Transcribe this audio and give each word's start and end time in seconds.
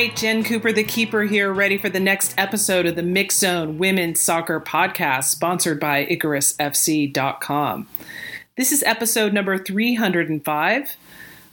right, 0.00 0.16
Jen 0.16 0.42
Cooper, 0.42 0.72
the 0.72 0.82
keeper 0.82 1.24
here, 1.24 1.52
ready 1.52 1.76
for 1.76 1.90
the 1.90 2.00
next 2.00 2.32
episode 2.38 2.86
of 2.86 2.96
the 2.96 3.02
Mixxed 3.02 3.32
Zone 3.32 3.76
Women's 3.76 4.18
Soccer 4.18 4.58
Podcast, 4.58 5.24
sponsored 5.24 5.78
by 5.78 6.06
IcarusFC.com. 6.06 7.86
This 8.56 8.72
is 8.72 8.82
episode 8.84 9.34
number 9.34 9.58
305. 9.58 10.96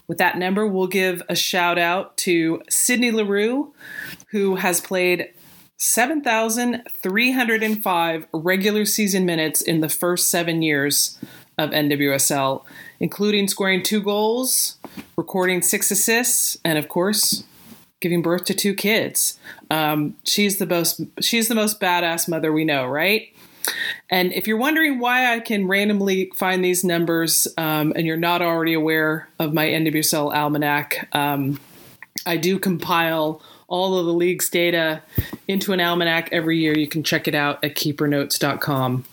With 0.08 0.18
that 0.20 0.38
number, 0.38 0.66
we'll 0.66 0.88
give 0.88 1.22
a 1.28 1.36
shout 1.36 1.78
out 1.78 2.16
to 2.20 2.62
Sydney 2.70 3.12
Leroux, 3.12 3.74
who 4.30 4.56
has 4.56 4.80
played 4.80 5.28
7,305 5.76 8.28
regular 8.32 8.86
season 8.86 9.26
minutes 9.26 9.62
in 9.62 9.82
the 9.82 9.90
first 9.90 10.30
seven 10.30 10.62
years 10.62 11.20
of 11.58 11.72
NWSL, 11.72 12.64
including 13.02 13.50
scoring 13.50 13.84
two 13.84 14.02
goals, 14.02 14.78
recording 15.18 15.62
six 15.62 15.92
assists, 15.92 16.58
and 16.64 16.78
of 16.78 16.88
course, 16.88 17.44
giving 18.00 18.22
birth 18.22 18.46
to 18.46 18.54
two 18.54 18.74
kids. 18.74 19.40
Um, 19.72 20.16
she's 20.24 20.58
the 20.58 20.66
most 20.66 21.02
she's 21.22 21.48
the 21.48 21.56
most 21.56 21.80
badass 21.80 22.28
mother 22.28 22.52
we 22.52 22.66
know, 22.66 22.86
right? 22.86 23.34
And 24.10 24.32
if 24.34 24.48
you're 24.48 24.58
wondering 24.58 25.00
why 25.00 25.34
I 25.34 25.40
can 25.40 25.68
randomly 25.68 26.32
find 26.36 26.64
these 26.64 26.84
numbers, 26.84 27.48
um, 27.58 27.92
and 27.96 28.06
you're 28.06 28.16
not 28.16 28.42
already 28.42 28.74
aware 28.74 29.28
of 29.40 29.54
my 29.54 29.66
NWSL 29.66 30.34
almanac, 30.34 31.10
um, 31.14 31.60
I 32.26 32.38
do 32.38 32.60
compile 32.60 33.42
all 33.68 33.98
of 33.98 34.06
the 34.06 34.14
league's 34.14 34.50
data 34.50 35.02
into 35.48 35.74
an 35.74 35.82
almanac 35.82 36.30
every 36.32 36.58
year. 36.58 36.78
You 36.78 36.88
can 36.88 37.04
check 37.04 37.28
it 37.28 37.36
out 37.36 37.64
at 37.64 37.76
keepernotes.com. 37.76 39.06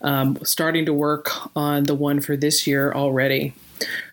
Um, 0.00 0.38
starting 0.44 0.84
to 0.86 0.92
work 0.92 1.30
on 1.56 1.84
the 1.84 1.94
one 1.94 2.20
for 2.20 2.36
this 2.36 2.66
year 2.66 2.92
already. 2.92 3.54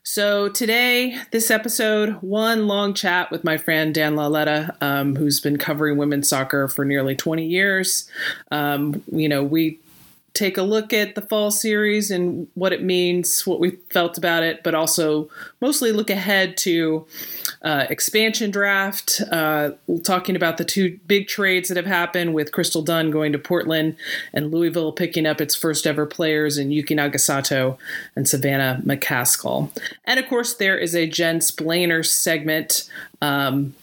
So 0.08 0.50
today, 0.50 1.18
this 1.32 1.50
episode, 1.50 2.22
one 2.22 2.68
long 2.68 2.94
chat 2.94 3.32
with 3.32 3.44
my 3.44 3.58
friend 3.58 3.92
Dan 3.92 4.16
Lauletta, 4.16 4.78
um, 4.80 5.16
who's 5.16 5.40
been 5.40 5.58
covering 5.58 5.98
women's 5.98 6.30
soccer 6.30 6.68
for 6.68 6.86
nearly 6.86 7.16
20 7.16 7.44
years. 7.44 8.08
Um, 8.52 9.02
you 9.12 9.28
know, 9.28 9.44
we 9.44 9.80
take 10.36 10.60
a 10.60 10.62
look 10.62 10.94
at 10.94 11.16
the 11.16 11.24
fall 11.24 11.50
series 11.50 12.12
and 12.12 12.48
what 12.54 12.72
it 12.72 12.84
means, 12.84 13.48
what 13.48 13.60
we 13.60 13.72
felt 13.90 14.16
about 14.20 14.44
it, 14.44 14.62
but 14.62 14.76
also 14.76 15.28
mostly 15.60 15.92
look 15.92 16.12
ahead 16.12 16.56
to 16.58 17.08
uh, 17.66 17.88
expansion 17.90 18.52
draft. 18.52 19.22
Uh, 19.32 19.72
talking 20.04 20.36
about 20.36 20.58
the 20.58 20.64
two 20.64 21.00
big 21.08 21.28
trades 21.28 21.68
that 21.68 21.78
have 21.78 21.88
happened 21.88 22.36
with 22.36 22.52
Crystal 22.52 22.84
Dunn 22.84 23.10
going 23.10 23.32
to 23.32 23.40
Portland 23.40 23.98
and 24.34 24.52
Louisville 24.52 24.94
picking 24.94 25.26
up 25.26 25.42
its 25.42 25.56
first 25.56 25.88
ever 25.88 26.06
players 26.06 26.60
in 26.60 26.70
Yuki 26.70 26.96
Nagasato 26.96 27.78
and 28.16 28.30
Savannah 28.30 28.82
McCaskill. 28.86 29.72
And 30.06 30.20
of 30.20 30.28
course, 30.28 30.54
there 30.54 30.78
is 30.78 30.96
a 30.96 31.10
Jensplainer 31.10 32.06
segment. 32.06 32.88
Um, 33.22 33.74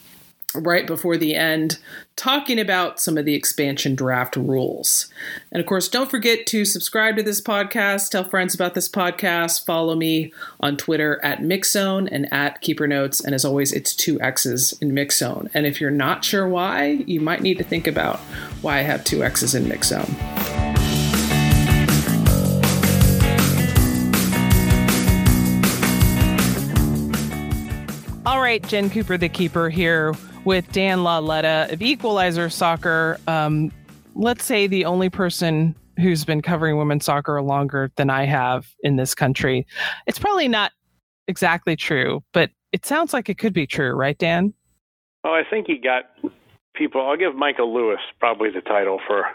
right 0.55 0.86
before 0.86 1.17
the 1.17 1.34
end, 1.34 1.78
talking 2.17 2.58
about 2.58 3.00
some 3.00 3.17
of 3.17 3.25
the 3.25 3.34
expansion 3.34 3.95
draft 3.95 4.36
rules. 4.36 5.08
And 5.50 5.61
of 5.61 5.67
course, 5.67 5.89
don't 5.89 6.11
forget 6.11 6.47
to 6.47 6.64
subscribe 6.64 7.17
to 7.17 7.22
this 7.22 7.41
podcast, 7.41 8.11
tell 8.11 8.25
friends 8.25 8.55
about 8.55 8.75
this 8.75 8.89
podcast, 8.89 9.64
follow 9.64 9.95
me 9.95 10.33
on 10.61 10.77
Twitter 10.77 11.20
at 11.25 11.41
Mixxed 11.41 11.73
Zone 11.73 12.08
and 12.08 12.33
at 12.33 12.61
Keeper 12.61 12.86
Notes. 12.86 13.20
And 13.20 13.34
as 13.34 13.45
always, 13.45 13.73
it's 13.73 13.95
two 13.95 14.20
X's 14.20 14.73
in 14.80 14.92
Mixxed 14.92 15.19
Zone. 15.19 15.50
And 15.55 15.67
if 15.67 15.80
you're 15.80 15.91
not 15.91 16.25
sure 16.25 16.48
why, 16.48 17.05
you 17.06 17.20
might 17.20 17.42
need 17.42 17.58
to 17.58 17.64
think 17.64 17.86
about 17.86 18.19
why 18.61 18.78
I 18.78 18.83
have 18.83 19.05
two 19.05 19.25
X's 19.25 19.55
in 19.55 19.64
Mixxed 19.64 19.84
Zone. 19.84 20.32
Right, 28.52 28.68
Jen 28.68 28.90
Cooper, 28.90 29.17
the 29.17 29.30
keeper 29.30 29.70
here 29.70 30.13
with 30.45 30.70
Dan 30.73 31.05
Lauletta 31.05 31.68
of 31.70 31.80
Equalizer 31.80 32.51
Soccer. 32.51 33.18
Um, 33.27 33.73
let's 34.14 34.45
say 34.45 34.67
the 34.67 34.85
only 34.85 35.08
person 35.08 35.74
who's 35.98 36.27
been 36.27 36.42
covering 36.42 36.77
women's 36.77 37.07
soccer 37.07 37.41
longer 37.41 37.91
than 37.96 38.11
I 38.11 38.27
have 38.27 38.68
in 38.83 38.96
this 38.96 39.14
country. 39.14 39.67
It's 40.07 40.18
probably 40.18 40.48
not 40.48 40.73
exactly 41.29 41.77
true, 41.77 42.23
but 42.35 42.51
it 42.73 42.85
sounds 42.85 43.14
like 43.14 43.30
it 43.30 43.39
could 43.39 43.55
be 43.55 43.67
true, 43.67 43.92
right, 43.92 44.18
Dan? 44.18 44.52
Well, 45.24 45.33
I 45.33 45.45
think 45.48 45.67
he 45.67 45.79
got 45.79 46.11
people. 46.74 47.01
I'll 47.01 47.17
give 47.17 47.35
Michael 47.35 47.73
Lewis 47.73 48.01
probably 48.20 48.51
the 48.51 48.61
title 48.61 49.01
for 49.07 49.29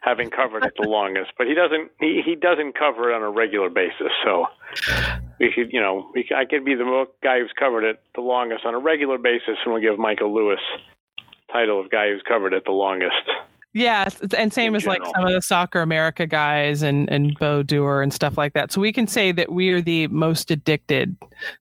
having 0.00 0.30
covered 0.30 0.64
it 0.64 0.72
the 0.80 0.88
longest, 0.88 1.32
but 1.36 1.46
he 1.46 1.52
doesn't. 1.52 1.90
He, 2.00 2.22
he 2.24 2.34
doesn't 2.34 2.74
cover 2.74 3.10
it 3.10 3.16
on 3.16 3.22
a 3.22 3.30
regular 3.30 3.68
basis. 3.68 4.12
So 4.24 4.46
we 5.38 5.52
could, 5.54 5.72
you 5.72 5.80
know, 5.80 6.10
we, 6.14 6.28
I 6.36 6.44
could 6.44 6.64
be 6.64 6.74
the 6.74 7.04
guy 7.22 7.40
who's 7.40 7.52
covered 7.58 7.84
it 7.84 8.00
the 8.14 8.20
longest 8.20 8.64
on 8.64 8.74
a 8.74 8.78
regular 8.78 9.18
basis, 9.18 9.56
and 9.64 9.72
we'll 9.72 9.82
give 9.82 9.98
Michael 9.98 10.34
Lewis 10.34 10.60
title 11.52 11.80
of 11.80 11.90
guy 11.90 12.08
who's 12.08 12.22
covered 12.26 12.52
it 12.52 12.64
the 12.64 12.72
longest. 12.72 13.14
Yeah, 13.76 14.08
and 14.34 14.54
same 14.54 14.74
as 14.74 14.86
like 14.86 15.04
some 15.04 15.26
of 15.26 15.34
the 15.34 15.42
Soccer 15.42 15.82
America 15.82 16.26
guys 16.26 16.80
and 16.80 17.10
and 17.10 17.38
Beau 17.38 17.62
Dure 17.62 18.00
and 18.00 18.10
stuff 18.10 18.38
like 18.38 18.54
that. 18.54 18.72
So 18.72 18.80
we 18.80 18.90
can 18.90 19.06
say 19.06 19.32
that 19.32 19.52
we 19.52 19.68
are 19.68 19.82
the 19.82 20.06
most 20.06 20.50
addicted. 20.50 21.14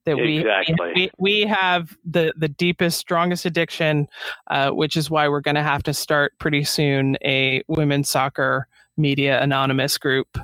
That 0.05 0.17
exactly. 0.17 0.75
we 0.79 1.11
we, 1.17 1.41
we 1.41 1.41
have 1.41 1.97
the 2.05 2.33
the 2.37 2.47
deepest, 2.47 2.99
strongest 2.99 3.45
addiction, 3.45 4.07
uh, 4.47 4.69
which 4.69 4.95
is 4.95 5.09
why 5.09 5.27
we're 5.27 5.41
going 5.41 5.55
to 5.55 5.63
have 5.63 5.83
to 5.83 5.93
start 5.93 6.31
pretty 6.39 6.63
soon 6.63 7.17
a 7.25 7.61
women's 7.67 8.09
soccer 8.09 8.69
media 8.95 9.41
anonymous 9.41 9.97
group. 9.97 10.37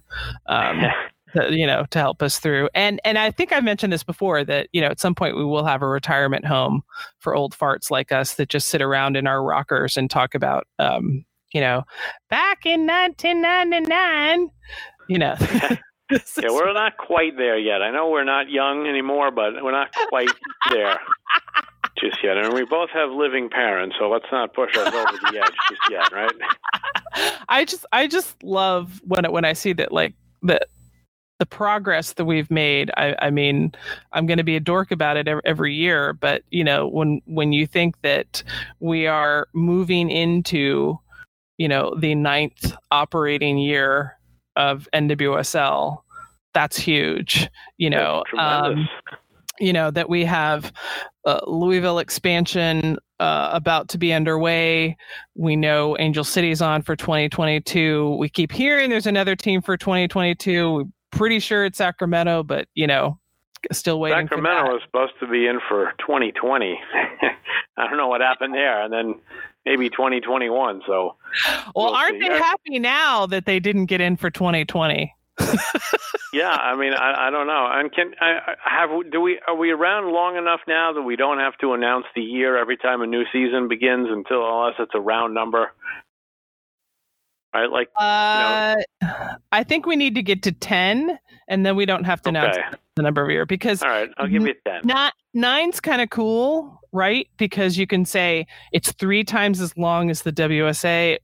Um, 0.48 0.82
to, 1.34 1.56
you 1.56 1.68
know 1.68 1.86
to 1.92 2.00
help 2.00 2.22
us 2.22 2.40
through. 2.40 2.70
And 2.74 3.00
and 3.04 3.18
i 3.18 3.32
think 3.32 3.52
i 3.52 3.60
mentioned 3.60 3.92
this 3.92 4.04
before 4.04 4.44
that 4.44 4.68
you 4.72 4.82
know 4.82 4.88
at 4.88 5.00
some 5.00 5.16
point 5.16 5.36
we 5.36 5.46
will 5.46 5.66
have 5.66 5.82
a 5.82 5.88
retirement 5.88 6.46
home 6.46 6.84
for 7.20 7.36
old 7.36 7.58
farts 7.58 7.92
like 7.92 8.12
us 8.12 8.36
that 8.36 8.50
just 8.50 8.70
sit 8.70 8.82
around 8.82 9.16
in 9.18 9.28
our 9.28 9.44
rockers 9.44 9.98
and 9.98 10.10
talk 10.10 10.36
about 10.36 10.68
um 10.80 11.26
you 11.54 11.62
know 11.62 11.84
back 12.30 12.66
in 12.66 12.86
1999 12.88 14.50
you 15.08 15.18
know. 15.18 15.36
Yeah, 16.12 16.50
we're 16.50 16.74
not 16.74 16.98
quite 16.98 17.38
there 17.38 17.58
yet. 17.58 17.82
I 17.82 17.90
know 17.90 18.10
we're 18.10 18.26
not 18.26 18.50
young 18.50 18.86
anymore 18.86 19.32
but 19.32 19.64
we're 19.64 19.72
not 19.72 19.94
quite 20.10 20.28
there 20.70 21.00
just 22.02 22.22
yet. 22.22 22.36
And 22.36 22.54
we 22.54 22.66
both 22.66 22.90
have 22.90 23.12
living 23.12 23.50
parents 23.50 23.96
so 23.98 24.10
let's 24.10 24.26
not 24.30 24.54
push 24.54 24.76
us 24.76 24.94
over 24.94 25.18
the 25.32 25.42
edge 25.42 25.56
just 25.70 25.82
yet 25.90 26.12
right? 26.12 26.34
I 27.50 27.64
just 27.64 27.86
i 27.92 28.08
just 28.08 28.44
love 28.44 29.02
when 29.06 29.26
it, 29.26 29.32
when 29.32 29.46
i 29.46 29.54
see 29.54 29.74
that 29.74 29.92
like 29.92 30.14
that 30.44 30.68
the 31.42 31.46
progress 31.48 32.14
that 32.14 32.26
we've 32.26 32.52
made. 32.52 32.92
I, 32.98 33.16
I 33.18 33.32
mean, 33.32 33.72
I'm 34.14 34.28
going 34.28 34.38
to 34.38 34.44
be 34.44 34.56
a 34.56 34.60
dork 34.60 34.92
about 34.92 35.18
it 35.18 35.28
every, 35.28 35.42
every, 35.44 35.74
year, 35.74 36.14
but 36.14 36.44
you 36.52 36.64
know, 36.64 36.88
when 36.88 37.20
when 37.26 37.52
you 37.52 37.66
think 37.66 38.00
that 38.04 38.44
we 38.80 39.08
are 39.08 39.48
moving 39.56 40.12
into, 40.12 41.00
you 41.58 41.68
know, 41.68 41.96
the 41.98 42.14
ninth 42.14 42.74
operating 42.92 43.58
year 43.58 44.20
of 44.56 44.88
NWSL, 44.94 46.04
that's 46.54 46.78
huge. 46.78 47.50
You 47.80 47.90
know, 47.90 48.24
um, 48.38 48.88
you 49.60 49.74
know 49.74 49.90
that 49.90 50.10
we 50.10 50.24
have 50.24 50.72
uh, 51.26 51.40
Louisville 51.48 51.98
expansion 51.98 53.00
uh, 53.20 53.50
about 53.52 53.90
to 53.90 53.98
be 53.98 54.14
underway. 54.14 54.96
We 55.34 55.56
know 55.56 55.98
Angel 55.98 56.24
City's 56.24 56.62
on 56.62 56.84
for 56.84 56.96
2022. 56.96 58.16
We 58.20 58.30
keep 58.30 58.52
hearing 58.52 58.92
there's 58.92 59.08
another 59.08 59.36
team 59.36 59.64
for 59.64 59.76
2022. 59.76 60.92
Pretty 61.12 61.40
sure 61.40 61.66
it's 61.66 61.78
Sacramento, 61.78 62.44
but 62.44 62.68
you 62.74 62.88
know, 62.88 63.20
still 63.72 64.00
waiting. 64.00 64.28
For 64.28 64.36
that 64.36 64.44
Sacramento 64.44 64.74
was 64.74 64.82
supposed 64.86 65.14
to 65.20 65.28
be 65.28 65.48
in 65.48 65.60
for 65.68 65.94
2020. 66.00 66.80
I 67.78 67.88
don't 67.88 67.98
know 67.98 68.08
what 68.08 68.22
happened 68.22 68.54
there, 68.54 68.84
and 68.84 68.92
then 68.92 69.16
maybe 69.66 69.90
2021. 69.90 70.82
So, 70.86 70.94
well, 70.94 71.72
we'll 71.76 71.88
aren't 71.96 72.22
see. 72.22 72.28
they 72.28 72.38
happy 72.38 72.80
now 72.80 73.26
that 73.28 73.46
they 73.46 73.60
didn't 73.60 73.86
get 73.86 74.02
in 74.02 74.18
for 74.18 74.30
2020? 74.30 75.14
yeah, 76.34 76.50
I 76.50 76.76
mean, 76.76 76.94
I, 76.94 77.28
I 77.28 77.30
don't 77.30 77.48
know. 77.48 77.68
And 77.72 77.92
can 77.92 78.14
I 78.20 78.56
have 78.64 78.90
do 79.12 79.22
we 79.22 79.40
are 79.48 79.56
we 79.56 79.72
around 79.72 80.12
long 80.12 80.36
enough 80.38 80.60
now 80.68 80.94
that 80.94 81.02
we 81.02 81.16
don't 81.16 81.40
have 81.40 81.58
to 81.60 81.74
announce 81.74 82.06
the 82.16 82.22
year 82.22 82.58
every 82.58 82.78
time 82.78 83.02
a 83.02 83.08
new 83.08 83.24
season 83.32 83.68
begins 83.68 84.08
until 84.10 84.46
unless 84.46 84.76
it's 84.80 84.92
a 84.94 85.00
round 85.00 85.34
number? 85.34 85.72
Right? 87.54 87.70
Like, 87.70 87.90
uh, 87.98 88.76
you 89.02 89.08
know. 89.08 89.36
I 89.52 89.64
think 89.64 89.86
we 89.86 89.96
need 89.96 90.16
to 90.16 90.24
get 90.24 90.44
to 90.44 90.52
ten, 90.52 91.18
and 91.48 91.66
then 91.66 91.76
we 91.76 91.86
don't 91.86 92.04
have 92.04 92.22
to 92.24 92.30
okay. 92.30 92.40
announce 92.40 92.58
the 92.96 93.04
number 93.04 93.24
of 93.24 93.30
year 93.30 93.46
because. 93.46 93.82
All 93.82 93.90
right, 93.90 94.10
I'll 94.18 94.28
give 94.28 94.44
you 94.44 94.54
ten. 94.66 94.82
Not 94.84 95.14
nine's 95.34 95.80
kind 95.80 96.02
of 96.02 96.10
cool, 96.10 96.80
right? 96.92 97.28
Because 97.38 97.78
you 97.78 97.88
can 97.88 98.06
say 98.06 98.46
it's 98.72 98.92
three 98.94 99.24
times 99.24 99.62
as 99.62 99.76
long 99.78 100.10
as 100.10 100.22
the 100.24 100.32
WSA, 100.32 101.18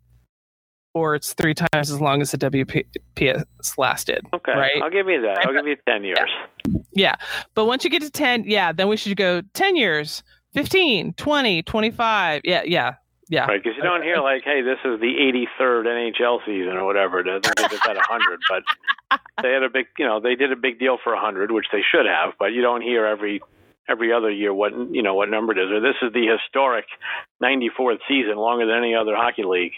or 0.94 1.16
it's 1.16 1.34
three 1.34 1.54
times 1.54 1.92
as 1.92 2.02
long 2.02 2.22
as 2.22 2.32
the 2.32 2.38
WPS 2.38 3.46
lasted. 3.78 4.26
Okay, 4.34 4.54
right? 4.54 4.82
I'll 4.82 4.90
give 4.90 5.08
you 5.08 5.22
that. 5.22 5.46
I'll 5.46 5.54
give 5.54 5.68
you 5.68 5.78
ten 5.88 6.04
years. 6.04 6.30
Yeah. 6.68 6.80
yeah, 6.94 7.16
but 7.54 7.66
once 7.66 7.84
you 7.84 7.90
get 7.90 8.02
to 8.02 8.12
ten, 8.12 8.44
yeah, 8.46 8.72
then 8.72 8.88
we 8.88 8.98
should 8.98 9.18
go 9.18 9.42
ten 9.54 9.76
years. 9.76 10.24
15, 10.54 11.14
20, 11.14 11.62
25. 11.62 12.42
Yeah, 12.44 12.64
yeah. 12.66 12.96
Yeah. 13.30 13.46
Right, 13.46 13.62
because 13.62 13.76
you 13.76 13.84
don't 13.84 14.04
hear 14.04 14.18
like, 14.18 14.44
"Hey, 14.44 14.62
this 14.62 14.80
is 14.86 15.00
the 15.02 15.16
83rd 15.20 15.86
NHL 15.86 16.40
season" 16.46 16.78
or 16.78 16.86
whatever. 16.86 17.24
They 17.24 17.40
just 17.40 17.86
had 17.86 17.98
100, 17.98 18.40
but 18.48 18.64
they 19.44 19.52
had 19.52 19.64
a 19.64 19.70
big, 19.70 19.88
you 19.98 20.06
know, 20.06 20.22
they 20.22 20.36
did 20.36 20.52
a 20.52 20.56
big 20.56 20.80
deal 20.80 20.98
for 21.04 21.14
100, 21.14 21.52
which 21.52 21.68
they 21.72 21.82
should 21.82 22.06
have. 22.06 22.34
But 22.40 22.54
you 22.54 22.62
don't 22.62 22.82
hear 22.82 23.06
every 23.06 23.42
every 23.90 24.14
other 24.14 24.32
year 24.32 24.54
what 24.54 24.72
you 24.92 25.02
know 25.02 25.16
what 25.16 25.30
number 25.30 25.52
it 25.52 25.60
is, 25.60 25.72
or 25.72 25.82
this 25.82 25.96
is 26.02 26.14
the 26.14 26.28
historic 26.28 26.86
94th 27.44 28.00
season, 28.08 28.38
longer 28.38 28.66
than 28.66 28.78
any 28.78 28.96
other 28.96 29.16
hockey 29.16 29.44
league. 29.44 29.74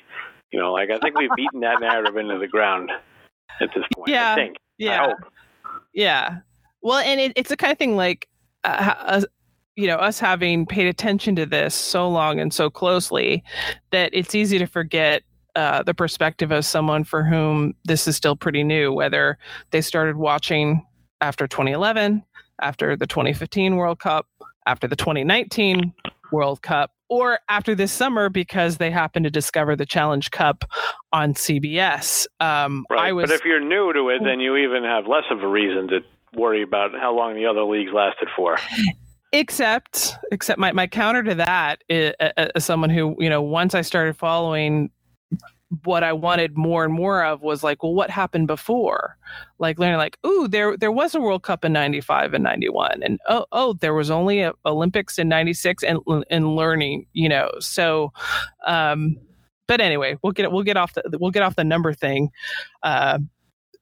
You 0.52 0.60
know, 0.60 0.72
like 0.72 0.90
I 0.92 1.00
think 1.00 1.18
we've 1.18 1.30
beaten 1.36 1.62
that 1.62 1.80
narrative 1.80 2.18
into 2.18 2.38
the 2.38 2.48
ground 2.48 2.92
at 3.62 3.70
this 3.76 3.84
point. 3.96 4.10
Yeah, 4.10 4.34
I 4.34 4.36
think. 4.36 4.58
Yeah, 4.78 5.06
I 5.06 5.14
yeah. 5.94 6.38
Well, 6.82 7.00
and 7.00 7.20
it, 7.20 7.34
it's 7.36 7.50
the 7.50 7.58
kind 7.58 7.72
of 7.72 7.78
thing 7.78 7.96
like, 7.96 8.28
uh, 8.64 8.94
uh, 9.00 9.22
you 9.80 9.88
know, 9.88 9.96
us 9.96 10.20
having 10.20 10.66
paid 10.66 10.88
attention 10.88 11.38
to 11.38 11.46
this 11.46 11.74
so 11.74 12.10
long 12.10 12.38
and 12.38 12.54
so 12.54 12.70
closely 12.70 13.42
that 13.92 14.10
it's 14.12 14.36
easy 14.36 14.60
to 14.60 14.66
forget 14.66 15.24
uh, 15.56 15.82
the 15.84 15.94
perspective 15.94 16.52
of 16.52 16.66
someone 16.66 17.06
for 17.06 17.24
whom 17.24 17.74
this 17.86 18.06
is 18.06 18.18
still 18.18 18.36
pretty 18.36 18.62
new, 18.62 18.92
whether 18.92 19.38
they 19.72 19.80
started 19.80 20.18
watching 20.18 20.86
after 21.22 21.48
2011, 21.48 22.22
after 22.62 22.98
the 22.98 23.08
2015 23.08 23.78
World 23.78 24.00
Cup, 24.00 24.28
after 24.66 24.86
the 24.86 24.98
2019 24.98 25.94
World 26.34 26.62
Cup, 26.62 26.92
or 27.08 27.40
after 27.48 27.74
this 27.74 27.94
summer 27.94 28.28
because 28.28 28.78
they 28.78 28.92
happened 28.92 29.24
to 29.24 29.32
discover 29.32 29.78
the 29.78 29.86
Challenge 29.86 30.30
Cup 30.30 30.66
on 31.14 31.34
CBS. 31.36 32.28
Um, 32.42 32.86
right. 32.90 33.14
Was, 33.14 33.30
but 33.30 33.34
if 33.34 33.46
you're 33.46 33.64
new 33.64 33.94
to 33.94 34.10
it, 34.10 34.24
then 34.26 34.42
you 34.42 34.58
even 34.58 34.84
have 34.84 35.08
less 35.08 35.24
of 35.32 35.42
a 35.42 35.48
reason 35.48 35.88
to 35.88 36.00
worry 36.34 36.64
about 36.64 36.92
how 37.00 37.16
long 37.16 37.36
the 37.36 37.46
other 37.46 37.64
leagues 37.64 37.92
lasted 37.94 38.28
for. 38.36 38.58
Except, 39.32 40.16
except 40.32 40.60
my, 40.60 40.72
my 40.72 40.88
counter 40.88 41.22
to 41.24 41.36
that 41.36 41.84
is, 41.88 42.14
as 42.20 42.66
someone 42.66 42.90
who, 42.90 43.16
you 43.20 43.30
know, 43.30 43.42
once 43.42 43.76
I 43.76 43.82
started 43.82 44.18
following 44.18 44.90
what 45.84 46.04
I 46.04 46.14
wanted 46.14 46.58
more 46.58 46.84
and 46.84 46.92
more 46.94 47.24
of 47.24 47.42
was 47.42 47.64
like, 47.64 47.84
well, 47.84 47.94
what 47.94 48.10
happened 48.10 48.48
before? 48.48 49.18
Like 49.60 49.78
learning, 49.78 49.98
like, 49.98 50.18
ooh, 50.26 50.48
there 50.48 50.76
there 50.76 50.92
was 50.92 51.14
a 51.14 51.22
World 51.22 51.44
Cup 51.44 51.64
in 51.64 51.74
'95 51.74 52.34
and 52.34 52.44
'91, 52.44 53.04
and 53.04 53.20
oh, 53.30 53.46
oh, 53.52 53.74
there 53.74 53.94
was 53.94 54.10
only 54.10 54.42
a 54.42 54.54
Olympics 54.66 55.20
in 55.20 55.30
'96, 55.30 55.84
and 55.84 56.00
and 56.32 56.56
learning, 56.56 57.06
you 57.14 57.30
know. 57.30 57.52
So, 57.60 58.12
um, 58.66 59.18
but 59.68 59.80
anyway, 59.80 60.18
we'll 60.24 60.34
get 60.34 60.52
we'll 60.52 60.64
get 60.64 60.78
off 60.78 60.94
the 60.96 61.04
we'll 61.20 61.32
get 61.32 61.44
off 61.44 61.56
the 61.56 61.64
number 61.64 61.94
thing. 61.94 62.30
Uh, 62.82 63.20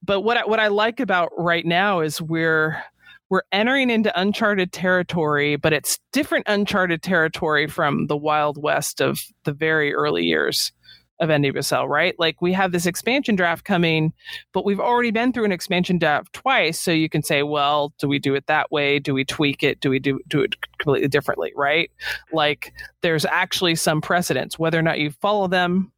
but 0.04 0.22
what 0.22 0.38
I, 0.38 0.46
what 0.46 0.60
I 0.60 0.68
like 0.68 1.00
about 1.00 1.32
right 1.38 1.66
now 1.66 2.02
is 2.02 2.22
we're 2.22 2.82
we're 3.30 3.42
entering 3.52 3.90
into 3.90 4.20
uncharted 4.20 4.72
territory, 4.72 5.56
but 5.56 5.74
it's 5.74 6.00
different 6.14 6.46
uncharted 6.48 7.02
territory 7.02 7.68
from 7.68 8.08
the 8.08 8.18
Wild 8.18 8.62
West 8.62 9.02
of 9.02 9.20
the 9.44 9.52
very 9.52 9.94
early 9.94 10.24
years 10.24 10.72
of 11.20 11.30
NWSL, 11.30 11.88
right? 11.88 12.14
Like 12.20 12.42
we 12.42 12.54
have 12.54 12.72
this 12.72 12.86
expansion 12.86 13.36
draft 13.36 13.66
coming, 13.66 14.14
but 14.54 14.66
we've 14.66 14.80
already 14.80 15.12
been 15.12 15.34
through 15.34 15.46
an 15.46 15.52
expansion 15.52 15.98
draft 15.98 16.32
twice. 16.34 16.80
So 16.80 16.92
you 16.92 17.10
can 17.10 17.24
say, 17.24 17.44
well, 17.44 17.94
do 17.98 18.08
we 18.08 18.20
do 18.20 18.36
it 18.36 18.46
that 18.48 18.72
way? 18.72 19.00
Do 19.00 19.14
we 19.14 19.26
tweak 19.26 19.64
it? 19.64 19.80
Do 19.80 19.90
we 19.90 20.00
do, 20.00 20.20
do 20.28 20.42
it 20.42 20.56
completely 20.78 21.08
differently, 21.08 21.52
right? 21.56 21.90
Like 22.32 22.72
there's 23.02 23.26
actually 23.26 23.76
some 23.76 24.00
precedents. 24.00 24.60
Whether 24.60 24.78
or 24.78 24.84
not 24.84 25.00
you 25.00 25.12
follow 25.12 25.48
them, 25.48 25.92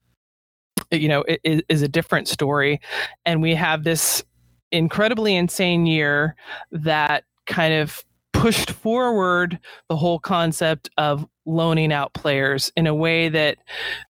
you 0.89 1.09
know, 1.09 1.25
is 1.43 1.81
a 1.81 1.89
different 1.89 2.27
story. 2.27 2.79
And 3.25 3.41
we 3.41 3.53
have 3.55 3.83
this 3.83 4.23
incredibly 4.71 5.35
insane 5.35 5.85
year 5.85 6.35
that 6.71 7.23
kind 7.45 7.73
of 7.73 8.03
pushed 8.33 8.71
forward 8.71 9.59
the 9.89 9.95
whole 9.95 10.19
concept 10.19 10.89
of 10.97 11.27
loaning 11.45 11.91
out 11.91 12.13
players 12.13 12.71
in 12.77 12.87
a 12.87 12.93
way 12.95 13.27
that 13.27 13.57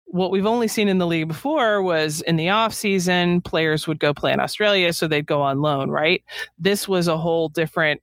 what 0.05 0.31
we've 0.31 0.45
only 0.45 0.67
seen 0.67 0.87
in 0.87 0.97
the 0.97 1.05
league 1.05 1.27
before 1.27 1.81
was 1.81 2.21
in 2.21 2.35
the 2.37 2.49
off 2.49 2.73
season 2.73 3.41
players 3.41 3.87
would 3.87 3.99
go 3.99 4.13
play 4.13 4.31
in 4.31 4.39
australia 4.39 4.91
so 4.91 5.07
they'd 5.07 5.25
go 5.27 5.41
on 5.41 5.61
loan 5.61 5.89
right? 5.89 6.23
This 6.57 6.87
was 6.87 7.07
a 7.07 7.17
whole 7.17 7.49
different 7.49 8.01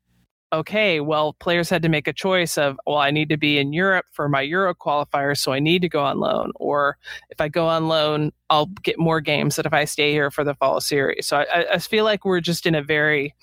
okay 0.54 1.00
well 1.00 1.32
players 1.34 1.68
had 1.68 1.82
to 1.82 1.88
make 1.88 2.06
a 2.06 2.12
choice 2.12 2.56
of 2.56 2.78
well 2.86 2.98
i 2.98 3.10
need 3.10 3.28
to 3.28 3.36
be 3.36 3.58
in 3.58 3.72
europe 3.72 4.06
for 4.12 4.28
my 4.28 4.40
euro 4.40 4.74
qualifier 4.74 5.36
so 5.36 5.52
i 5.52 5.58
need 5.58 5.82
to 5.82 5.88
go 5.88 6.02
on 6.02 6.18
loan 6.18 6.52
or 6.56 6.96
if 7.30 7.40
i 7.40 7.48
go 7.48 7.66
on 7.66 7.88
loan 7.88 8.30
i'll 8.50 8.66
get 8.82 8.98
more 8.98 9.20
games 9.20 9.56
than 9.56 9.66
if 9.66 9.72
i 9.72 9.84
stay 9.84 10.12
here 10.12 10.30
for 10.30 10.44
the 10.44 10.54
fall 10.54 10.80
series. 10.80 11.26
So 11.26 11.38
i, 11.38 11.74
I 11.74 11.78
feel 11.78 12.04
like 12.04 12.24
we're 12.24 12.40
just 12.40 12.66
in 12.66 12.74
a 12.74 12.82
very 12.82 13.34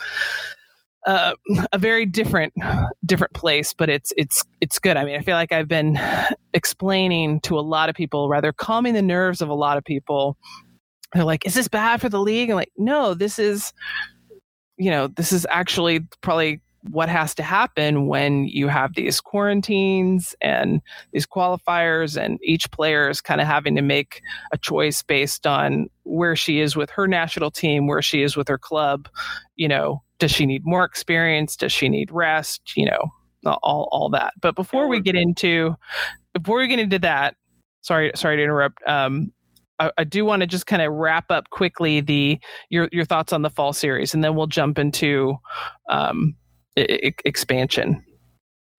uh, 1.08 1.34
a 1.72 1.78
very 1.78 2.06
different 2.06 2.54
different 3.06 3.34
place 3.34 3.74
but 3.74 3.90
it's 3.90 4.13
it's 4.18 4.44
it's 4.62 4.78
good. 4.80 4.98
I 4.98 5.04
mean 5.04 5.16
i 5.16 5.24
feel 5.24 5.36
like 5.36 5.52
i've 5.52 5.68
been 5.68 6.00
explaining 6.54 7.42
to 7.42 7.58
a 7.58 7.62
lot 7.62 7.90
of 7.90 7.96
people 7.96 8.30
rather 8.30 8.54
calming 8.54 8.94
the 8.94 9.02
nerves 9.02 9.42
of 9.42 9.50
a 9.50 9.54
lot 9.54 9.78
of 9.78 9.84
people. 9.84 10.38
They're 11.13 11.24
like 11.24 11.46
is 11.46 11.56
this 11.56 11.68
bad 11.68 12.02
for 12.02 12.10
the 12.10 12.19
league? 12.19 12.50
I'm 12.50 12.56
like 12.56 12.72
no 12.78 13.13
this 13.13 13.40
is 13.40 13.74
you 14.78 14.92
know 14.92 15.08
this 15.08 15.31
is 15.31 15.46
actually 15.50 16.02
probably 16.22 16.62
what 16.89 17.10
has 17.10 17.36
to 17.36 17.44
happen 17.44 18.07
when 18.07 18.45
you 18.45 18.68
have 18.68 18.95
these 18.95 19.22
quarantines 19.22 20.36
and 20.42 20.81
these 21.13 21.28
qualifiers 21.28 22.19
and 22.19 22.39
each 22.44 22.69
player 22.72 23.10
is 23.10 23.22
kind 23.22 23.39
of 23.39 23.48
having 23.48 23.75
to 23.75 23.81
make 23.81 24.22
a 24.51 24.57
choice 24.57 25.04
based 25.04 25.45
on 25.45 25.88
where 26.04 26.36
she 26.36 26.60
is 26.60 26.75
with 26.75 26.89
her 26.89 27.07
national 27.07 27.51
team 27.51 27.88
where 27.88 28.01
she 28.01 28.24
is 28.24 28.36
with 28.36 28.48
her 28.48 28.57
club. 28.57 29.07
You 29.56 29.68
know 29.68 30.04
does 30.19 30.31
she 30.31 30.45
need 30.45 30.63
more 30.66 30.83
experience? 30.83 31.56
Does 31.56 31.72
she 31.72 31.89
need 31.89 32.12
rest? 32.12 32.75
You 32.75 32.86
know 32.86 33.12
all 33.45 33.88
all 33.92 34.10
that. 34.10 34.34
But 34.42 34.56
before 34.56 34.88
we 34.88 35.00
get 35.00 35.16
into 35.16 35.75
before 36.34 36.57
we 36.57 36.68
get 36.68 36.80
into 36.80 37.00
that 37.00 37.36
sorry 37.81 38.12
sorry 38.16 38.38
to 38.38 38.44
interrupt 38.44 38.81
um 38.88 39.31
I, 39.81 39.92
I 39.98 40.04
do 40.04 40.24
want 40.24 40.42
to 40.42 40.48
just 40.48 40.68
kind 40.68 40.81
of 40.81 40.94
wrap 40.94 41.31
up 41.31 41.50
quickly 41.50 42.01
the 42.01 42.39
your 42.69 42.88
your 42.92 43.04
thoughts 43.04 43.34
on 43.34 43.42
the 43.42 43.50
fall 43.50 43.74
series, 43.74 44.13
and 44.13 44.24
then 44.24 44.36
we'll 44.36 44.48
jump 44.48 44.77
into 44.77 45.36
um, 45.89 46.36
I- 46.77 47.13
expansion. 47.25 48.03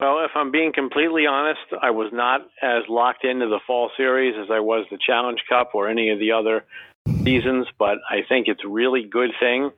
Well, 0.00 0.24
if 0.24 0.32
I'm 0.34 0.50
being 0.50 0.72
completely 0.72 1.26
honest, 1.26 1.60
I 1.80 1.90
was 1.90 2.10
not 2.12 2.40
as 2.60 2.82
locked 2.88 3.24
into 3.24 3.46
the 3.46 3.60
fall 3.66 3.90
series 3.96 4.34
as 4.36 4.50
I 4.50 4.58
was 4.58 4.86
the 4.90 4.98
Challenge 4.98 5.38
Cup 5.48 5.70
or 5.74 5.88
any 5.88 6.10
of 6.10 6.18
the 6.18 6.32
other 6.32 6.64
seasons, 7.24 7.68
but 7.78 7.98
I 8.10 8.22
think 8.28 8.48
it's 8.48 8.64
a 8.64 8.68
really 8.68 9.04
good 9.04 9.30
thing 9.38 9.70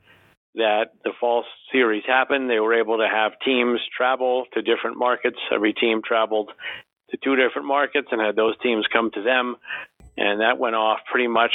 that 0.55 0.93
the 1.03 1.13
fall 1.19 1.45
series 1.73 2.05
happened. 2.07 2.49
They 2.49 2.61
were 2.61 2.79
able 2.79 2.99
to 2.99 3.09
have 3.09 3.33
teams 3.45 3.81
travel 3.97 4.47
to 4.55 4.63
different 4.63 4.97
markets. 4.97 5.39
Every 5.53 5.73
team 5.73 6.01
traveled 6.03 6.53
to 7.11 7.19
two 7.23 7.37
different 7.37 7.67
markets 7.67 8.09
and 8.11 8.21
had 8.21 8.37
those 8.37 8.57
teams 8.63 8.87
come 8.93 9.11
to 9.13 9.23
them. 9.23 9.57
And 10.17 10.41
that 10.41 10.59
went 10.59 10.77
off 10.77 11.01
pretty 11.11 11.29
much 11.29 11.53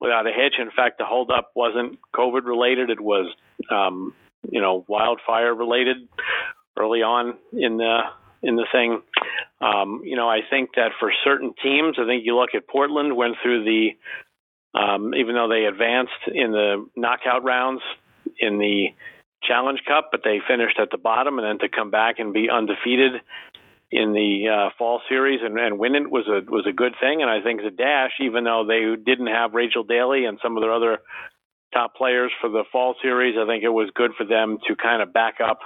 without 0.00 0.26
a 0.26 0.32
hitch. 0.32 0.54
In 0.58 0.70
fact, 0.74 0.98
the 0.98 1.04
holdup 1.04 1.50
wasn't 1.54 1.98
COVID 2.14 2.44
related. 2.44 2.90
It 2.90 3.00
was, 3.00 3.32
um, 3.70 4.14
you 4.48 4.60
know, 4.60 4.84
wildfire 4.88 5.54
related 5.54 5.96
early 6.76 7.02
on 7.02 7.36
in 7.52 7.76
the 7.76 8.00
in 8.42 8.56
the 8.56 8.66
thing. 8.72 9.02
Um, 9.60 10.02
you 10.04 10.16
know, 10.16 10.28
I 10.28 10.40
think 10.48 10.70
that 10.76 10.92
for 10.98 11.12
certain 11.24 11.52
teams, 11.62 11.96
I 11.98 12.06
think 12.06 12.24
you 12.24 12.36
look 12.36 12.50
at 12.54 12.68
Portland 12.68 13.16
went 13.16 13.36
through 13.42 13.64
the 13.64 13.90
um, 14.78 15.14
even 15.14 15.34
though 15.34 15.48
they 15.48 15.64
advanced 15.64 16.12
in 16.28 16.52
the 16.52 16.88
knockout 16.96 17.44
rounds, 17.44 17.82
in 18.38 18.58
the 18.58 18.88
Challenge 19.42 19.80
Cup, 19.86 20.10
but 20.12 20.20
they 20.22 20.40
finished 20.46 20.78
at 20.78 20.90
the 20.90 20.98
bottom, 20.98 21.38
and 21.38 21.46
then 21.46 21.58
to 21.58 21.74
come 21.74 21.90
back 21.90 22.18
and 22.18 22.32
be 22.32 22.48
undefeated 22.50 23.20
in 23.90 24.12
the 24.12 24.48
uh, 24.48 24.70
fall 24.78 25.00
series 25.08 25.40
and, 25.42 25.58
and 25.58 25.78
win 25.78 25.96
it 25.96 26.10
was 26.10 26.28
a 26.28 26.48
was 26.48 26.66
a 26.68 26.72
good 26.72 26.94
thing. 27.00 27.22
And 27.22 27.30
I 27.30 27.42
think 27.42 27.62
the 27.62 27.70
Dash, 27.70 28.12
even 28.20 28.44
though 28.44 28.64
they 28.66 28.94
didn't 29.02 29.26
have 29.26 29.54
Rachel 29.54 29.82
Daly 29.82 30.24
and 30.26 30.38
some 30.42 30.56
of 30.56 30.62
their 30.62 30.72
other 30.72 30.98
top 31.72 31.94
players 31.94 32.32
for 32.40 32.48
the 32.48 32.64
fall 32.70 32.94
series, 33.02 33.36
I 33.38 33.46
think 33.46 33.64
it 33.64 33.68
was 33.68 33.90
good 33.94 34.12
for 34.16 34.24
them 34.24 34.58
to 34.68 34.76
kind 34.76 35.02
of 35.02 35.12
back 35.12 35.36
up 35.42 35.60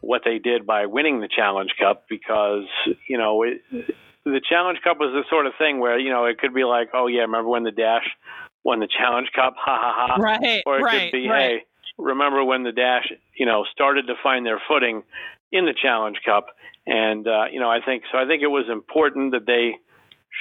what 0.00 0.22
they 0.24 0.38
did 0.38 0.66
by 0.66 0.86
winning 0.86 1.20
the 1.20 1.28
Challenge 1.28 1.70
Cup 1.78 2.04
because 2.08 2.64
you 3.08 3.18
know 3.18 3.42
it, 3.42 3.62
the 4.24 4.40
Challenge 4.48 4.78
Cup 4.82 4.98
was 4.98 5.12
the 5.12 5.28
sort 5.28 5.46
of 5.46 5.52
thing 5.58 5.80
where 5.80 5.98
you 5.98 6.10
know 6.10 6.26
it 6.26 6.38
could 6.38 6.54
be 6.54 6.64
like, 6.64 6.90
oh 6.94 7.06
yeah, 7.06 7.22
remember 7.22 7.48
when 7.48 7.64
the 7.64 7.72
Dash 7.72 8.06
won 8.64 8.80
the 8.80 8.88
Challenge 8.88 9.28
Cup, 9.34 9.54
ha 9.56 9.78
ha 9.80 10.06
ha, 10.08 10.20
right, 10.20 10.62
or 10.66 10.78
it 10.78 10.82
right, 10.82 11.10
could 11.10 11.16
be, 11.16 11.28
right. 11.28 11.50
hey 11.50 11.64
remember 11.98 12.44
when 12.44 12.62
the 12.62 12.72
Dash, 12.72 13.10
you 13.36 13.46
know, 13.46 13.64
started 13.72 14.06
to 14.06 14.14
find 14.22 14.44
their 14.44 14.60
footing 14.68 15.02
in 15.52 15.64
the 15.64 15.74
Challenge 15.80 16.18
Cup, 16.24 16.46
and 16.86 17.26
uh, 17.26 17.44
you 17.50 17.60
know, 17.60 17.70
I 17.70 17.80
think 17.84 18.04
so. 18.12 18.18
I 18.18 18.26
think 18.26 18.42
it 18.42 18.48
was 18.48 18.66
important 18.70 19.32
that 19.32 19.46
they 19.46 19.76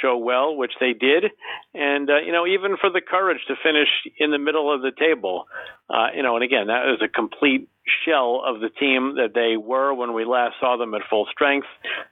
show 0.01 0.17
well, 0.17 0.55
which 0.55 0.73
they 0.79 0.93
did, 0.93 1.25
and 1.73 2.09
uh, 2.09 2.19
you 2.19 2.31
know, 2.31 2.45
even 2.47 2.77
for 2.79 2.89
the 2.89 3.01
courage 3.01 3.39
to 3.47 3.55
finish 3.63 3.89
in 4.19 4.31
the 4.31 4.37
middle 4.37 4.73
of 4.73 4.81
the 4.81 4.91
table, 4.97 5.45
uh, 5.89 6.07
you 6.15 6.23
know, 6.23 6.35
and 6.35 6.43
again, 6.43 6.67
that 6.67 6.93
is 6.93 7.01
a 7.03 7.07
complete 7.07 7.69
shell 8.05 8.41
of 8.45 8.61
the 8.61 8.69
team 8.69 9.15
that 9.15 9.33
they 9.33 9.57
were 9.57 9.93
when 9.93 10.13
we 10.13 10.25
last 10.25 10.55
saw 10.59 10.77
them 10.77 10.93
at 10.93 11.01
full 11.09 11.27
strength, 11.31 11.67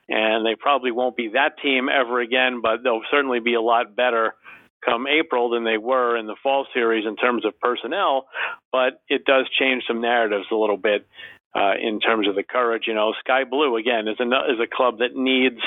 and 0.08 0.46
they 0.46 0.56
probably 0.56 0.92
won't 0.92 1.16
be 1.16 1.30
that 1.34 1.58
team 1.62 1.90
ever 1.90 2.20
again, 2.22 2.62
but 2.62 2.84
they'll 2.84 3.02
certainly 3.12 3.40
be 3.40 3.56
a 3.56 3.62
lot 3.62 3.96
better 3.96 4.36
come 4.84 5.08
April 5.08 5.50
than 5.50 5.64
they 5.64 5.78
were 5.78 6.18
in 6.18 6.28
the 6.28 6.36
fall 6.44 6.68
series 6.74 7.06
in 7.08 7.16
terms 7.16 7.46
of 7.46 7.58
personnel, 7.60 8.28
but 8.72 9.02
it 9.08 9.26
does 9.26 9.48
change 9.58 9.84
some 9.88 10.02
narratives 10.02 10.46
a 10.52 10.56
little 10.56 10.78
bit 10.78 11.08
uh, 11.56 11.74
in 11.82 12.00
terms 12.00 12.28
of 12.28 12.36
the 12.36 12.44
courage. 12.44 12.84
You 12.88 12.94
know, 12.94 13.14
Sky 13.20 13.44
Blue 13.44 13.78
again 13.78 14.08
is 14.08 14.20
a 14.20 14.24
is 14.24 14.60
a 14.62 14.68
club 14.76 15.00
that 15.00 15.16
needs 15.16 15.60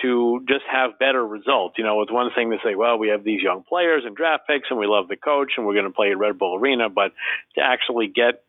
to 0.00 0.44
just 0.48 0.64
have 0.70 0.98
better 0.98 1.24
results. 1.24 1.76
You 1.76 1.84
know, 1.84 2.00
it's 2.02 2.12
one 2.12 2.30
thing 2.34 2.50
to 2.50 2.58
say, 2.64 2.74
well, 2.74 2.98
we 2.98 3.08
have 3.08 3.24
these 3.24 3.42
young 3.42 3.62
players 3.62 4.04
and 4.06 4.16
draft 4.16 4.46
picks, 4.46 4.68
and 4.70 4.78
we 4.78 4.86
love 4.86 5.08
the 5.08 5.16
coach, 5.16 5.52
and 5.56 5.66
we're 5.66 5.74
going 5.74 5.84
to 5.84 5.90
play 5.90 6.10
at 6.10 6.18
Red 6.18 6.38
Bull 6.38 6.56
Arena, 6.56 6.88
but 6.88 7.12
to 7.56 7.60
actually 7.62 8.08
get 8.08 8.42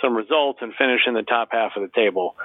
some 0.00 0.16
results 0.16 0.60
and 0.62 0.72
finish 0.74 1.00
in 1.06 1.14
the 1.14 1.22
top 1.22 1.48
half 1.52 1.72
of 1.76 1.82
the 1.82 1.90
table 1.94 2.36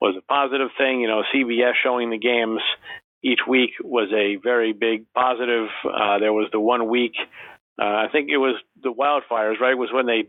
was 0.00 0.16
a 0.16 0.22
positive 0.22 0.68
thing. 0.76 1.00
You 1.00 1.08
know, 1.08 1.22
CBS 1.34 1.74
showing 1.82 2.10
the 2.10 2.18
games 2.18 2.60
each 3.22 3.40
week 3.48 3.70
was 3.80 4.10
a 4.12 4.36
very 4.42 4.72
big 4.72 5.06
positive. 5.14 5.68
Uh, 5.84 6.18
there 6.18 6.32
was 6.32 6.48
the 6.52 6.60
one 6.60 6.88
week, 6.88 7.14
uh, 7.80 7.84
I 7.84 8.06
think 8.10 8.28
it 8.30 8.38
was 8.38 8.56
the 8.82 8.92
wildfires, 8.92 9.60
right? 9.60 9.76
Was 9.76 9.90
when 9.92 10.06
they 10.06 10.24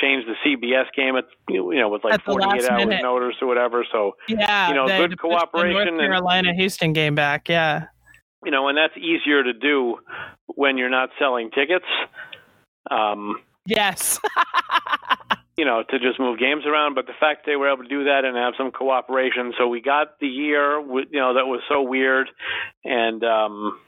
changed 0.00 0.26
the 0.28 0.34
CBS 0.44 0.86
game 0.96 1.16
at 1.16 1.24
you 1.48 1.74
know 1.74 1.88
with 1.88 2.04
like 2.04 2.22
48 2.22 2.70
hours 2.70 2.86
minute. 2.86 3.02
notice 3.02 3.36
or 3.40 3.48
whatever. 3.48 3.84
So 3.90 4.12
yeah, 4.28 4.68
you 4.68 4.74
know, 4.74 4.86
good 4.86 5.18
cooperation. 5.18 5.96
North 5.96 5.98
Carolina 5.98 6.50
and, 6.50 6.58
Houston 6.58 6.92
game 6.92 7.14
back, 7.14 7.48
yeah. 7.48 7.86
You 8.44 8.50
know, 8.50 8.68
and 8.68 8.78
that's 8.78 8.96
easier 8.96 9.42
to 9.42 9.52
do 9.52 9.98
when 10.46 10.78
you're 10.78 10.90
not 10.90 11.10
selling 11.18 11.50
tickets. 11.50 11.86
Um, 12.90 13.40
yes. 13.66 14.20
you 15.56 15.64
know, 15.64 15.82
to 15.90 15.98
just 15.98 16.20
move 16.20 16.38
games 16.38 16.64
around. 16.64 16.94
But 16.94 17.06
the 17.06 17.14
fact 17.18 17.44
they 17.44 17.56
were 17.56 17.70
able 17.70 17.82
to 17.82 17.88
do 17.88 18.04
that 18.04 18.24
and 18.24 18.36
have 18.36 18.54
some 18.56 18.70
cooperation, 18.70 19.52
so 19.58 19.66
we 19.66 19.80
got 19.80 20.18
the 20.20 20.28
year, 20.28 20.80
you 20.80 21.18
know, 21.18 21.34
that 21.34 21.46
was 21.46 21.60
so 21.68 21.82
weird, 21.82 22.28
and 22.84 23.24
um, 23.24 23.78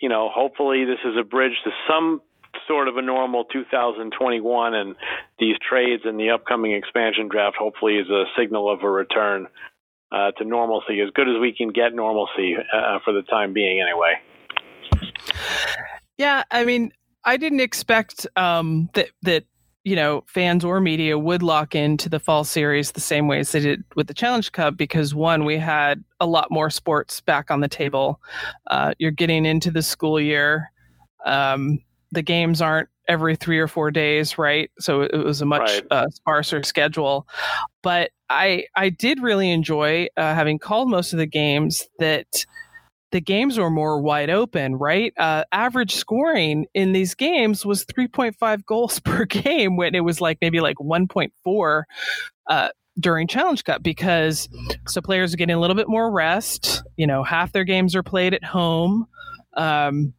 you 0.00 0.08
know, 0.08 0.30
hopefully 0.32 0.84
this 0.84 0.98
is 1.04 1.16
a 1.18 1.22
bridge 1.22 1.52
to 1.64 1.70
some 1.88 2.22
sort 2.68 2.86
of 2.86 2.96
a 2.96 3.02
normal 3.02 3.44
2021, 3.46 4.74
and 4.74 4.94
these 5.38 5.56
trades 5.68 6.02
and 6.04 6.20
the 6.20 6.30
upcoming 6.30 6.72
expansion 6.72 7.28
draft 7.28 7.56
hopefully 7.58 7.94
is 7.94 8.08
a 8.08 8.24
signal 8.38 8.70
of 8.72 8.82
a 8.82 8.90
return 8.90 9.48
uh, 10.12 10.30
to 10.32 10.44
normalcy, 10.44 11.00
as 11.00 11.10
good 11.14 11.28
as 11.28 11.40
we 11.40 11.52
can 11.52 11.70
get 11.70 11.94
normalcy 11.94 12.54
uh, 12.56 12.98
for 13.04 13.12
the 13.12 13.22
time 13.22 13.52
being, 13.52 13.80
anyway. 13.80 14.14
Yeah, 16.18 16.44
I 16.50 16.64
mean, 16.64 16.92
I 17.24 17.36
didn't 17.36 17.60
expect 17.60 18.26
um, 18.36 18.88
that 18.94 19.10
that 19.22 19.44
you 19.84 19.94
know 19.94 20.24
fans 20.26 20.64
or 20.64 20.80
media 20.80 21.18
would 21.18 21.42
lock 21.42 21.74
into 21.74 22.08
the 22.08 22.18
fall 22.18 22.44
series 22.44 22.92
the 22.92 23.00
same 23.00 23.28
way 23.28 23.38
as 23.38 23.52
they 23.52 23.60
did 23.60 23.84
with 23.96 24.06
the 24.06 24.14
Challenge 24.14 24.50
Cup 24.52 24.76
because 24.76 25.14
one, 25.14 25.44
we 25.44 25.58
had 25.58 26.02
a 26.20 26.26
lot 26.26 26.50
more 26.50 26.70
sports 26.70 27.20
back 27.20 27.50
on 27.50 27.60
the 27.60 27.68
table. 27.68 28.20
Uh, 28.68 28.92
you're 28.98 29.10
getting 29.10 29.46
into 29.46 29.70
the 29.70 29.82
school 29.82 30.20
year. 30.20 30.70
Um, 31.24 31.80
the 32.12 32.22
games 32.22 32.60
aren't 32.60 32.88
every 33.08 33.36
three 33.36 33.58
or 33.58 33.68
four 33.68 33.90
days, 33.90 34.38
right? 34.38 34.70
So 34.78 35.02
it 35.02 35.24
was 35.24 35.40
a 35.40 35.46
much 35.46 35.60
right. 35.60 35.86
uh, 35.90 36.08
sparser 36.10 36.62
schedule. 36.62 37.26
But 37.82 38.10
I 38.28 38.66
I 38.76 38.90
did 38.90 39.22
really 39.22 39.50
enjoy 39.50 40.08
uh, 40.16 40.34
having 40.34 40.58
called 40.58 40.90
most 40.90 41.12
of 41.12 41.18
the 41.18 41.26
games 41.26 41.86
that 41.98 42.44
the 43.10 43.20
games 43.20 43.58
were 43.58 43.70
more 43.70 44.00
wide 44.00 44.28
open, 44.28 44.76
right? 44.76 45.14
Uh, 45.16 45.44
average 45.50 45.94
scoring 45.94 46.66
in 46.74 46.92
these 46.92 47.14
games 47.14 47.64
was 47.64 47.86
3.5 47.86 48.64
goals 48.66 49.00
per 49.04 49.24
game 49.24 49.76
when 49.76 49.94
it 49.94 50.00
was 50.04 50.20
like 50.20 50.38
maybe 50.42 50.60
like 50.60 50.76
1.4 50.76 51.82
uh, 52.48 52.68
during 53.00 53.26
Challenge 53.26 53.64
Cup 53.64 53.82
because 53.82 54.48
so 54.86 55.00
players 55.00 55.32
are 55.32 55.36
getting 55.36 55.56
a 55.56 55.60
little 55.60 55.76
bit 55.76 55.88
more 55.88 56.10
rest. 56.10 56.82
You 56.96 57.06
know, 57.06 57.22
half 57.22 57.52
their 57.52 57.64
games 57.64 57.96
are 57.96 58.02
played 58.02 58.34
at 58.34 58.44
home. 58.44 59.06
Um, 59.56 60.12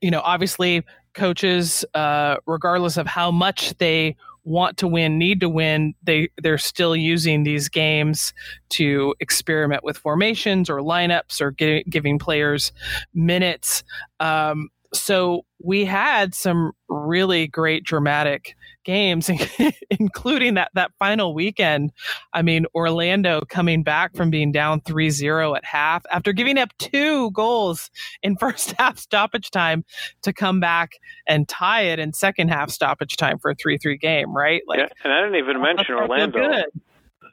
you 0.00 0.10
know, 0.10 0.20
obviously, 0.20 0.84
coaches, 1.18 1.84
uh, 1.94 2.36
regardless 2.46 2.96
of 2.96 3.06
how 3.06 3.30
much 3.30 3.76
they 3.78 4.16
want 4.44 4.78
to 4.78 4.88
win, 4.88 5.18
need 5.18 5.40
to 5.40 5.48
win, 5.48 5.94
they 6.02 6.30
they're 6.42 6.56
still 6.56 6.96
using 6.96 7.42
these 7.42 7.68
games 7.68 8.32
to 8.70 9.14
experiment 9.20 9.84
with 9.84 9.98
formations 9.98 10.70
or 10.70 10.78
lineups 10.78 11.40
or 11.40 11.50
giving 11.50 12.18
players 12.18 12.72
minutes. 13.12 13.84
Um, 14.20 14.70
so 14.94 15.44
we 15.62 15.84
had 15.84 16.34
some 16.34 16.72
really 16.88 17.46
great 17.46 17.84
dramatic 17.84 18.54
games, 18.84 19.30
including 19.90 20.54
that 20.54 20.70
that 20.74 20.92
final 20.98 21.34
weekend. 21.34 21.92
I 22.32 22.42
mean, 22.42 22.64
Orlando 22.74 23.42
coming 23.48 23.82
back 23.82 24.16
from 24.16 24.30
being 24.30 24.50
down 24.50 24.80
3-0 24.80 25.56
at 25.56 25.64
half 25.64 26.04
after 26.10 26.32
giving 26.32 26.58
up 26.58 26.70
two 26.78 27.30
goals 27.32 27.90
in 28.22 28.36
first 28.40 28.72
half 28.78 28.98
stoppage 28.98 29.50
time 29.50 29.84
to 30.22 30.32
come 30.32 30.60
back 30.60 30.92
and 31.26 31.48
tie 31.48 31.82
it 31.82 31.98
in 31.98 32.12
second 32.12 32.48
half 32.48 32.70
stoppage 32.70 33.16
time 33.16 33.38
for 33.38 33.50
a 33.50 33.56
3-3 33.56 34.00
game, 34.00 34.34
right? 34.34 34.62
Like, 34.66 34.78
yeah, 34.78 34.88
and 35.04 35.12
I 35.12 35.20
didn't 35.20 35.36
even 35.36 35.60
mention 35.60 35.94
Orlando. 35.94 36.40
I 36.40 36.64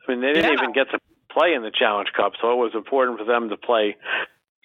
mean, 0.07 0.21
they 0.21 0.33
didn't 0.33 0.43
yeah. 0.43 0.53
even 0.53 0.73
get 0.73 0.91
to 0.91 0.99
play 1.31 1.53
in 1.53 1.63
the 1.63 1.71
Challenge 1.71 2.09
Cup, 2.15 2.33
so 2.41 2.51
it 2.51 2.55
was 2.55 2.71
important 2.75 3.17
for 3.17 3.25
them 3.25 3.49
to 3.49 3.57
play 3.57 3.95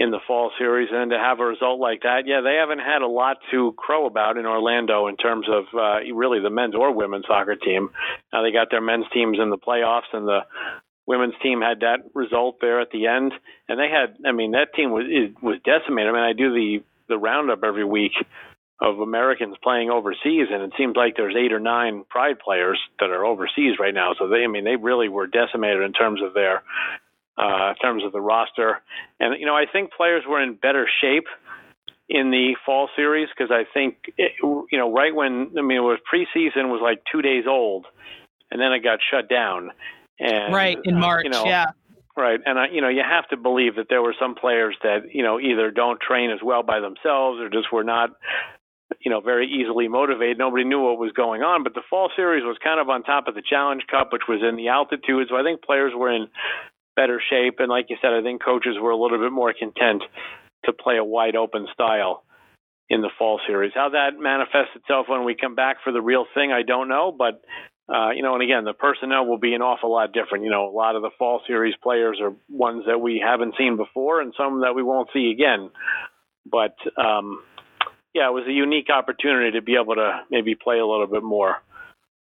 in 0.00 0.10
the 0.10 0.18
fall 0.26 0.50
series 0.58 0.88
and 0.90 1.10
to 1.10 1.18
have 1.18 1.40
a 1.40 1.44
result 1.44 1.78
like 1.78 2.02
that. 2.02 2.22
Yeah, 2.24 2.40
they 2.40 2.54
haven't 2.54 2.78
had 2.78 3.02
a 3.02 3.06
lot 3.06 3.36
to 3.50 3.72
crow 3.76 4.06
about 4.06 4.38
in 4.38 4.46
Orlando 4.46 5.08
in 5.08 5.16
terms 5.18 5.46
of 5.46 5.64
uh, 5.78 6.00
really 6.14 6.40
the 6.40 6.48
men's 6.48 6.74
or 6.74 6.90
women's 6.92 7.26
soccer 7.28 7.54
team. 7.54 7.90
Now 8.32 8.42
they 8.42 8.50
got 8.50 8.68
their 8.70 8.80
men's 8.80 9.04
teams 9.12 9.38
in 9.38 9.50
the 9.50 9.58
playoffs 9.58 10.08
and 10.14 10.26
the 10.26 10.40
women's 11.06 11.34
team 11.42 11.60
had 11.60 11.80
that 11.80 11.98
result 12.14 12.56
there 12.62 12.80
at 12.80 12.90
the 12.90 13.08
end 13.08 13.32
and 13.68 13.78
they 13.78 13.90
had 13.90 14.16
I 14.26 14.32
mean 14.32 14.52
that 14.52 14.72
team 14.74 14.90
was 14.90 15.04
was 15.42 15.60
decimated. 15.64 16.08
I 16.08 16.12
mean 16.12 16.22
I 16.22 16.32
do 16.32 16.54
the 16.54 16.82
the 17.08 17.18
roundup 17.18 17.62
every 17.62 17.84
week 17.84 18.12
of 18.80 19.00
Americans 19.00 19.56
playing 19.62 19.90
overseas, 19.90 20.46
and 20.50 20.62
it 20.62 20.72
seems 20.78 20.96
like 20.96 21.14
there's 21.14 21.36
eight 21.36 21.52
or 21.52 21.60
nine 21.60 22.04
Pride 22.08 22.38
players 22.38 22.80
that 22.98 23.10
are 23.10 23.26
overseas 23.26 23.78
right 23.78 23.92
now. 23.92 24.14
So 24.18 24.28
they, 24.28 24.42
I 24.42 24.46
mean, 24.46 24.64
they 24.64 24.76
really 24.76 25.10
were 25.10 25.26
decimated 25.26 25.82
in 25.82 25.92
terms 25.92 26.22
of 26.22 26.32
their 26.32 26.62
uh, 27.40 27.70
in 27.70 27.74
terms 27.76 28.04
of 28.04 28.12
the 28.12 28.20
roster. 28.20 28.80
And 29.18 29.38
you 29.40 29.46
know, 29.46 29.56
I 29.56 29.64
think 29.70 29.92
players 29.92 30.24
were 30.28 30.42
in 30.42 30.54
better 30.54 30.88
shape 31.00 31.26
in 32.08 32.30
the 32.30 32.56
fall 32.66 32.88
series 32.96 33.28
because 33.34 33.52
I 33.52 33.64
think 33.72 34.12
it, 34.18 34.32
you 34.42 34.78
know 34.78 34.92
right 34.92 35.14
when 35.14 35.52
I 35.56 35.62
mean 35.62 35.78
it 35.78 35.80
was 35.80 35.98
preseason 36.12 36.68
was 36.68 36.80
like 36.82 37.02
two 37.10 37.22
days 37.22 37.44
old, 37.48 37.86
and 38.50 38.60
then 38.60 38.72
it 38.72 38.80
got 38.80 38.98
shut 39.10 39.28
down. 39.28 39.70
And 40.18 40.52
right 40.52 40.78
in 40.84 40.98
March, 40.98 41.24
uh, 41.24 41.28
you 41.28 41.30
know, 41.30 41.44
yeah. 41.46 41.66
Right, 42.16 42.40
and 42.44 42.58
I, 42.58 42.66
you 42.68 42.80
know 42.80 42.88
you 42.88 43.02
have 43.08 43.28
to 43.28 43.36
believe 43.36 43.76
that 43.76 43.86
there 43.88 44.02
were 44.02 44.14
some 44.18 44.34
players 44.34 44.76
that 44.82 45.14
you 45.14 45.22
know 45.22 45.40
either 45.40 45.70
don't 45.70 46.00
train 46.00 46.30
as 46.30 46.40
well 46.42 46.62
by 46.62 46.80
themselves 46.80 47.40
or 47.40 47.48
just 47.48 47.72
were 47.72 47.84
not 47.84 48.10
you 49.00 49.10
know, 49.10 49.20
very 49.20 49.46
easily 49.46 49.86
motivated. 49.86 50.36
Nobody 50.36 50.64
knew 50.64 50.80
what 50.80 50.98
was 50.98 51.12
going 51.12 51.42
on, 51.42 51.62
but 51.62 51.74
the 51.74 51.82
fall 51.88 52.10
series 52.16 52.42
was 52.42 52.58
kind 52.62 52.80
of 52.80 52.88
on 52.88 53.04
top 53.04 53.28
of 53.28 53.36
the 53.36 53.42
Challenge 53.42 53.82
Cup, 53.88 54.12
which 54.12 54.22
was 54.28 54.42
in 54.46 54.56
the 54.56 54.68
altitude. 54.68 55.28
So 55.30 55.36
I 55.36 55.44
think 55.44 55.62
players 55.62 55.92
were 55.94 56.10
in 56.10 56.26
better 57.00 57.20
shape. 57.30 57.56
And 57.60 57.68
like 57.68 57.86
you 57.88 57.96
said, 58.02 58.12
I 58.12 58.22
think 58.22 58.44
coaches 58.44 58.76
were 58.80 58.90
a 58.90 58.96
little 58.96 59.18
bit 59.18 59.32
more 59.32 59.54
content 59.58 60.02
to 60.66 60.72
play 60.72 60.98
a 60.98 61.04
wide 61.04 61.36
open 61.36 61.66
style 61.72 62.24
in 62.90 63.00
the 63.00 63.10
fall 63.18 63.40
series. 63.46 63.72
How 63.74 63.90
that 63.90 64.18
manifests 64.18 64.76
itself 64.76 65.06
when 65.08 65.24
we 65.24 65.34
come 65.34 65.54
back 65.54 65.76
for 65.82 65.92
the 65.92 66.02
real 66.02 66.26
thing, 66.34 66.52
I 66.52 66.62
don't 66.62 66.88
know. 66.88 67.14
But 67.16 67.40
uh, 67.88 68.10
you 68.10 68.22
know, 68.22 68.34
and 68.34 68.42
again, 68.42 68.64
the 68.64 68.74
personnel 68.74 69.26
will 69.26 69.38
be 69.38 69.54
an 69.54 69.62
awful 69.62 69.90
lot 69.90 70.12
different. 70.12 70.44
You 70.44 70.50
know, 70.50 70.68
a 70.68 70.76
lot 70.76 70.94
of 70.94 71.02
the 71.02 71.10
fall 71.18 71.40
series 71.46 71.74
players 71.82 72.18
are 72.20 72.32
ones 72.48 72.84
that 72.86 73.00
we 73.00 73.22
haven't 73.24 73.54
seen 73.58 73.76
before, 73.76 74.20
and 74.20 74.34
some 74.36 74.60
that 74.60 74.74
we 74.74 74.82
won't 74.82 75.08
see 75.12 75.30
again. 75.30 75.70
But 76.44 76.76
um, 76.96 77.42
yeah, 78.14 78.28
it 78.28 78.32
was 78.32 78.44
a 78.46 78.52
unique 78.52 78.90
opportunity 78.90 79.52
to 79.52 79.62
be 79.62 79.76
able 79.80 79.94
to 79.94 80.20
maybe 80.30 80.54
play 80.54 80.78
a 80.78 80.86
little 80.86 81.06
bit 81.06 81.22
more 81.22 81.56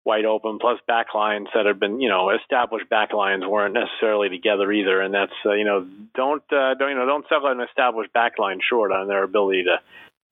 wide 0.05 0.25
open. 0.25 0.59
Plus, 0.59 0.79
backlines 0.89 1.47
that 1.53 1.65
have 1.65 1.79
been, 1.79 1.99
you 1.99 2.09
know, 2.09 2.29
established 2.29 2.89
backlines 2.91 3.47
weren't 3.47 3.73
necessarily 3.73 4.29
together 4.29 4.71
either. 4.71 5.01
And 5.01 5.13
that's, 5.13 5.33
uh, 5.45 5.53
you 5.53 5.65
know, 5.65 5.87
don't 6.15 6.43
uh, 6.51 6.73
don't 6.75 6.89
you 6.89 6.95
know, 6.95 7.05
don't 7.05 7.25
sell 7.29 7.45
an 7.47 7.61
established 7.61 8.13
backline 8.13 8.59
short 8.67 8.91
on 8.91 9.07
their 9.07 9.23
ability 9.23 9.63
to 9.63 9.79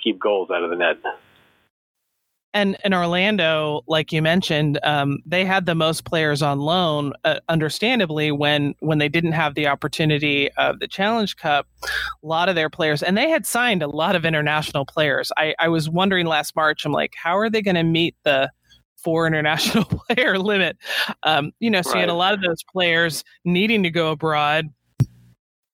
keep 0.03 0.19
goals 0.19 0.49
out 0.51 0.63
of 0.63 0.69
the 0.69 0.75
net. 0.75 0.97
And 2.53 2.75
in 2.83 2.91
Orlando, 2.91 3.81
like 3.87 4.11
you 4.11 4.21
mentioned, 4.21 4.79
um, 4.81 5.19
they 5.27 5.45
had 5.45 5.67
the 5.67 5.75
most 5.75 6.05
players 6.05 6.41
on 6.41 6.59
loan. 6.59 7.13
Uh, 7.23 7.39
understandably, 7.49 8.31
when 8.31 8.73
when 8.79 8.97
they 8.97 9.09
didn't 9.09 9.33
have 9.33 9.53
the 9.53 9.67
opportunity 9.67 10.49
of 10.53 10.79
the 10.79 10.87
Challenge 10.87 11.35
Cup, 11.35 11.67
a 11.83 11.87
lot 12.25 12.49
of 12.49 12.55
their 12.55 12.69
players, 12.69 13.03
and 13.03 13.15
they 13.15 13.29
had 13.29 13.45
signed 13.45 13.83
a 13.83 13.87
lot 13.87 14.15
of 14.15 14.25
international 14.25 14.85
players. 14.85 15.31
I, 15.37 15.53
I 15.59 15.67
was 15.67 15.87
wondering 15.87 16.25
last 16.25 16.55
March, 16.55 16.83
I'm 16.83 16.91
like, 16.91 17.13
how 17.21 17.37
are 17.37 17.49
they 17.49 17.61
going 17.61 17.75
to 17.75 17.83
meet 17.83 18.15
the 18.23 18.49
four 19.07 19.25
international 19.25 19.85
player 20.09 20.37
limit. 20.37 20.75
Um, 21.23 21.53
you 21.61 21.69
know, 21.69 21.81
so 21.81 21.91
right. 21.91 21.95
you 21.95 22.01
had 22.01 22.09
a 22.09 22.13
lot 22.13 22.33
of 22.33 22.41
those 22.41 22.61
players 22.69 23.23
needing 23.45 23.81
to 23.83 23.89
go 23.89 24.11
abroad, 24.11 24.65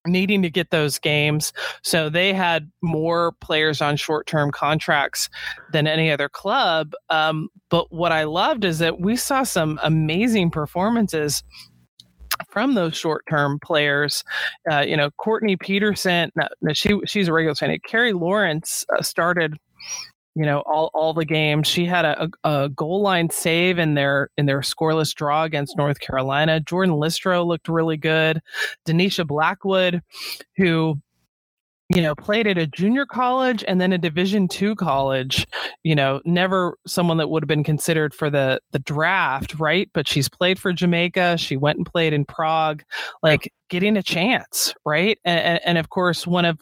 needing 0.06 0.44
to 0.44 0.52
get 0.52 0.70
those 0.70 1.00
games. 1.00 1.52
So 1.82 2.10
they 2.10 2.32
had 2.32 2.72
more 2.84 3.32
players 3.42 3.82
on 3.82 3.96
short 3.96 4.28
term 4.28 4.52
contracts 4.52 5.32
than 5.72 5.88
any 5.88 6.12
other 6.12 6.30
club. 6.30 6.94
Um, 7.10 7.50
but 7.72 7.92
what 7.92 8.12
I 8.12 8.26
loved 8.26 8.66
is 8.66 8.78
that 8.78 9.00
we 9.00 9.16
saw 9.16 9.42
some 9.42 9.80
amazing 9.82 10.52
performances 10.52 11.44
from 12.52 12.76
those 12.76 12.96
short-term 12.96 13.58
players. 13.64 14.24
Uh, 14.72 14.82
you 14.82 14.96
know, 14.96 15.10
Courtney 15.18 15.56
Petersen, 15.56 16.30
no, 16.36 16.74
she 16.74 17.00
she's 17.08 17.28
a 17.28 17.34
regular 17.34 17.56
signing. 17.56 17.80
Carrie 17.88 18.14
Lawrence 18.14 18.86
uh, 18.96 19.02
started 19.02 19.58
you 20.36 20.46
know 20.46 20.62
all, 20.66 20.90
all 20.94 21.14
the 21.14 21.26
games. 21.26 21.68
She 21.68 21.86
had 21.86 22.06
a, 22.06 22.30
a, 22.44 22.70
goal 22.70 23.02
line 23.02 23.30
save 23.30 23.78
in 23.78 23.94
their 23.94 24.30
in 24.38 24.46
their 24.46 24.62
scoreless 24.62 25.14
draw 25.14 25.44
against 25.44 25.78
north 25.78 26.00
carolina. 26.00 26.60
Jordan 26.60 26.96
listro 26.96 27.46
looked 27.46 27.68
really 27.68 27.98
good. 27.98 28.42
Deneisha 28.86 29.26
blackwood 29.28 30.02
who 30.58 31.00
you 31.90 32.02
know 32.02 32.16
played 32.16 32.48
at 32.48 32.58
a 32.58 32.66
junior 32.68 33.06
college 33.06 33.64
and 33.68 33.82
then 33.82 33.92
a 33.92 33.98
division 33.98 34.48
two 34.48 34.76
college 34.76 35.46
you 35.84 35.94
know 35.94 36.22
never 36.26 36.78
someone 36.88 37.18
that 37.18 37.30
would 37.30 37.44
have 37.44 37.48
been 37.48 37.64
considered 37.64 38.14
for 38.14 38.30
the 38.30 38.60
the 38.72 38.80
draft 38.80 39.60
right? 39.60 39.90
But 39.94 40.08
she's 40.08 40.30
played 40.30 40.60
for 40.60 40.72
jamaica 40.72 41.38
she 41.38 41.58
went 41.58 41.78
and 41.78 41.86
played 41.86 42.14
in 42.14 42.26
prague 42.26 42.84
like 43.22 43.52
getting 43.70 43.98
a 43.98 44.04
chance 44.04 44.74
right? 44.86 45.20
And, 45.26 45.60
and 45.66 45.78
of 45.78 45.90
course 45.90 46.26
one 46.26 46.46
of 46.46 46.60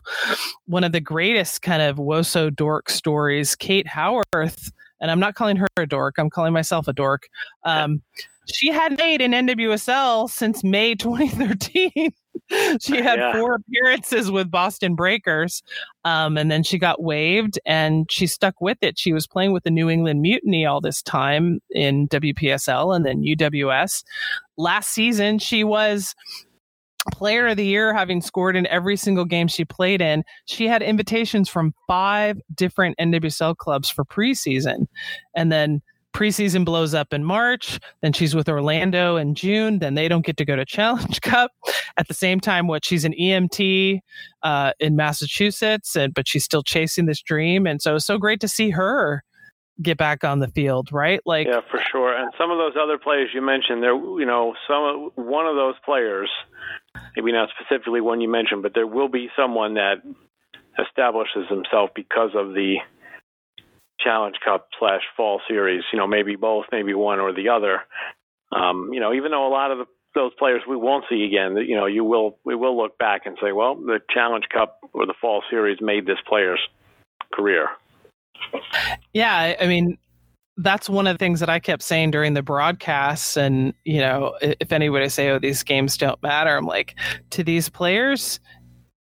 one 0.66 0.84
of 0.84 0.92
the 0.92 1.02
greatest 1.02 1.62
kind 1.62 1.82
of 1.82 1.98
woso 1.98 2.54
dork 2.54 2.90
stories 2.90 3.56
kate 3.56 3.88
howarth 3.88 4.72
and 5.00 5.12
i'm 5.12 5.20
not 5.20 5.36
calling 5.36 5.58
her 5.58 5.68
a 5.78 5.86
dork 5.86 6.16
i'm 6.18 6.30
calling 6.30 6.54
myself 6.54 6.88
a 6.88 6.94
dork 6.94 7.28
um, 7.64 8.02
she 8.48 8.70
had 8.70 8.98
made 8.98 9.22
an 9.22 9.32
nwsl 9.32 10.30
since 10.30 10.64
may 10.64 10.96
2013 10.96 12.12
she 12.82 12.98
had 12.98 13.20
yeah. 13.20 13.34
four 13.34 13.56
appearances 13.56 14.30
with 14.30 14.52
Boston 14.52 14.96
Breakers, 14.96 15.64
um, 16.04 16.38
and 16.38 16.52
then 16.52 16.64
she 16.64 16.78
got 16.78 17.02
waived, 17.02 17.60
and 17.66 18.12
she 18.12 18.28
stuck 18.28 18.60
with 18.60 18.78
it. 18.82 19.00
She 19.00 19.14
was 19.14 19.28
playing 19.28 19.54
with 19.54 19.64
the 19.64 19.72
New 19.72 19.90
England 19.90 20.22
Mutiny 20.22 20.66
all 20.66 20.82
this 20.82 21.02
time 21.02 21.60
in 21.70 22.08
WPSL 22.10 22.96
and 22.96 23.06
then 23.06 23.24
UWS. 23.24 24.04
Last 24.58 24.90
season, 24.90 25.40
she 25.40 25.64
was 25.64 26.14
player 27.12 27.48
of 27.48 27.58
the 27.58 27.66
year 27.66 27.94
having 27.94 28.22
scored 28.22 28.56
in 28.56 28.68
every 28.68 28.96
single 28.96 29.26
game 29.26 29.48
she 29.48 29.66
played 29.66 30.02
in 30.02 30.24
she 30.46 30.68
had 30.68 30.84
invitations 30.84 31.50
from 31.50 31.74
five 31.88 32.40
different 32.54 32.96
nwsl 33.00 33.58
clubs 33.58 33.90
for 33.90 34.06
preseason 34.06 34.86
and 35.36 35.52
then 35.52 35.82
preseason 36.14 36.66
blows 36.66 36.94
up 36.94 37.14
in 37.14 37.24
March. 37.24 37.80
Then 38.02 38.14
she's 38.14 38.36
with 38.36 38.50
Orlando 38.50 39.16
in 39.16 39.36
June. 39.36 39.80
Then 39.80 39.96
they 39.96 40.08
don't 40.08 40.26
get 40.26 40.38
to 40.38 40.46
go 40.46 40.56
to 40.56 40.66
Challenge 40.72 41.22
Cup. 41.22 41.52
At 41.98 42.08
the 42.08 42.14
same 42.14 42.40
time, 42.40 42.68
what 42.68 42.86
she's 42.86 43.06
an 43.06 43.14
EMT 43.14 44.00
uh, 44.44 44.74
in 44.80 44.96
Massachusetts, 44.96 45.96
and 45.96 46.14
but 46.14 46.28
she's 46.28 46.44
still 46.44 46.64
chasing 46.64 47.06
this 47.06 47.22
dream. 47.22 47.68
And 47.68 47.82
so 47.82 47.96
it's 47.96 48.06
so 48.06 48.18
great 48.18 48.40
to 48.42 48.48
see 48.48 48.70
her 48.72 49.24
get 49.82 49.98
back 49.98 50.24
on 50.24 50.40
the 50.40 50.48
field, 50.48 50.92
right? 50.92 51.22
Like 51.26 51.48
yeah, 51.48 51.62
for 51.70 51.82
sure. 51.92 52.16
And 52.16 52.32
some 52.38 52.52
of 52.52 52.58
those 52.58 52.74
other 52.82 52.98
players 52.98 53.30
you 53.34 53.42
mentioned, 53.42 53.82
there, 53.82 53.96
you 53.96 54.26
know, 54.26 54.54
some 54.68 55.12
one 55.16 55.48
of 55.48 55.56
those 55.56 55.76
players, 55.84 56.30
maybe 57.16 57.32
not 57.32 57.50
specifically 57.60 58.02
one 58.02 58.22
you 58.22 58.30
mentioned, 58.30 58.64
but 58.64 58.74
there 58.74 58.88
will 58.88 59.10
be 59.10 59.30
someone 59.36 59.76
that 59.76 60.02
establishes 60.80 61.48
himself 61.50 61.90
because 61.96 62.32
of 62.36 62.54
the 62.54 62.78
Challenge 64.04 64.36
Cup 64.44 64.68
slash 64.80 65.02
Fall 65.16 65.42
Series. 65.48 65.84
You 65.92 66.00
know, 66.00 66.08
maybe 66.08 66.36
both, 66.36 66.66
maybe 66.72 66.94
one 66.94 67.20
or 67.20 67.34
the 67.34 67.50
other. 67.50 67.82
Um, 68.52 68.90
you 68.92 69.00
know, 69.00 69.14
even 69.14 69.32
though 69.32 69.48
a 69.48 69.54
lot 69.54 69.72
of 69.72 69.78
the, 69.78 69.86
those 70.14 70.32
players 70.38 70.62
we 70.68 70.76
won't 70.76 71.06
see 71.10 71.24
again, 71.24 71.56
you 71.58 71.76
know, 71.76 71.86
you 71.86 72.04
will 72.04 72.38
we 72.44 72.56
will 72.56 72.76
look 72.76 72.98
back 72.98 73.26
and 73.26 73.38
say, 73.42 73.52
well, 73.52 73.76
the 73.76 74.00
Challenge 74.14 74.46
Cup 74.54 74.80
or 74.94 75.06
the 75.06 75.14
Fall 75.22 75.42
Series 75.50 75.80
made 75.82 76.06
this 76.06 76.20
player's 76.28 76.60
career. 77.34 77.70
Yeah, 79.14 79.56
I 79.60 79.68
mean, 79.68 79.98
that's 80.58 80.90
one 80.90 81.08
of 81.08 81.14
the 81.14 81.18
things 81.18 81.40
that 81.40 81.50
I 81.50 81.60
kept 81.60 81.82
saying 81.82 82.12
during 82.12 82.34
the 82.34 82.42
broadcasts. 82.42 83.38
And, 83.38 83.74
you 83.86 84.02
know, 84.02 84.36
if 84.42 84.72
anybody 84.72 85.10
say, 85.10 85.30
oh, 85.30 85.40
these 85.40 85.64
games 85.64 85.98
don't 85.98 86.22
matter, 86.22 86.56
I'm 86.56 86.66
like, 86.66 86.96
to 87.32 87.44
these 87.44 87.70
players, 87.70 88.40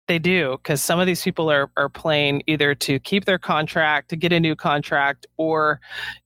they 0.10 0.20
do, 0.20 0.58
because 0.58 0.82
some 0.82 1.00
of 1.00 1.08
these 1.08 1.24
people 1.24 1.50
are 1.50 1.72
are 1.78 1.88
playing 1.88 2.44
either 2.48 2.76
to 2.76 3.00
keep 3.00 3.24
their 3.24 3.38
contract, 3.38 4.10
to 4.10 4.18
get 4.18 4.34
a 4.34 4.40
new 4.40 4.56
contract, 4.56 5.26
or, 5.38 5.80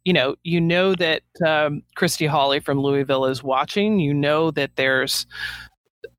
you 0.06 0.14
know, 0.14 0.36
you 0.44 0.60
know 0.60 0.96
that 0.96 1.22
um, 1.46 1.84
Christy 1.96 2.26
Holly 2.26 2.60
from 2.60 2.80
Louisville 2.80 3.26
is 3.26 3.44
watching. 3.44 4.00
You 4.00 4.14
know 4.14 4.50
that 4.52 4.72
there's 4.78 5.28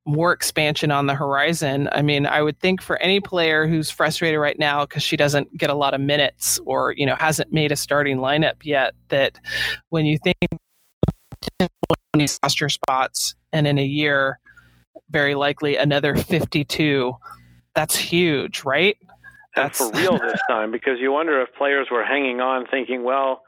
more 0.07 0.33
expansion 0.33 0.91
on 0.91 1.07
the 1.07 1.15
horizon. 1.15 1.89
I 1.91 2.03
mean, 2.03 2.27
I 2.27 2.43
would 2.43 2.61
think 2.61 2.83
for 2.83 3.01
any 3.01 3.21
player 3.21 3.67
who's 3.67 3.91
frustrated 3.91 4.39
right 4.39 4.59
now 4.59 4.85
because 4.85 5.03
she 5.03 5.17
doesn't 5.17 5.57
get 5.57 5.71
a 5.71 5.75
lot 5.75 5.95
of 5.95 6.01
minutes 6.01 6.61
or 6.67 6.93
you 6.93 7.07
know 7.07 7.17
hasn't 7.17 7.53
made 7.53 7.73
a 7.73 7.77
starting 7.77 8.19
lineup 8.19 8.57
yet, 8.63 8.95
that 9.09 9.41
when 9.89 10.07
you 10.07 10.19
think 10.23 10.37
roster 12.15 12.69
spots 12.69 13.35
and 13.53 13.67
in 13.67 13.79
a 13.79 13.85
year, 13.85 14.39
very 15.11 15.35
likely 15.35 15.77
another 15.77 16.15
52 16.15 17.17
that's 17.75 17.97
huge, 17.97 18.65
right? 18.65 18.97
That's 19.55 19.81
and 19.81 19.93
for 19.93 20.01
real 20.01 20.19
this 20.19 20.41
time 20.49 20.71
because 20.71 20.99
you 21.01 21.13
wonder 21.13 21.41
if 21.43 21.55
players 21.55 21.89
were 21.91 22.05
hanging 22.05 22.41
on 22.41 22.67
thinking, 22.67 23.05
well, 23.05 23.43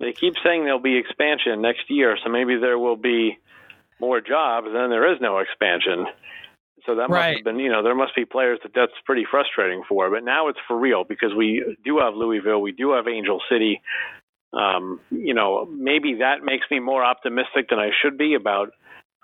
they 0.00 0.12
keep 0.12 0.34
saying 0.44 0.64
there'll 0.64 0.80
be 0.80 0.96
expansion 0.96 1.62
next 1.62 1.88
year, 1.88 2.16
so 2.22 2.30
maybe 2.30 2.56
there 2.56 2.78
will 2.78 2.96
be 2.96 3.38
more 4.00 4.20
jobs, 4.20 4.66
and 4.66 4.76
then 4.76 4.90
there 4.90 5.12
is 5.12 5.20
no 5.20 5.38
expansion. 5.38 6.06
So 6.86 6.96
that 6.96 7.08
must 7.08 7.12
right. 7.12 7.36
have 7.36 7.44
been, 7.44 7.58
you 7.58 7.70
know, 7.70 7.82
there 7.82 7.94
must 7.94 8.14
be 8.14 8.24
players 8.24 8.58
that 8.62 8.72
that's 8.74 8.92
pretty 9.06 9.24
frustrating 9.30 9.82
for. 9.88 10.10
But 10.10 10.24
now 10.24 10.48
it's 10.48 10.58
for 10.68 10.78
real 10.78 11.04
because 11.04 11.32
we 11.34 11.76
do 11.82 11.98
have 11.98 12.14
Louisville, 12.14 12.60
we 12.60 12.72
do 12.72 12.92
have 12.92 13.08
Angel 13.08 13.40
City. 13.50 13.80
Um, 14.52 15.00
you 15.10 15.34
know, 15.34 15.66
maybe 15.66 16.16
that 16.20 16.44
makes 16.44 16.66
me 16.70 16.80
more 16.80 17.04
optimistic 17.04 17.70
than 17.70 17.78
I 17.78 17.90
should 18.02 18.18
be 18.18 18.34
about 18.34 18.68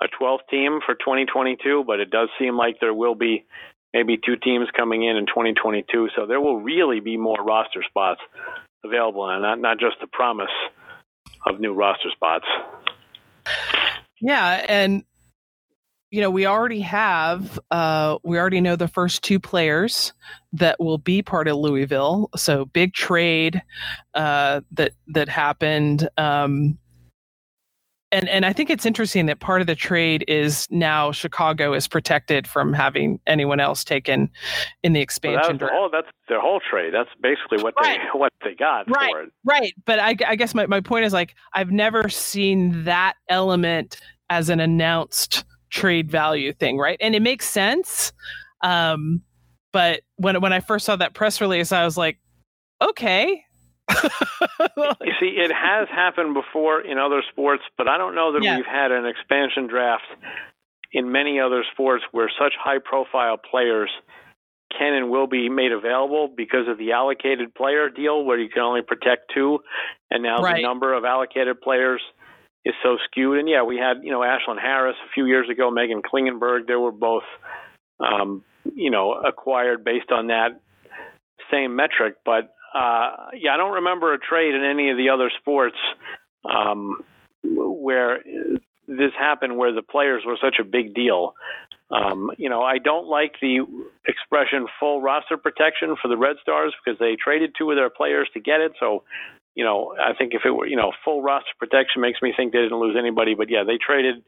a 0.01 0.07
12th 0.21 0.49
team 0.51 0.81
for 0.85 0.95
2022. 0.95 1.85
But 1.87 2.01
it 2.01 2.11
does 2.11 2.31
seem 2.39 2.57
like 2.57 2.77
there 2.81 2.95
will 2.95 3.15
be 3.15 3.45
maybe 3.93 4.17
two 4.17 4.37
teams 4.37 4.69
coming 4.77 5.05
in 5.05 5.17
in 5.17 5.27
2022. 5.27 6.09
So 6.17 6.27
there 6.27 6.41
will 6.41 6.61
really 6.61 7.01
be 7.01 7.17
more 7.17 7.43
roster 7.43 7.83
spots 7.89 8.21
available, 8.85 9.29
and 9.29 9.43
not 9.43 9.61
not 9.61 9.79
just 9.79 9.97
the 10.01 10.07
promise 10.07 10.51
of 11.47 11.61
new 11.61 11.73
roster 11.73 12.11
spots. 12.11 12.47
Yeah, 14.21 14.65
and 14.69 15.05
you 16.11 16.21
know 16.21 16.31
we 16.31 16.47
already 16.47 16.81
have 16.81 17.59
uh, 17.71 18.19
we 18.23 18.39
already 18.39 18.61
know 18.61 18.77
the 18.77 18.89
first 18.89 19.23
two 19.23 19.41
players 19.41 20.13
that 20.53 20.79
will 20.81 20.99
be 20.99 21.23
part 21.23 21.49
of 21.49 21.57
Louisville. 21.57 22.31
So 22.37 22.67
big 22.67 22.95
trade 22.95 23.63
uh, 24.15 24.61
that 24.73 24.93
that 25.09 25.29
happened. 25.29 26.09
Um, 26.17 26.79
and 28.13 28.29
and 28.29 28.45
I 28.45 28.53
think 28.53 28.71
it's 28.71 28.85
interesting 28.85 29.27
that 29.27 29.41
part 29.41 29.61
of 29.61 29.67
the 29.67 29.75
trade 29.75 30.25
is 30.27 30.67
now 30.71 31.13
Chicago 31.13 31.73
is 31.73 31.87
protected 31.87 32.47
from 32.47 32.73
having 32.73 33.21
anyone 33.27 33.61
else 33.61 33.85
taken 33.85 34.31
in 34.83 34.93
the 34.93 35.01
expansion. 35.01 35.59
Well, 35.59 35.59
that's, 35.59 35.73
whole, 35.73 35.91
that's 35.91 36.09
their 36.29 36.41
whole 36.41 36.61
trade. 36.61 36.93
That's 36.93 37.11
basically 37.21 37.63
what 37.63 37.75
right. 37.81 37.99
they 37.99 38.07
what 38.19 38.33
they 38.43 38.55
got 38.55 38.91
right. 38.91 39.11
for 39.13 39.23
it. 39.23 39.33
Right. 39.45 39.75
But 39.87 40.01
I, 40.01 40.17
I 40.27 40.37
guess 40.37 40.55
my, 40.55 40.67
my 40.67 40.81
point 40.81 41.05
is 41.05 41.13
like 41.13 41.35
I've 41.55 41.71
never 41.71 42.09
seen 42.09 42.85
that 42.85 43.15
element 43.29 43.99
as 44.29 44.49
an 44.49 44.61
announced 44.61 45.45
trade 45.71 46.11
value 46.11 46.53
thing, 46.53 46.79
right? 46.79 46.99
And 47.01 47.15
it 47.15 47.23
makes 47.23 47.49
sense. 47.49 48.13
Um, 48.63 49.23
but 49.73 50.01
when 50.17 50.41
when 50.41 50.53
I 50.53 50.61
first 50.61 50.85
saw 50.85 50.97
that 50.97 51.15
press 51.15 51.41
release, 51.41 51.71
I 51.71 51.85
was 51.85 51.97
like, 51.97 52.19
okay, 52.83 53.45
you 55.03 55.13
see, 55.21 55.35
it 55.37 55.53
has 55.53 55.89
happened 55.89 56.35
before 56.35 56.81
in 56.81 56.99
other 56.99 57.23
sports, 57.31 57.63
but 57.77 57.89
I 57.89 57.99
don't 57.99 58.15
know 58.15 58.33
that 58.33 58.43
yeah. 58.43 58.57
we've 58.57 58.67
had 58.67 58.93
an 58.93 59.07
expansion 59.07 59.67
draft 59.67 60.05
in 60.93 61.13
many 61.13 61.41
other 61.41 61.65
sports 61.73 62.05
where 62.13 62.31
such 62.39 62.55
high 62.59 62.79
profile 62.79 63.37
players 63.39 63.91
can 64.77 64.95
and 64.95 65.11
will 65.11 65.27
be 65.27 65.49
made 65.49 65.73
available 65.73 66.33
because 66.35 66.69
of 66.69 66.79
the 66.79 66.93
allocated 66.93 67.55
player 67.55 67.89
deal 67.89 68.25
where 68.25 68.39
you 68.39 68.49
can 68.49 68.63
only 68.63 68.83
protect 68.83 69.33
two 69.35 69.59
and 70.11 70.23
now 70.23 70.43
right. 70.43 70.57
the 70.57 70.63
number 70.63 70.95
of 70.95 71.05
allocated 71.05 71.61
players 71.61 72.01
is 72.65 72.75
so 72.83 72.97
skewed 73.05 73.39
and 73.39 73.49
yeah 73.49 73.63
we 73.63 73.77
had 73.77 74.05
you 74.05 74.13
know 74.13 74.21
Ashlyn 74.21 74.61
Harris 74.61 74.97
a 75.05 75.11
few 75.13 75.27
years 75.27 75.49
ago 75.51 75.71
Meghan 75.71 76.03
Klingenberg 76.03 76.67
they 76.69 76.77
were 76.77 76.93
both 76.93 77.25
um, 77.99 78.45
you 78.75 78.91
know 78.91 79.13
acquired 79.13 79.85
based 79.85 80.13
on 80.13 80.29
that 80.29 80.61
same 81.51 81.75
metric 81.75 82.17
but 82.25 82.55
uh, 82.75 83.31
yeah, 83.35 83.55
I 83.55 83.57
don't 83.57 83.75
remember 83.75 84.15
a 84.15 84.19
trade 84.19 84.55
in 84.55 84.65
any 84.65 84.91
of 84.91 84.97
the 84.97 85.11
other 85.11 85.31
sports 85.41 85.77
um, 86.45 87.01
where 87.43 88.21
this 88.87 89.13
happened, 89.19 89.57
where 89.57 89.73
the 89.73 89.83
players 89.83 90.23
were 90.27 90.39
such 90.41 90.57
a 90.61 90.65
big 90.65 90.95
deal. 90.95 91.35
Um, 91.91 92.31
you 92.39 92.49
know, 92.49 92.63
I 92.63 92.79
don't 92.79 93.09
like 93.09 93.35
the 93.41 93.67
expression 94.07 94.67
full 94.79 95.03
roster 95.03 95.37
protection 95.37 95.97
for 96.01 96.09
the 96.09 96.17
Red 96.17 96.37
Stars 96.43 96.75
because 96.85 96.99
they 96.99 97.17
traded 97.17 97.55
two 97.59 97.71
of 97.71 97.77
their 97.77 97.91
players 97.91 98.29
to 98.35 98.41
get 98.41 98.61
it. 98.61 98.73
So, 98.79 99.03
you 99.57 99.65
know, 99.65 99.95
I 99.99 100.15
think 100.15 100.35
if 100.35 100.43
it 100.45 100.51
were, 100.51 100.67
you 100.67 100.77
know, 100.77 100.93
full 101.05 101.23
roster 101.23 101.51
protection 101.59 102.01
makes 102.01 102.23
me 102.23 102.33
think 102.37 102.53
they 102.53 102.61
didn't 102.61 102.79
lose 102.79 102.97
anybody. 102.97 103.35
But 103.35 103.51
yeah, 103.51 103.65
they 103.67 103.79
traded, 103.85 104.23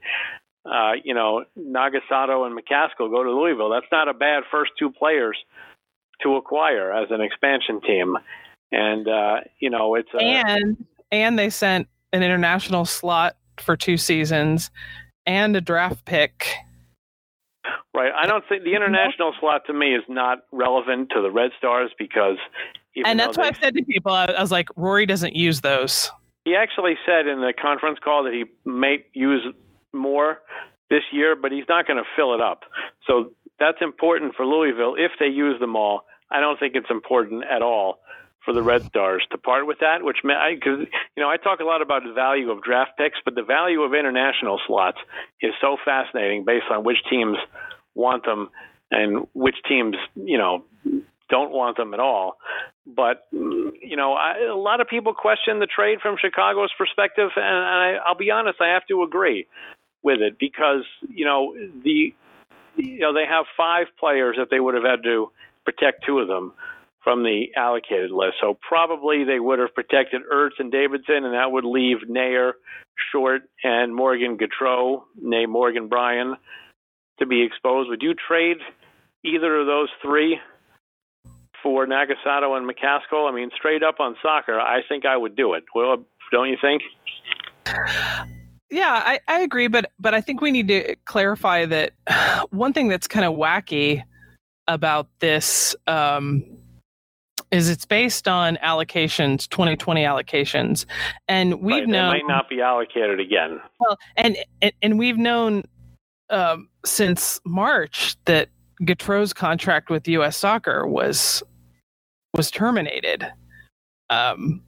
uh, 0.67 0.93
you 1.05 1.15
know, 1.15 1.45
Nagasato 1.57 2.47
and 2.47 2.59
McCaskill 2.59 3.11
go 3.11 3.23
to 3.23 3.31
Louisville. 3.31 3.71
That's 3.71 3.91
not 3.93 4.09
a 4.09 4.15
bad 4.15 4.43
first 4.51 4.73
two 4.77 4.91
players 4.91 5.39
to 6.23 6.37
acquire 6.37 6.93
as 6.93 7.09
an 7.11 7.21
expansion 7.21 7.81
team. 7.81 8.17
And 8.71 9.09
uh, 9.09 9.41
you 9.59 9.71
know, 9.71 9.95
it's 9.95 10.09
a, 10.15 10.23
and 10.23 10.85
and 11.11 11.39
they 11.39 11.51
sent 11.51 11.89
an 12.13 12.23
international 12.23 12.85
slot 12.85 13.37
for 13.59 13.77
two 13.77 13.97
seasons 13.97 14.71
and 15.27 15.55
a 15.57 15.61
draft 15.61 16.05
pick. 16.05 16.55
Right. 17.95 18.13
I 18.13 18.27
don't 18.27 18.45
think 18.49 18.65
the 18.65 18.75
international 18.75 19.35
slot 19.39 19.63
to 19.67 19.73
me 19.73 19.95
is 19.95 20.03
not 20.09 20.39
relevant 20.51 21.11
to 21.15 21.21
the 21.21 21.31
Red 21.31 21.51
Stars 21.59 21.91
because. 21.99 22.39
and 23.05 23.21
that's 23.21 23.37
why 23.37 23.49
I 23.49 23.53
said 23.53 23.75
to 23.75 23.85
people, 23.85 24.13
I 24.13 24.41
was 24.41 24.51
like, 24.51 24.69
Rory 24.77 25.07
doesn't 25.07 25.37
use 25.37 25.61
those. 25.61 26.11
He 26.45 26.57
actually 26.57 26.95
said 27.07 27.27
in 27.27 27.41
the 27.41 27.53
conference 27.53 27.99
call 28.03 28.25
that 28.25 28.33
he 28.33 28.45
may 28.69 29.05
use 29.13 29.47
more 29.93 30.39
this 30.91 31.03
year, 31.13 31.37
but 31.37 31.53
he's 31.53 31.65
not 31.69 31.87
going 31.87 31.99
to 31.99 32.09
fill 32.17 32.35
it 32.35 32.41
up. 32.41 32.63
So 33.07 33.33
that's 33.61 33.79
important 33.81 34.35
for 34.35 34.45
Louisville 34.45 34.95
if 34.99 35.13
they 35.21 35.27
use 35.27 35.61
them 35.61 35.77
all. 35.77 36.05
I 36.33 36.41
don't 36.41 36.59
think 36.59 36.75
it's 36.75 36.91
important 36.91 37.45
at 37.45 37.63
all 37.63 38.01
for 38.45 38.53
the 38.53 38.63
Red 38.63 38.85
Stars 38.85 39.25
to 39.31 39.39
part 39.39 39.67
with 39.67 39.79
that, 39.81 40.03
which 40.03 40.19
I 40.25 40.55
because 40.55 40.87
you 41.17 41.23
know 41.23 41.29
I 41.29 41.37
talk 41.37 41.61
a 41.61 41.65
lot 41.65 41.83
about 41.83 42.03
the 42.05 42.13
value 42.13 42.51
of 42.51 42.63
draft 42.63 42.93
picks, 42.99 43.19
but 43.25 43.35
the 43.35 43.43
value 43.43 43.83
of 43.83 43.95
international 43.95 44.61
slots 44.67 44.99
is 45.41 45.53
so 45.61 45.77
fascinating 45.85 46.45
based 46.45 46.67
on 46.71 46.85
which 46.85 46.99
teams 47.09 47.37
want 47.95 48.25
them 48.25 48.51
and 48.91 49.27
which 49.35 49.57
teams 49.69 49.97
you 50.15 50.39
know 50.39 50.65
don't 51.29 51.51
want 51.51 51.77
them 51.77 51.95
at 51.95 52.01
all. 52.01 52.37
But 52.87 53.27
you 53.33 53.97
know, 53.97 54.15
I, 54.15 54.39
a 54.51 54.57
lot 54.57 54.81
of 54.81 54.89
people 54.89 55.15
question 55.15 55.61
the 55.61 55.67
trade 55.67 56.01
from 56.01 56.17
Chicago's 56.21 56.73
perspective, 56.77 57.31
and 57.37 57.45
I, 57.45 57.97
I'll 58.05 58.17
be 58.17 58.31
honest, 58.31 58.61
I 58.61 58.75
have 58.75 58.87
to 58.89 59.03
agree 59.03 59.47
with 60.03 60.21
it 60.21 60.39
because 60.39 60.85
you 61.09 61.25
know 61.25 61.55
the 61.85 62.15
you 62.77 62.99
know 62.99 63.15
they 63.15 63.27
have 63.29 63.47
five 63.57 63.87
players 64.01 64.37
that 64.39 64.49
they 64.51 64.59
would 64.59 64.75
have 64.75 64.85
had 64.85 65.03
to 65.05 65.31
protect 65.65 66.05
two 66.05 66.19
of 66.19 66.29
them 66.29 66.53
from 67.03 67.23
the 67.23 67.47
allocated 67.57 68.11
list. 68.11 68.35
So 68.41 68.59
probably 68.67 69.25
they 69.25 69.41
would 69.41 69.59
have 69.59 69.75
protected 69.75 70.23
Ertz 70.33 70.59
and 70.59 70.71
Davidson, 70.71 71.25
and 71.25 71.35
that 71.35 71.51
would 71.51 71.65
leave 71.65 71.99
Naeher, 72.09 72.53
Short, 73.11 73.43
and 73.65 73.95
Morgan 73.95 74.39
Gautreau, 74.39 75.03
nay 75.21 75.47
Morgan 75.47 75.89
Bryan, 75.89 76.37
to 77.19 77.27
be 77.27 77.43
exposed. 77.43 77.89
Would 77.91 78.03
you 78.03 78.15
trade 78.15 78.59
either 79.25 79.61
of 79.61 79.67
those 79.67 79.89
three 80.01 80.39
for 81.63 81.87
Nagasato 81.87 82.57
and 82.57 82.69
McCaskill? 82.69 83.29
I 83.29 83.35
mean, 83.35 83.51
straight 83.57 83.83
up 83.83 83.99
on 83.99 84.17
soccer, 84.23 84.61
I 84.61 84.81
think 84.89 85.05
I 85.05 85.17
would 85.17 85.37
do 85.37 85.55
it. 85.55 85.65
Well, 85.75 86.05
don't 86.31 86.49
you 86.49 86.57
think? 86.61 86.83
Yeah, 88.71 89.03
I, 89.05 89.21
I 89.29 89.41
agree, 89.41 89.69
but 89.69 89.91
but 89.99 90.15
I 90.15 90.23
think 90.23 90.41
we 90.41 90.51
need 90.51 90.69
to 90.69 90.97
clarify 91.05 91.67
that 91.67 91.93
one 92.51 92.73
thing 92.73 92.89
that's 92.89 93.07
kind 93.07 93.27
of 93.27 93.35
wacky 93.35 94.03
about 94.69 95.09
this 95.21 95.75
um, 95.87 96.45
is 97.51 97.69
it's 97.69 97.85
based 97.85 98.27
on 98.27 98.57
allocations, 98.57 99.49
2020 99.49 100.03
allocations, 100.03 100.87
and 101.29 101.61
we've 101.61 101.81
right, 101.81 101.89
known 101.89 102.13
might 102.13 102.27
not 102.27 102.49
be 102.49 102.61
allocated 102.61 103.21
again. 103.21 103.61
Well, 103.79 103.99
and 104.17 104.37
and, 104.61 104.73
and 104.83 104.99
we've 104.99 105.19
known 105.19 105.65
um, 106.31 106.69
since 106.85 107.41
March 107.45 108.17
that 108.25 108.49
Gautreau's 108.83 109.33
contract 109.33 109.91
with 109.91 110.09
U.S. 110.09 110.37
Soccer 110.37 110.87
was 110.87 111.43
was 112.35 112.51
terminated. 112.51 113.31
Um, 114.11 114.63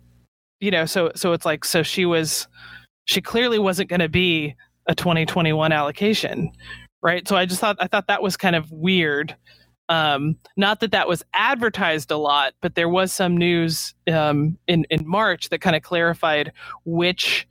you 0.61 0.71
know, 0.71 0.87
so 0.87 1.11
so 1.15 1.33
it's 1.33 1.45
like 1.45 1.65
so 1.65 1.83
she 1.83 2.05
was 2.05 2.47
she 3.07 3.21
clearly 3.21 3.59
wasn't 3.59 3.89
going 3.89 4.01
to 4.01 4.09
be 4.09 4.55
a 4.87 4.95
2021 4.95 5.73
allocation, 5.73 6.51
right? 7.03 7.27
So 7.27 7.37
I 7.37 7.47
just 7.47 7.61
thought 7.61 7.77
I 7.81 7.87
thought 7.87 8.07
that 8.09 8.23
was 8.23 8.37
kind 8.37 8.57
of 8.57 8.71
weird. 8.71 9.35
Um, 9.89 10.37
not 10.57 10.81
that 10.81 10.93
that 10.93 11.09
was 11.09 11.23
advertised 11.35 12.11
a 12.11 12.17
lot, 12.17 12.55
but 12.63 12.75
there 12.75 12.89
was 12.89 13.13
some 13.13 13.37
news 13.37 13.95
um, 14.11 14.57
in 14.67 14.87
in 14.91 15.07
March 15.07 15.51
that 15.51 15.61
kind 15.61 15.77
of 15.77 15.83
clarified 15.83 16.53
which 16.85 17.47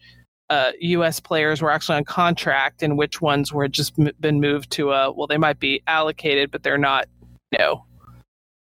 uh, 0.49 0.71
U.S. 0.79 1.19
players 1.19 1.61
were 1.61 1.71
actually 1.71 1.97
on 1.97 2.05
contract 2.05 2.81
and 2.83 2.97
which 2.97 3.21
ones 3.21 3.53
were 3.53 3.67
just 3.67 3.93
m- 3.99 4.11
been 4.19 4.39
moved 4.39 4.71
to 4.71 4.91
a 4.91 5.11
well, 5.11 5.27
they 5.27 5.37
might 5.37 5.59
be 5.59 5.81
allocated, 5.87 6.49
but 6.51 6.63
they're 6.63 6.77
not, 6.77 7.07
you 7.51 7.59
know, 7.59 7.85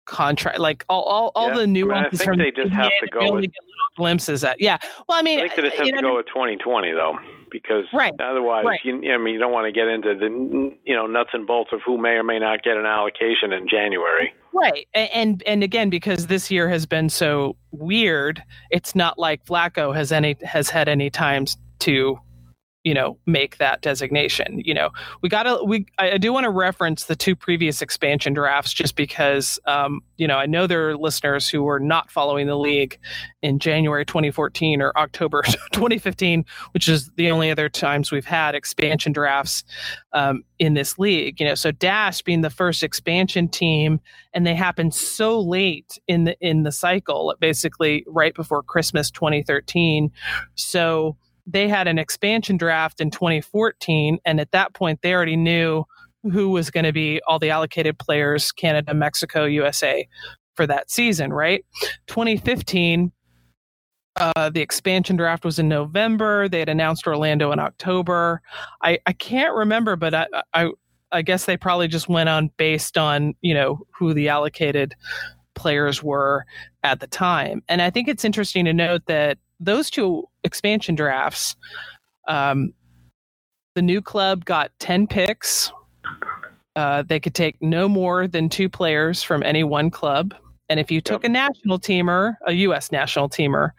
contract. 0.04 0.58
Like 0.60 0.84
all 0.88 1.02
all, 1.02 1.32
all 1.34 1.48
Yeah. 1.48 1.54
the 1.54 1.62
I 1.62 1.66
mean, 1.66 1.90
I 1.90 2.08
think 2.10 2.38
they 2.38 2.50
just 2.52 2.72
have 2.72 2.90
to 3.00 3.08
go 3.12 3.32
with- 3.32 3.50
glimpses 3.96 4.44
at. 4.44 4.60
Yeah, 4.60 4.78
well, 5.08 5.18
I 5.18 5.22
mean, 5.22 5.38
I 5.40 5.48
think 5.48 5.56
they 5.56 5.62
just 5.62 5.76
have 5.76 5.86
to 5.86 5.92
know, 5.96 6.00
go 6.02 6.16
with 6.16 6.26
2020 6.26 6.92
though, 6.92 7.18
because 7.50 7.84
Right, 7.92 8.12
otherwise, 8.20 8.64
right. 8.66 8.80
you, 8.84 8.94
I 9.12 9.18
mean, 9.18 9.34
you 9.34 9.40
don't 9.40 9.52
want 9.52 9.66
to 9.66 9.72
get 9.72 9.88
into 9.88 10.14
the 10.14 10.76
you 10.84 10.94
know 10.94 11.06
nuts 11.06 11.30
and 11.32 11.46
bolts 11.46 11.70
of 11.72 11.80
who 11.84 11.98
may 11.98 12.10
or 12.10 12.22
may 12.24 12.38
not 12.38 12.62
get 12.62 12.76
an 12.76 12.86
allocation 12.86 13.52
in 13.52 13.68
January. 13.68 14.32
Right. 14.52 14.88
And 14.94 15.42
and 15.46 15.62
again 15.62 15.90
because 15.90 16.28
this 16.28 16.50
year 16.50 16.68
has 16.68 16.86
been 16.86 17.08
so 17.08 17.56
weird, 17.72 18.42
it's 18.70 18.94
not 18.94 19.18
like 19.18 19.44
Vlatko 19.44 19.94
has 19.94 20.12
any 20.12 20.36
has 20.42 20.70
had 20.70 20.88
any 20.88 21.10
times 21.10 21.56
to 21.80 22.18
you 22.86 22.94
know 22.94 23.18
make 23.26 23.58
that 23.58 23.82
designation 23.82 24.62
you 24.64 24.72
know. 24.72 24.90
We 25.20 25.28
gotta 25.28 25.62
we 25.64 25.86
i 25.98 26.12
I 26.12 26.18
do 26.18 26.32
want 26.32 26.44
to 26.44 26.50
reference 26.50 27.06
the 27.06 27.16
two 27.16 27.34
previous 27.34 27.82
expansion 27.82 28.32
drafts 28.32 28.72
just 28.72 28.94
because 28.94 29.58
um 29.66 30.00
you 30.18 30.28
know 30.28 30.36
i 30.36 30.46
know 30.46 30.68
there 30.68 30.88
are 30.88 30.96
listeners 30.96 31.48
who 31.48 31.64
were 31.64 31.80
not 31.80 32.10
following 32.12 32.46
the 32.46 32.56
league 32.56 32.96
in 33.42 33.58
january 33.58 34.06
2014 34.06 34.80
or 34.80 34.96
october 34.96 35.42
2015 35.72 36.44
which 36.72 36.86
is 36.86 37.10
the 37.16 37.28
only 37.28 37.50
other 37.50 37.68
times 37.68 38.12
we've 38.12 38.24
had 38.24 38.54
expansion 38.54 39.12
drafts 39.12 39.64
um, 40.12 40.44
in 40.60 40.74
this 40.74 40.96
league 40.96 41.40
you 41.40 41.46
know. 41.46 41.56
So 41.56 41.72
dash 41.72 42.22
being 42.22 42.42
the 42.42 42.50
first 42.50 42.84
expansion 42.84 43.48
team 43.48 44.00
and 44.32 44.46
they 44.46 44.54
happened 44.54 44.94
so 44.94 45.40
late 45.40 45.98
in 46.06 46.22
the 46.22 46.36
in 46.40 46.62
the 46.62 46.72
cycle 46.72 47.34
basically 47.40 48.04
right 48.06 48.34
before 48.34 48.62
christmas 48.62 49.10
2013 49.10 50.12
so 50.54 51.16
they 51.46 51.68
had 51.68 51.86
an 51.86 51.98
expansion 51.98 52.56
draft 52.56 53.00
in 53.00 53.10
2014 53.10 54.18
and 54.24 54.40
at 54.40 54.50
that 54.52 54.74
point 54.74 55.00
they 55.02 55.14
already 55.14 55.36
knew 55.36 55.84
who 56.22 56.50
was 56.50 56.70
going 56.70 56.84
to 56.84 56.92
be 56.92 57.20
all 57.26 57.38
the 57.38 57.50
allocated 57.50 57.98
players 57.98 58.52
canada 58.52 58.94
mexico 58.94 59.44
usa 59.44 60.08
for 60.54 60.66
that 60.66 60.90
season 60.90 61.32
right 61.32 61.64
2015 62.06 63.12
uh, 64.16 64.48
the 64.48 64.62
expansion 64.62 65.14
draft 65.14 65.44
was 65.44 65.58
in 65.58 65.68
November. 65.68 66.48
They 66.48 66.60
had 66.60 66.70
announced 66.70 67.06
Orlando 67.06 67.52
in 67.52 67.58
October. 67.58 68.40
I, 68.82 68.98
I 69.04 69.12
can't 69.12 69.54
remember, 69.54 69.94
but 69.94 70.14
I, 70.14 70.26
I 70.54 70.70
I 71.12 71.22
guess 71.22 71.44
they 71.44 71.56
probably 71.56 71.88
just 71.88 72.08
went 72.08 72.28
on 72.28 72.50
based 72.56 72.98
on 72.98 73.34
you 73.40 73.54
know 73.54 73.80
who 73.96 74.14
the 74.14 74.28
allocated 74.28 74.94
players 75.54 76.02
were 76.02 76.44
at 76.82 77.00
the 77.00 77.06
time. 77.06 77.62
And 77.68 77.82
I 77.82 77.90
think 77.90 78.08
it's 78.08 78.24
interesting 78.24 78.64
to 78.66 78.72
note 78.72 79.02
that 79.06 79.38
those 79.58 79.90
two 79.90 80.24
expansion 80.46 80.94
drafts, 80.94 81.54
um, 82.28 82.72
the 83.74 83.82
new 83.82 84.00
club 84.00 84.44
got 84.46 84.70
ten 84.78 85.06
picks. 85.06 85.70
Uh, 86.74 87.02
they 87.02 87.18
could 87.20 87.34
take 87.34 87.56
no 87.62 87.88
more 87.88 88.26
than 88.26 88.48
two 88.48 88.68
players 88.68 89.22
from 89.22 89.42
any 89.42 89.64
one 89.64 89.90
club. 89.90 90.34
And 90.68 90.78
if 90.80 90.90
you 90.90 91.00
took 91.00 91.24
a 91.24 91.28
national 91.28 91.78
teamer, 91.78 92.34
a 92.46 92.52
U.S. 92.52 92.90
national 92.92 93.28
teamer, 93.30 93.70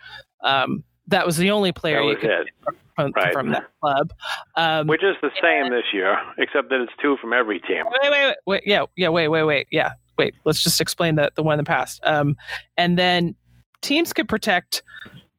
um, 0.43 0.83
that 1.07 1.25
was 1.25 1.37
the 1.37 1.51
only 1.51 1.71
player 1.71 2.01
you 2.01 2.15
could 2.15 2.29
it. 2.29 2.47
from, 2.95 3.11
Right. 3.15 3.31
from 3.33 3.51
that 3.51 3.65
club. 3.81 4.11
Um, 4.55 4.87
Which 4.87 5.03
is 5.03 5.15
the 5.21 5.29
same 5.41 5.69
this 5.71 5.83
year, 5.93 6.17
except 6.39 6.69
that 6.69 6.81
it's 6.81 6.91
two 7.01 7.17
from 7.21 7.33
every 7.33 7.59
team. 7.59 7.83
wait, 8.01 8.11
wait, 8.11 8.25
wait, 8.25 8.35
wait, 8.47 8.63
yeah, 8.65 8.85
yeah, 8.95 9.09
wait, 9.09 9.27
wait, 9.27 9.43
wait, 9.43 9.67
yeah, 9.71 9.91
wait. 10.17 10.33
Let's 10.45 10.63
just 10.63 10.81
explain 10.81 11.15
the 11.15 11.31
the 11.35 11.43
one 11.43 11.53
in 11.53 11.57
the 11.63 11.67
past. 11.67 11.99
Um, 12.03 12.35
and 12.77 12.97
then 12.97 13.35
teams 13.81 14.11
could 14.13 14.27
protect 14.27 14.81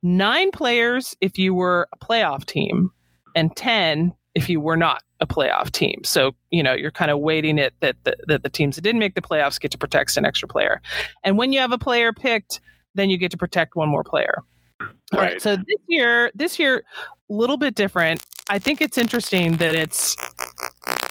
nine 0.03 0.51
players 0.51 1.17
if 1.21 1.39
you 1.39 1.55
were 1.55 1.89
a 1.93 1.99
playoff 1.99 2.45
team, 2.45 2.91
and 3.35 3.55
ten 3.57 4.15
if 4.35 4.49
you 4.49 4.61
were 4.61 4.77
not 4.77 5.03
a 5.21 5.27
playoff 5.27 5.71
team. 5.71 6.01
So 6.05 6.33
you 6.51 6.63
know 6.63 6.75
you're 6.75 6.91
kind 6.91 7.11
of 7.11 7.19
waiting 7.19 7.59
it 7.59 7.75
that 7.81 7.97
the, 8.05 8.17
that 8.29 8.43
the 8.43 8.51
teams 8.51 8.77
that 8.77 8.83
didn't 8.83 9.01
make 9.01 9.15
the 9.15 9.23
playoffs 9.23 9.61
get 9.61 9.71
to 9.73 9.79
protect 9.79 10.17
an 10.17 10.25
extra 10.25 10.49
player, 10.49 10.81
and 11.25 11.39
when 11.39 11.53
you 11.53 11.61
have 11.61 11.73
a 11.73 11.79
player 11.79 12.13
picked, 12.13 12.61
then 12.95 13.11
you 13.11 13.19
get 13.19 13.31
to 13.31 13.37
protect 13.37 13.77
one 13.77 13.89
more 13.89 14.05
player. 14.05 14.43
All 14.81 15.21
right. 15.21 15.33
Right. 15.33 15.43
So 15.43 15.57
this 15.57 15.81
year, 15.89 16.31
this 16.35 16.59
year, 16.59 16.85
a 17.31 17.33
little 17.33 17.57
bit 17.57 17.75
different. 17.75 18.25
I 18.51 18.59
think 18.59 18.81
it's 18.81 18.97
interesting 18.99 19.57
that 19.57 19.75
it's, 19.75 20.17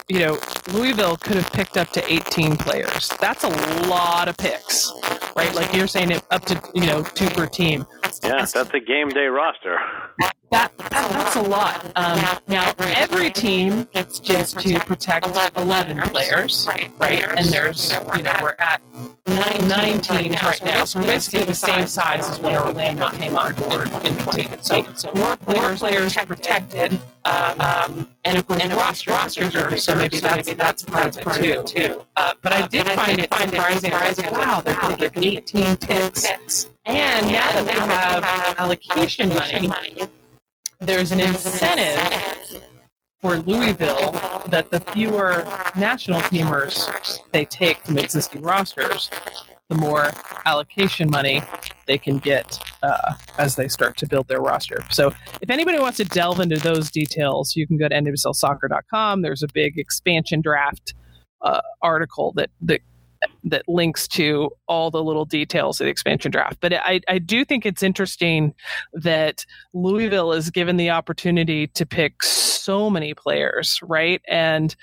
you 0.08 0.20
know, 0.20 0.40
Louisville 0.72 1.18
could 1.18 1.36
have 1.36 1.52
picked 1.52 1.78
up 1.78 1.90
to 1.92 2.12
18 2.12 2.58
players. 2.58 3.10
That's 3.20 3.44
a 3.44 3.50
lot 3.88 4.28
of 4.28 4.38
picks, 4.38 4.92
right? 5.38 5.54
Like 5.56 5.74
you're 5.74 5.88
saying, 5.88 6.12
it 6.12 6.26
up 6.32 6.44
to 6.46 6.62
you 6.74 6.86
know 6.86 7.04
two 7.04 7.30
per 7.30 7.46
team. 7.46 7.86
Yeah, 8.24 8.46
that's 8.46 8.74
a 8.74 8.80
game 8.80 9.10
day 9.10 9.28
roster. 9.28 9.80
That, 10.52 10.72
that 10.78 11.12
that's 11.12 11.36
a 11.36 11.42
lot. 11.42 11.86
Um, 11.96 12.20
now 12.48 12.74
every 12.80 13.30
team 13.32 13.88
gets 13.94 14.20
just 14.20 14.60
to 14.60 14.80
protect 14.80 15.28
11 15.58 16.00
players, 16.10 16.68
right? 16.70 16.92
And 17.38 17.46
there's 17.48 17.94
you 18.16 18.24
know 18.24 18.34
we're 18.42 18.56
at 18.60 18.82
19 19.28 20.32
right 20.32 20.64
now, 20.64 20.86
so 20.86 21.00
we're 21.00 21.08
basically 21.08 21.44
the 21.44 21.54
same 21.54 21.86
size 21.86 22.30
as 22.30 22.40
when 22.40 22.56
Orlando 22.56 23.10
came 23.10 23.36
on 23.36 23.56
board 23.56 23.88
in 24.06 24.16
2015. 24.16 24.96
So 24.96 25.12
more 25.16 25.36
players, 25.36 25.80
players 25.80 26.16
protected, 26.16 26.94
um, 27.26 28.08
and 28.24 28.38
of 28.38 28.48
course 28.48 28.62
and 28.62 28.72
roster 28.74 29.12
rosters 29.12 29.54
are 29.56 29.76
so 29.78 29.96
maybe 29.96 30.20
that's 30.20 30.54
that's 30.54 30.84
part 30.84 31.18
of 31.18 31.44
it 31.44 31.68
too. 31.68 32.04
Uh, 32.16 32.34
but 32.42 32.54
I 32.54 32.68
did 32.68 32.88
find 32.88 33.20
it 33.20 33.34
surprising. 33.34 33.94
I 33.94 34.10
was 34.10 34.18
wow, 34.32 34.62
they're 34.62 35.10
taking 35.10 35.24
18 35.24 35.78
picks, 35.78 36.68
and 36.86 37.28
now 37.28 37.52
that 37.52 37.66
they 37.66 37.74
have 37.74 38.56
allocation 38.58 39.30
money, 39.30 40.08
there's 40.80 41.12
an 41.12 41.20
incentive 41.20 42.64
for 43.20 43.38
Louisville 43.38 44.12
that 44.48 44.70
the 44.70 44.80
fewer 44.80 45.44
national 45.76 46.22
teamers 46.22 46.88
they 47.32 47.46
take 47.46 47.80
from 47.80 47.98
existing 47.98 48.42
rosters, 48.42 49.10
the 49.70 49.76
more 49.76 50.12
allocation 50.46 51.10
money 51.10 51.42
they 51.88 51.98
can 51.98 52.20
get 52.20 52.60
uh, 52.84 53.14
as 53.38 53.56
they 53.56 53.68
start 53.68 53.98
to 53.98 54.08
build 54.08 54.28
their 54.28 54.40
roster. 54.40 54.84
So, 54.92 55.14
if 55.42 55.50
anybody 55.50 55.80
wants 55.80 55.98
to 55.98 56.06
delve 56.06 56.40
into 56.40 56.58
those 56.58 56.92
details, 56.92 57.56
you 57.56 57.66
can 57.66 57.78
go 57.78 57.88
to 57.88 57.96
nwslsoccer.com. 57.96 59.24
There's 59.24 59.44
a 59.44 59.48
big 59.54 59.78
expansion 59.78 60.42
draft 60.42 60.94
uh, 61.42 61.62
article 61.82 62.34
that 62.36 62.50
that 62.62 62.82
that 63.46 63.64
links 63.68 64.08
to 64.10 64.50
all 64.68 64.92
the 64.92 65.04
little 65.04 65.26
details 65.26 65.80
of 65.80 65.86
the 65.86 65.92
expansion 65.92 66.32
draft. 66.32 66.58
But 66.60 66.74
I, 66.74 67.02
I 67.08 67.20
do 67.20 67.46
think 67.46 67.66
it's 67.66 67.84
interesting 67.84 68.54
that 68.94 69.46
Louisville 69.74 70.34
is 70.34 70.50
given 70.50 70.78
the 70.78 70.90
opportunity 70.90 71.68
to 71.68 71.86
pick 71.86 72.24
so 72.24 72.90
many 72.90 73.14
players, 73.14 73.80
right? 73.84 74.22
And 74.28 74.76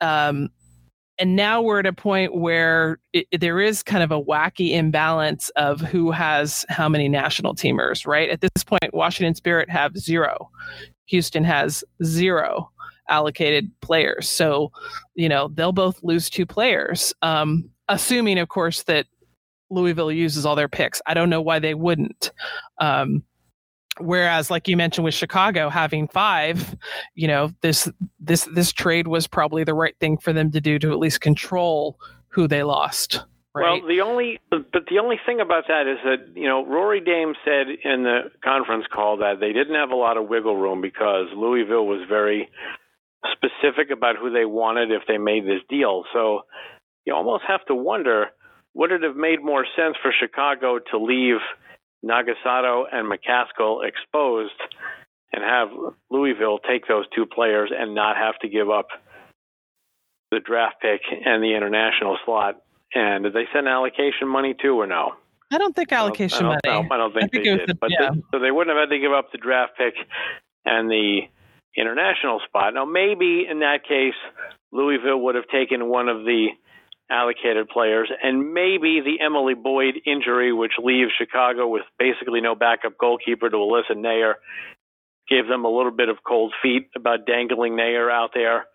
um, 0.00 0.50
and 1.18 1.34
now 1.34 1.62
we're 1.62 1.80
at 1.80 1.86
a 1.86 1.92
point 1.94 2.34
where 2.34 2.98
it, 3.14 3.26
there 3.40 3.60
is 3.60 3.82
kind 3.82 4.02
of 4.02 4.12
a 4.12 4.22
wacky 4.22 4.72
imbalance 4.72 5.48
of 5.56 5.80
who 5.80 6.10
has 6.10 6.66
how 6.68 6.88
many 6.88 7.08
national 7.08 7.54
teamers, 7.54 8.06
right? 8.06 8.28
At 8.28 8.42
this 8.42 8.62
point, 8.64 8.92
Washington 8.92 9.34
Spirit 9.34 9.70
have 9.70 9.96
zero, 9.96 10.50
Houston 11.06 11.44
has 11.44 11.82
zero 12.04 12.70
allocated 13.08 13.70
players. 13.80 14.28
So, 14.28 14.72
you 15.14 15.28
know, 15.28 15.48
they'll 15.48 15.72
both 15.72 16.02
lose 16.02 16.30
two 16.30 16.46
players, 16.46 17.14
um, 17.22 17.70
assuming, 17.88 18.38
of 18.38 18.48
course, 18.48 18.82
that 18.84 19.06
Louisville 19.70 20.12
uses 20.12 20.46
all 20.46 20.54
their 20.54 20.68
picks. 20.68 21.02
I 21.06 21.14
don't 21.14 21.30
know 21.30 21.42
why 21.42 21.58
they 21.58 21.74
wouldn't. 21.74 22.30
Um, 22.80 23.22
whereas 23.98 24.50
like 24.50 24.68
you 24.68 24.76
mentioned 24.76 25.04
with 25.04 25.14
chicago 25.14 25.68
having 25.68 26.08
five 26.08 26.76
you 27.14 27.26
know 27.26 27.50
this 27.62 27.88
this 28.20 28.44
this 28.54 28.72
trade 28.72 29.08
was 29.08 29.26
probably 29.26 29.64
the 29.64 29.74
right 29.74 29.96
thing 30.00 30.18
for 30.18 30.32
them 30.32 30.50
to 30.50 30.60
do 30.60 30.78
to 30.78 30.92
at 30.92 30.98
least 30.98 31.20
control 31.20 31.98
who 32.28 32.46
they 32.46 32.62
lost 32.62 33.24
right? 33.54 33.80
well 33.80 33.88
the 33.88 34.00
only 34.00 34.38
but 34.50 34.66
the 34.90 34.98
only 34.98 35.18
thing 35.24 35.40
about 35.40 35.64
that 35.68 35.86
is 35.86 35.98
that 36.04 36.36
you 36.36 36.46
know 36.46 36.64
rory 36.66 37.00
dames 37.00 37.36
said 37.44 37.68
in 37.84 38.02
the 38.02 38.30
conference 38.44 38.84
call 38.92 39.16
that 39.16 39.40
they 39.40 39.52
didn't 39.52 39.74
have 39.74 39.90
a 39.90 39.96
lot 39.96 40.16
of 40.16 40.28
wiggle 40.28 40.56
room 40.56 40.80
because 40.80 41.26
louisville 41.34 41.86
was 41.86 42.00
very 42.08 42.48
specific 43.32 43.90
about 43.90 44.16
who 44.16 44.30
they 44.30 44.44
wanted 44.44 44.90
if 44.90 45.02
they 45.08 45.18
made 45.18 45.44
this 45.44 45.62
deal 45.68 46.04
so 46.12 46.42
you 47.04 47.14
almost 47.14 47.44
have 47.46 47.64
to 47.66 47.74
wonder 47.74 48.26
would 48.74 48.92
it 48.92 49.02
have 49.02 49.16
made 49.16 49.42
more 49.42 49.64
sense 49.76 49.96
for 50.02 50.12
chicago 50.12 50.78
to 50.90 50.98
leave 50.98 51.38
Nagasato 52.04 52.84
and 52.92 53.10
McCaskill 53.10 53.86
exposed 53.86 54.52
and 55.32 55.42
have 55.42 55.68
Louisville 56.10 56.58
take 56.58 56.86
those 56.86 57.04
two 57.14 57.26
players 57.26 57.70
and 57.76 57.94
not 57.94 58.16
have 58.16 58.38
to 58.40 58.48
give 58.48 58.70
up 58.70 58.88
the 60.30 60.40
draft 60.40 60.76
pick 60.80 61.00
and 61.24 61.42
the 61.42 61.54
international 61.54 62.18
slot. 62.24 62.62
And 62.94 63.24
did 63.24 63.34
they 63.34 63.44
send 63.52 63.68
allocation 63.68 64.28
money 64.28 64.54
too 64.60 64.74
or 64.80 64.86
no? 64.86 65.12
I 65.50 65.58
don't 65.58 65.74
think 65.74 65.92
allocation 65.92 66.46
I 66.46 66.58
don't, 66.64 66.66
money. 66.66 66.88
No, 66.88 66.94
I 66.94 66.98
don't 66.98 67.12
think 67.12 67.24
I 67.24 67.28
think 67.28 67.44
they 67.44 67.56
did. 67.56 67.68
The, 67.68 67.74
but 67.74 67.90
yeah. 67.90 68.10
they, 68.10 68.22
so 68.32 68.38
they 68.38 68.50
wouldn't 68.50 68.76
have 68.76 68.88
had 68.88 68.94
to 68.94 68.98
give 69.00 69.12
up 69.12 69.32
the 69.32 69.38
draft 69.38 69.72
pick 69.76 69.94
and 70.64 70.90
the 70.90 71.22
international 71.76 72.40
spot. 72.46 72.74
Now 72.74 72.84
maybe 72.84 73.46
in 73.48 73.60
that 73.60 73.84
case 73.86 74.14
Louisville 74.72 75.20
would 75.20 75.34
have 75.34 75.48
taken 75.48 75.88
one 75.88 76.08
of 76.08 76.24
the 76.24 76.48
allocated 77.08 77.68
players, 77.68 78.10
and 78.20 78.52
maybe 78.52 79.00
the 79.00 79.24
Emily 79.24 79.54
Boyd 79.54 79.94
injury, 80.04 80.52
which 80.52 80.72
leaves 80.82 81.12
Chicago 81.16 81.68
with 81.68 81.84
basically 81.98 82.40
no 82.40 82.56
backup 82.56 82.98
goalkeeper 82.98 83.48
to 83.48 83.56
Alyssa 83.56 83.94
Naeher, 83.94 84.34
gave 85.28 85.46
them 85.46 85.64
a 85.64 85.70
little 85.70 85.92
bit 85.92 86.08
of 86.08 86.16
cold 86.26 86.52
feet 86.62 86.88
about 86.96 87.26
dangling 87.26 87.74
Naeher 87.74 88.10
out 88.10 88.30
there 88.34 88.66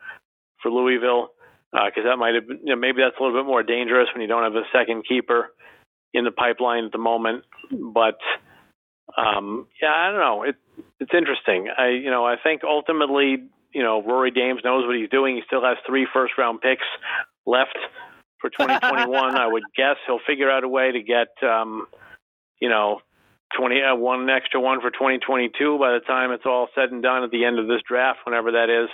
for 0.64 0.72
Louisville, 0.72 1.32
because 1.72 2.06
uh, 2.06 2.10
that 2.10 2.18
might 2.18 2.36
have 2.36 2.48
been, 2.48 2.60
you 2.64 2.74
know, 2.74 2.80
maybe 2.80 3.02
that's 3.02 3.20
a 3.20 3.24
little 3.24 3.38
bit 3.38 3.46
more 3.48 3.64
dangerous 3.64 4.08
when 4.14 4.22
you 4.22 4.28
don't 4.28 4.44
have 4.44 4.56
a 4.56 4.68
second 4.72 5.04
keeper 5.08 5.52
in 6.14 6.24
the 6.24 6.32
pipeline 6.32 6.86
at 6.86 6.92
the 6.94 6.98
moment. 6.98 7.44
But 7.70 8.18
um, 9.18 9.68
yeah, 9.82 9.92
I 9.94 10.12
don't 10.12 10.20
know. 10.20 10.44
It, 10.44 10.56
it's 11.02 11.12
interesting. 11.14 11.68
I 11.78 11.90
you 11.90 12.10
know 12.10 12.26
I 12.26 12.36
think 12.42 12.62
ultimately 12.64 13.44
you 13.74 13.84
know 13.84 14.02
Rory 14.02 14.32
Dames 14.32 14.62
knows 14.64 14.86
what 14.86 14.96
he's 14.96 15.10
doing. 15.10 15.36
He 15.36 15.42
still 15.46 15.64
has 15.64 15.78
three 15.86 16.08
first 16.14 16.34
round 16.38 16.62
picks 16.62 16.86
left 17.46 17.78
for 18.40 18.50
2021. 18.58 19.36
I 19.36 19.48
would 19.48 19.64
guess 19.76 19.98
he'll 20.06 20.20
figure 20.26 20.50
out 20.50 20.64
a 20.64 20.68
way 20.68 20.92
to 20.92 21.02
get, 21.02 21.30
um, 21.44 21.88
you 22.60 22.70
know, 22.70 23.02
20 23.58 23.82
uh, 23.82 23.96
one 23.96 24.30
extra 24.30 24.62
one 24.62 24.80
for 24.80 24.92
2022 24.92 25.78
by 25.78 25.92
the 25.92 26.00
time 26.00 26.32
it's 26.32 26.46
all 26.46 26.70
said 26.74 26.92
and 26.92 27.04
done 27.04 27.24
at 27.24 27.32
the 27.32 27.44
end 27.44 27.60
of 27.60 27.68
this 27.68 27.82
draft, 27.88 28.20
whenever 28.26 28.52
that 28.54 28.70
is. 28.70 28.90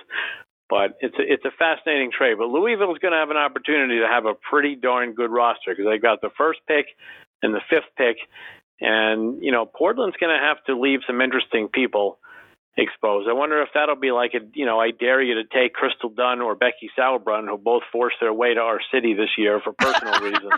But 0.70 0.98
it's 1.00 1.16
a, 1.18 1.22
it's 1.22 1.46
a 1.46 1.52
fascinating 1.58 2.12
trade. 2.12 2.36
But 2.38 2.50
Louisville's 2.50 2.98
going 2.98 3.14
to 3.14 3.20
have 3.20 3.30
an 3.30 3.38
opportunity 3.38 4.00
to 4.00 4.08
have 4.08 4.26
a 4.26 4.34
pretty 4.34 4.76
darn 4.76 5.14
good 5.14 5.32
roster 5.32 5.72
because 5.72 5.86
they've 5.90 6.02
got 6.02 6.22
the 6.22 6.32
first 6.38 6.60
pick 6.68 6.88
and 7.42 7.54
the 7.54 7.62
fifth 7.70 7.88
pick, 7.98 8.18
and 8.80 9.44
you 9.44 9.52
know 9.52 9.66
Portland's 9.66 10.18
going 10.18 10.36
to 10.36 10.42
have 10.42 10.64
to 10.66 10.80
leave 10.80 11.00
some 11.08 11.22
interesting 11.22 11.68
people 11.68 12.20
exposed. 12.78 13.28
I 13.28 13.34
wonder 13.34 13.62
if 13.62 13.70
that'll 13.74 13.96
be 13.96 14.12
like 14.12 14.34
a, 14.36 14.40
you 14.54 14.66
know, 14.66 14.80
I 14.80 14.92
dare 14.92 15.22
you 15.22 15.36
to 15.36 15.44
take 15.44 15.74
Crystal 15.74 16.10
Dunn 16.10 16.42
or 16.42 16.56
Becky 16.56 16.90
Sauerbrunn, 16.98 17.48
who 17.48 17.58
both 17.58 17.84
forced 17.92 18.18
their 18.22 18.34
way 18.34 18.54
to 18.54 18.60
our 18.60 18.80
city 18.94 19.14
this 19.14 19.32
year 19.38 19.60
for 19.64 19.74
personal 19.74 20.20
reasons. 20.22 20.54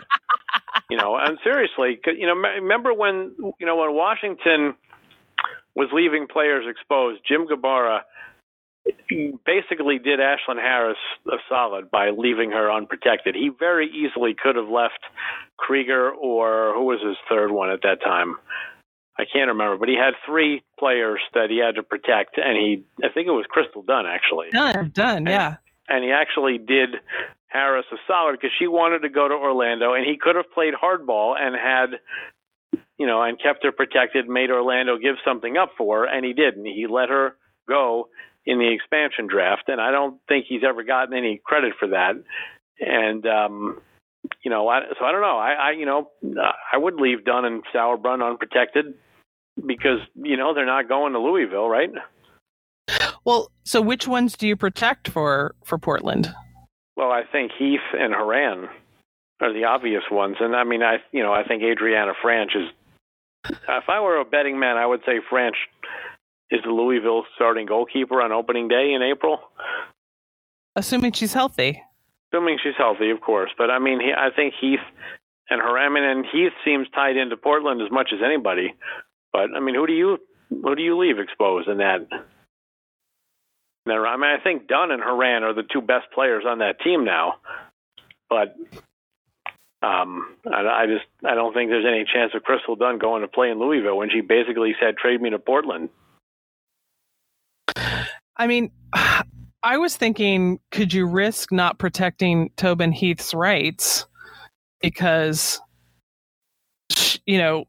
You 0.90 0.98
know, 0.98 1.16
and 1.16 1.38
seriously, 1.42 1.98
you 2.18 2.26
know, 2.26 2.34
remember 2.34 2.92
when, 2.92 3.34
you 3.58 3.66
know, 3.66 3.76
when 3.76 3.94
Washington 3.94 4.74
was 5.74 5.88
leaving 5.92 6.26
players 6.26 6.66
exposed, 6.68 7.22
Jim 7.26 7.46
Gabarra 7.46 8.00
basically 9.44 9.98
did 9.98 10.20
Ashlyn 10.20 10.56
Harris 10.56 10.98
a 11.26 11.36
solid 11.48 11.90
by 11.90 12.10
leaving 12.10 12.50
her 12.50 12.70
unprotected. 12.70 13.34
He 13.34 13.50
very 13.56 13.88
easily 13.88 14.34
could 14.40 14.56
have 14.56 14.68
left 14.68 15.00
Krieger 15.56 16.10
or 16.10 16.72
who 16.74 16.84
was 16.84 17.00
his 17.04 17.16
third 17.28 17.50
one 17.50 17.70
at 17.70 17.82
that 17.82 18.00
time? 18.02 18.36
I 19.18 19.24
can't 19.30 19.48
remember, 19.48 19.76
but 19.76 19.88
he 19.88 19.96
had 19.96 20.14
three 20.24 20.62
players 20.78 21.20
that 21.34 21.50
he 21.50 21.58
had 21.58 21.74
to 21.74 21.82
protect, 21.82 22.38
and 22.38 22.56
he, 22.56 22.84
I 23.04 23.12
think 23.12 23.26
it 23.26 23.32
was 23.32 23.44
Crystal 23.50 23.82
Dunn 23.82 24.06
actually. 24.06 24.48
Done, 24.92 25.18
and, 25.18 25.28
yeah. 25.28 25.56
And 25.88 26.02
he 26.02 26.10
actually 26.10 26.56
did 26.56 26.96
Harris 27.48 27.84
a 27.92 27.96
solid 28.06 28.32
because 28.32 28.52
she 28.58 28.66
wanted 28.66 29.00
to 29.00 29.10
go 29.10 29.28
to 29.28 29.34
Orlando, 29.34 29.92
and 29.92 30.06
he 30.06 30.16
could 30.18 30.36
have 30.36 30.50
played 30.54 30.72
hardball 30.72 31.34
and 31.38 31.54
had, 31.54 32.00
you 32.96 33.06
know, 33.06 33.22
and 33.22 33.38
kept 33.42 33.64
her 33.64 33.72
protected, 33.72 34.26
made 34.26 34.50
Orlando 34.50 34.96
give 34.96 35.16
something 35.22 35.56
up 35.58 35.72
for 35.76 36.00
her, 36.00 36.04
and 36.06 36.24
he 36.24 36.32
didn't. 36.32 36.64
He 36.64 36.86
let 36.88 37.10
her 37.10 37.36
go 37.68 38.08
in 38.46 38.58
the 38.58 38.72
expansion 38.72 39.26
draft, 39.26 39.64
and 39.68 39.80
I 39.80 39.90
don't 39.90 40.20
think 40.28 40.46
he's 40.48 40.62
ever 40.66 40.82
gotten 40.82 41.16
any 41.16 41.40
credit 41.44 41.74
for 41.78 41.88
that. 41.88 42.14
And 42.80 43.26
um, 43.26 43.80
you 44.42 44.50
know, 44.50 44.68
I, 44.68 44.80
so 44.98 45.04
I 45.04 45.12
don't 45.12 45.20
know. 45.20 45.38
I, 45.38 45.52
I, 45.52 45.70
you 45.72 45.86
know, 45.86 46.10
I 46.72 46.76
would 46.76 46.94
leave 46.94 47.24
Dunn 47.24 47.44
and 47.44 47.62
Sauerbrunn 47.74 48.26
unprotected 48.26 48.94
because 49.66 49.98
you 50.14 50.36
know 50.36 50.54
they're 50.54 50.66
not 50.66 50.88
going 50.88 51.12
to 51.12 51.18
Louisville, 51.18 51.68
right? 51.68 51.90
Well, 53.24 53.50
so 53.64 53.80
which 53.80 54.08
ones 54.08 54.36
do 54.36 54.48
you 54.48 54.56
protect 54.56 55.08
for 55.08 55.54
for 55.64 55.78
Portland? 55.78 56.32
Well, 56.96 57.10
I 57.10 57.22
think 57.30 57.52
Heath 57.58 57.80
and 57.92 58.14
Horan 58.14 58.68
are 59.40 59.52
the 59.52 59.64
obvious 59.64 60.02
ones, 60.10 60.36
and 60.40 60.56
I 60.56 60.64
mean, 60.64 60.82
I 60.82 60.96
you 61.12 61.22
know, 61.22 61.32
I 61.32 61.46
think 61.46 61.62
Adrianna 61.62 62.12
Franch 62.24 62.56
is. 62.56 62.68
If 63.48 63.88
I 63.88 64.00
were 64.00 64.20
a 64.20 64.24
betting 64.24 64.58
man, 64.58 64.76
I 64.76 64.84
would 64.84 65.00
say 65.06 65.18
Franch 65.32 65.54
is 66.50 66.60
the 66.64 66.70
Louisville 66.70 67.24
starting 67.34 67.66
goalkeeper 67.66 68.20
on 68.20 68.32
opening 68.32 68.68
day 68.68 68.92
in 68.92 69.02
April. 69.02 69.38
Assuming 70.76 71.12
she's 71.12 71.32
healthy. 71.32 71.82
Assuming 72.32 72.58
she's 72.62 72.76
healthy, 72.76 73.10
of 73.10 73.20
course. 73.20 73.50
But 73.56 73.70
I 73.70 73.78
mean, 73.78 74.00
he, 74.00 74.12
I 74.12 74.30
think 74.34 74.54
Heath 74.60 74.80
and 75.50 75.60
I 75.60 75.88
mean, 75.88 76.04
and 76.04 76.24
Heath 76.32 76.52
seems 76.64 76.88
tied 76.94 77.16
into 77.16 77.36
Portland 77.36 77.82
as 77.82 77.90
much 77.90 78.10
as 78.14 78.20
anybody. 78.24 78.74
But 79.32 79.50
I 79.54 79.60
mean, 79.60 79.74
who 79.74 79.86
do 79.86 79.92
you 79.92 80.18
who 80.48 80.74
do 80.74 80.82
you 80.82 80.96
leave 80.96 81.18
exposed 81.18 81.68
in 81.68 81.78
that? 81.78 82.06
I 83.86 84.16
mean, 84.16 84.30
I 84.30 84.38
think 84.42 84.68
Dunn 84.68 84.92
and 84.92 85.02
Horan 85.02 85.42
are 85.42 85.54
the 85.54 85.64
two 85.64 85.80
best 85.80 86.06
players 86.14 86.44
on 86.46 86.58
that 86.58 86.80
team 86.80 87.04
now, 87.04 87.36
but 88.28 88.54
um, 89.82 90.36
I, 90.46 90.82
I 90.82 90.86
just 90.86 91.06
I 91.24 91.34
don't 91.34 91.52
think 91.52 91.70
there's 91.70 91.86
any 91.86 92.04
chance 92.04 92.32
of 92.34 92.44
Crystal 92.44 92.76
Dunn 92.76 92.98
going 92.98 93.22
to 93.22 93.28
play 93.28 93.50
in 93.50 93.58
Louisville 93.58 93.96
when 93.96 94.10
she 94.10 94.20
basically 94.20 94.74
said 94.80 94.96
trade 94.96 95.20
me 95.20 95.30
to 95.30 95.38
Portland. 95.38 95.88
I 98.40 98.46
mean, 98.46 98.72
I 99.62 99.76
was 99.76 99.94
thinking, 99.94 100.58
could 100.70 100.92
you 100.92 101.06
risk 101.06 101.52
not 101.52 101.78
protecting 101.78 102.50
Tobin 102.56 102.92
Heath's 102.92 103.34
rights 103.34 104.06
because, 104.80 105.60
you 107.26 107.36
know, 107.36 107.66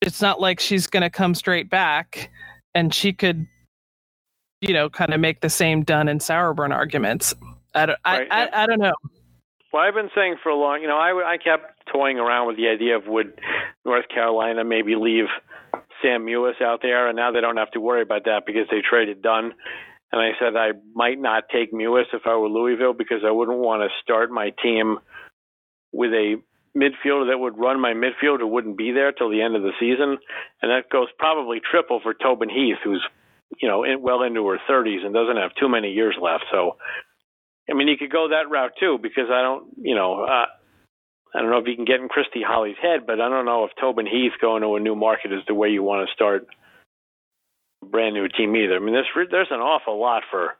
it's 0.00 0.22
not 0.22 0.40
like 0.40 0.60
she's 0.60 0.86
going 0.86 1.02
to 1.02 1.10
come 1.10 1.34
straight 1.34 1.68
back 1.68 2.30
and 2.72 2.94
she 2.94 3.12
could, 3.12 3.48
you 4.60 4.72
know, 4.72 4.88
kind 4.88 5.12
of 5.12 5.18
make 5.18 5.40
the 5.40 5.50
same 5.50 5.82
Dunn 5.82 6.06
and 6.06 6.20
Sauerbrunn 6.20 6.72
arguments. 6.72 7.34
I 7.74 7.86
don't, 7.86 7.98
right. 8.06 8.28
I, 8.30 8.46
I, 8.46 8.62
I, 8.62 8.66
don't 8.66 8.78
know. 8.78 8.94
Well, 9.72 9.82
I've 9.82 9.94
been 9.94 10.10
saying 10.14 10.36
for 10.40 10.50
a 10.50 10.54
long, 10.54 10.80
you 10.80 10.86
know, 10.86 10.96
I, 10.96 11.32
I 11.32 11.36
kept 11.36 11.90
toying 11.92 12.18
around 12.18 12.46
with 12.46 12.56
the 12.56 12.68
idea 12.68 12.96
of 12.96 13.08
would 13.08 13.40
North 13.84 14.08
Carolina 14.08 14.62
maybe 14.62 14.94
leave 14.94 15.26
Sam 16.02 16.26
Mewis 16.26 16.60
out 16.62 16.80
there, 16.82 17.08
and 17.08 17.16
now 17.16 17.32
they 17.32 17.40
don't 17.40 17.56
have 17.56 17.70
to 17.72 17.80
worry 17.80 18.02
about 18.02 18.24
that 18.24 18.42
because 18.46 18.66
they 18.70 18.82
traded 18.88 19.22
Dunn. 19.22 19.52
And 20.12 20.20
I 20.20 20.30
said 20.40 20.56
I 20.56 20.72
might 20.94 21.20
not 21.20 21.44
take 21.52 21.72
Mewis 21.72 22.06
if 22.12 22.22
I 22.26 22.36
were 22.36 22.48
Louisville 22.48 22.94
because 22.94 23.22
I 23.26 23.30
wouldn't 23.30 23.58
want 23.58 23.82
to 23.82 23.88
start 24.02 24.30
my 24.30 24.52
team 24.62 24.98
with 25.92 26.10
a 26.12 26.36
midfielder 26.76 27.30
that 27.30 27.38
would 27.38 27.58
run 27.58 27.80
my 27.80 27.92
midfield 27.92 28.38
who 28.38 28.46
wouldn't 28.46 28.78
be 28.78 28.92
there 28.92 29.12
till 29.12 29.30
the 29.30 29.42
end 29.42 29.56
of 29.56 29.62
the 29.62 29.72
season, 29.78 30.18
and 30.62 30.70
that 30.70 30.90
goes 30.90 31.08
probably 31.18 31.60
triple 31.60 32.00
for 32.02 32.14
Tobin 32.14 32.48
Heath, 32.48 32.78
who's 32.82 33.04
you 33.60 33.68
know 33.68 33.84
in, 33.84 34.02
well 34.02 34.22
into 34.22 34.46
her 34.46 34.58
30s 34.68 35.04
and 35.04 35.14
doesn't 35.14 35.36
have 35.36 35.50
too 35.58 35.68
many 35.68 35.92
years 35.92 36.16
left. 36.20 36.44
So 36.52 36.76
I 37.70 37.74
mean, 37.74 37.88
you 37.88 37.96
could 37.96 38.10
go 38.10 38.28
that 38.28 38.50
route 38.50 38.72
too 38.80 38.98
because 39.00 39.30
I 39.30 39.42
don't, 39.42 39.66
you 39.80 39.94
know, 39.94 40.24
uh, 40.24 40.46
I 41.34 41.40
don't 41.40 41.50
know 41.50 41.58
if 41.58 41.66
you 41.66 41.76
can 41.76 41.84
get 41.84 42.00
in 42.00 42.08
Christy 42.08 42.42
Holly's 42.42 42.76
head, 42.80 43.06
but 43.06 43.20
I 43.20 43.28
don't 43.28 43.44
know 43.44 43.64
if 43.64 43.70
Tobin 43.80 44.06
Heath 44.06 44.32
going 44.40 44.62
to 44.62 44.74
a 44.74 44.80
new 44.80 44.96
market 44.96 45.32
is 45.32 45.42
the 45.46 45.54
way 45.54 45.68
you 45.68 45.82
want 45.82 46.08
to 46.08 46.14
start 46.14 46.46
a 47.82 47.86
brand 47.86 48.14
new 48.14 48.28
team 48.28 48.56
either. 48.56 48.76
I 48.76 48.78
mean, 48.80 48.94
there's 48.94 49.28
there's 49.30 49.50
an 49.50 49.60
awful 49.60 50.00
lot 50.00 50.24
for 50.30 50.56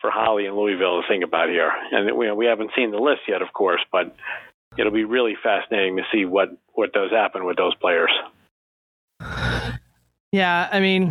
for 0.00 0.10
Holly 0.10 0.46
and 0.46 0.56
Louisville 0.56 1.02
to 1.02 1.08
think 1.08 1.24
about 1.24 1.48
here, 1.48 1.70
and 1.92 2.16
we 2.16 2.30
we 2.32 2.46
haven't 2.46 2.72
seen 2.76 2.90
the 2.90 2.98
list 2.98 3.22
yet, 3.28 3.42
of 3.42 3.52
course, 3.52 3.80
but 3.90 4.14
it'll 4.76 4.92
be 4.92 5.04
really 5.04 5.36
fascinating 5.42 5.96
to 5.96 6.02
see 6.12 6.24
what 6.24 6.50
what 6.72 6.92
does 6.92 7.10
happen 7.10 7.44
with 7.44 7.56
those 7.56 7.74
players. 7.76 8.10
Yeah, 10.32 10.68
I 10.70 10.80
mean. 10.80 11.10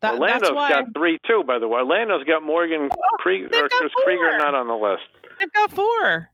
That, 0.00 0.14
Orlando's 0.14 0.50
got 0.50 0.92
three 0.96 1.20
too, 1.24 1.44
by 1.46 1.60
the 1.60 1.68
way. 1.68 1.78
Orlando's 1.78 2.24
got 2.24 2.42
Morgan 2.42 2.88
oh, 2.90 3.16
Krieger. 3.18 3.68
Krieger 4.04 4.36
not 4.36 4.52
on 4.52 4.66
the 4.66 4.74
list? 4.74 5.04
They've 5.38 5.52
got 5.52 5.70
four. 5.70 6.28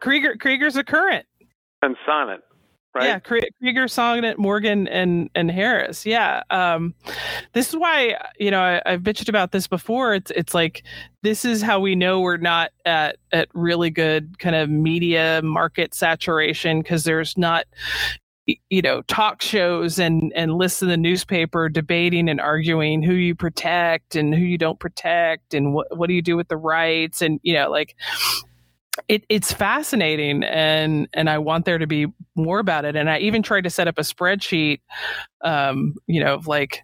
Krieger 0.00 0.36
Krieger's 0.36 0.76
a 0.76 0.84
current. 0.84 1.26
And 1.82 1.96
Sonnett. 2.08 2.40
Right? 2.94 3.06
Yeah, 3.06 3.18
Krieger, 3.18 3.86
Sonnett, 3.86 4.38
Morgan, 4.38 4.86
and 4.86 5.28
and 5.34 5.50
Harris. 5.50 6.06
Yeah, 6.06 6.44
um, 6.50 6.94
this 7.52 7.70
is 7.70 7.76
why 7.76 8.16
you 8.38 8.52
know 8.52 8.60
I, 8.60 8.82
I've 8.86 9.00
bitched 9.00 9.28
about 9.28 9.50
this 9.50 9.66
before. 9.66 10.14
It's 10.14 10.30
it's 10.30 10.54
like 10.54 10.84
this 11.22 11.44
is 11.44 11.60
how 11.60 11.80
we 11.80 11.96
know 11.96 12.20
we're 12.20 12.36
not 12.36 12.70
at 12.84 13.16
at 13.32 13.48
really 13.52 13.90
good 13.90 14.38
kind 14.38 14.54
of 14.54 14.70
media 14.70 15.40
market 15.42 15.92
saturation 15.92 16.82
because 16.82 17.02
there's 17.02 17.36
not 17.36 17.64
you 18.46 18.82
know 18.82 19.02
talk 19.02 19.42
shows 19.42 19.98
and 19.98 20.32
and 20.36 20.54
lists 20.54 20.82
in 20.82 20.88
the 20.88 20.96
newspaper 20.96 21.68
debating 21.68 22.28
and 22.28 22.40
arguing 22.40 23.02
who 23.02 23.14
you 23.14 23.34
protect 23.34 24.14
and 24.14 24.34
who 24.34 24.42
you 24.42 24.58
don't 24.58 24.78
protect 24.78 25.54
and 25.54 25.74
what 25.74 25.96
what 25.96 26.06
do 26.08 26.14
you 26.14 26.22
do 26.22 26.36
with 26.36 26.48
the 26.48 26.56
rights 26.56 27.22
and 27.22 27.40
you 27.42 27.54
know 27.54 27.70
like 27.70 27.96
it, 29.08 29.24
it's 29.28 29.52
fascinating 29.52 30.44
and 30.44 31.08
and 31.12 31.28
I 31.28 31.38
want 31.38 31.64
there 31.64 31.78
to 31.78 31.86
be 31.86 32.06
more 32.34 32.58
about 32.58 32.84
it. 32.84 32.96
And 32.96 33.10
I 33.10 33.18
even 33.18 33.42
tried 33.42 33.64
to 33.64 33.70
set 33.70 33.88
up 33.88 33.98
a 33.98 34.02
spreadsheet, 34.02 34.80
um, 35.42 35.94
you 36.06 36.22
know, 36.22 36.40
like 36.46 36.82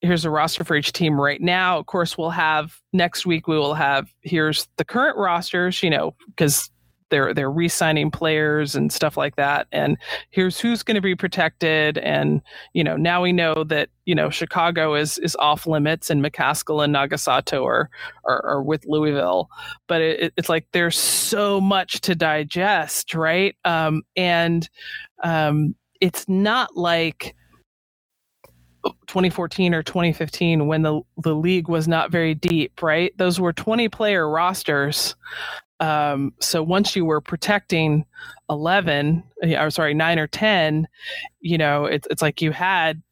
here's 0.00 0.24
a 0.24 0.30
roster 0.30 0.64
for 0.64 0.74
each 0.74 0.92
team 0.92 1.20
right 1.20 1.40
now. 1.40 1.78
Of 1.78 1.86
course, 1.86 2.18
we'll 2.18 2.30
have 2.30 2.76
next 2.92 3.24
week. 3.24 3.46
We 3.46 3.56
will 3.56 3.74
have 3.74 4.12
here's 4.22 4.68
the 4.76 4.84
current 4.84 5.16
rosters, 5.16 5.82
you 5.82 5.90
know, 5.90 6.14
because 6.26 6.70
they're 7.12 7.34
they're 7.34 7.50
re-signing 7.50 8.10
players 8.10 8.74
and 8.74 8.92
stuff 8.92 9.16
like 9.16 9.36
that. 9.36 9.68
And 9.70 9.98
here's 10.30 10.58
who's 10.58 10.82
going 10.82 10.96
to 10.96 11.00
be 11.02 11.14
protected. 11.14 11.98
And 11.98 12.42
you 12.72 12.82
know 12.82 12.96
now 12.96 13.22
we 13.22 13.32
know 13.32 13.62
that 13.64 13.90
you 14.06 14.16
know 14.16 14.30
chicago 14.30 14.94
is 14.94 15.18
is 15.18 15.36
off 15.36 15.66
limits 15.66 16.10
and 16.10 16.24
mccaskill 16.24 16.82
and 16.82 16.94
nagasato 16.94 17.64
are 17.64 17.90
are, 18.24 18.44
are 18.44 18.62
with 18.62 18.84
louisville. 18.86 19.48
But 19.86 20.00
it, 20.00 20.32
it's 20.36 20.48
like 20.48 20.66
there's 20.72 20.98
so 20.98 21.60
much 21.60 22.00
to 22.02 22.16
digest 22.16 23.14
right? 23.14 23.54
Um, 23.64 24.02
and 24.16 24.68
um, 25.22 25.74
it's 26.00 26.28
not 26.28 26.76
like 26.76 27.34
2014 29.06 29.74
or 29.74 29.82
2015 29.82 30.66
when 30.66 30.82
the 30.82 31.00
the 31.18 31.34
league 31.34 31.68
was 31.68 31.86
not 31.86 32.10
very 32.10 32.34
deep, 32.34 32.82
right? 32.82 33.16
Those 33.18 33.38
were 33.38 33.52
20 33.52 33.88
player 33.88 34.28
rosters 34.28 35.14
um, 35.82 36.32
so 36.40 36.62
once 36.62 36.94
you 36.94 37.04
were 37.04 37.20
protecting 37.20 38.06
11, 38.48 39.24
or 39.58 39.68
sorry, 39.68 39.94
nine 39.94 40.20
or 40.20 40.28
10, 40.28 40.86
you 41.40 41.58
know, 41.58 41.86
it's, 41.86 42.06
it's 42.08 42.22
like 42.22 42.40
you 42.40 42.52
had 42.52 43.02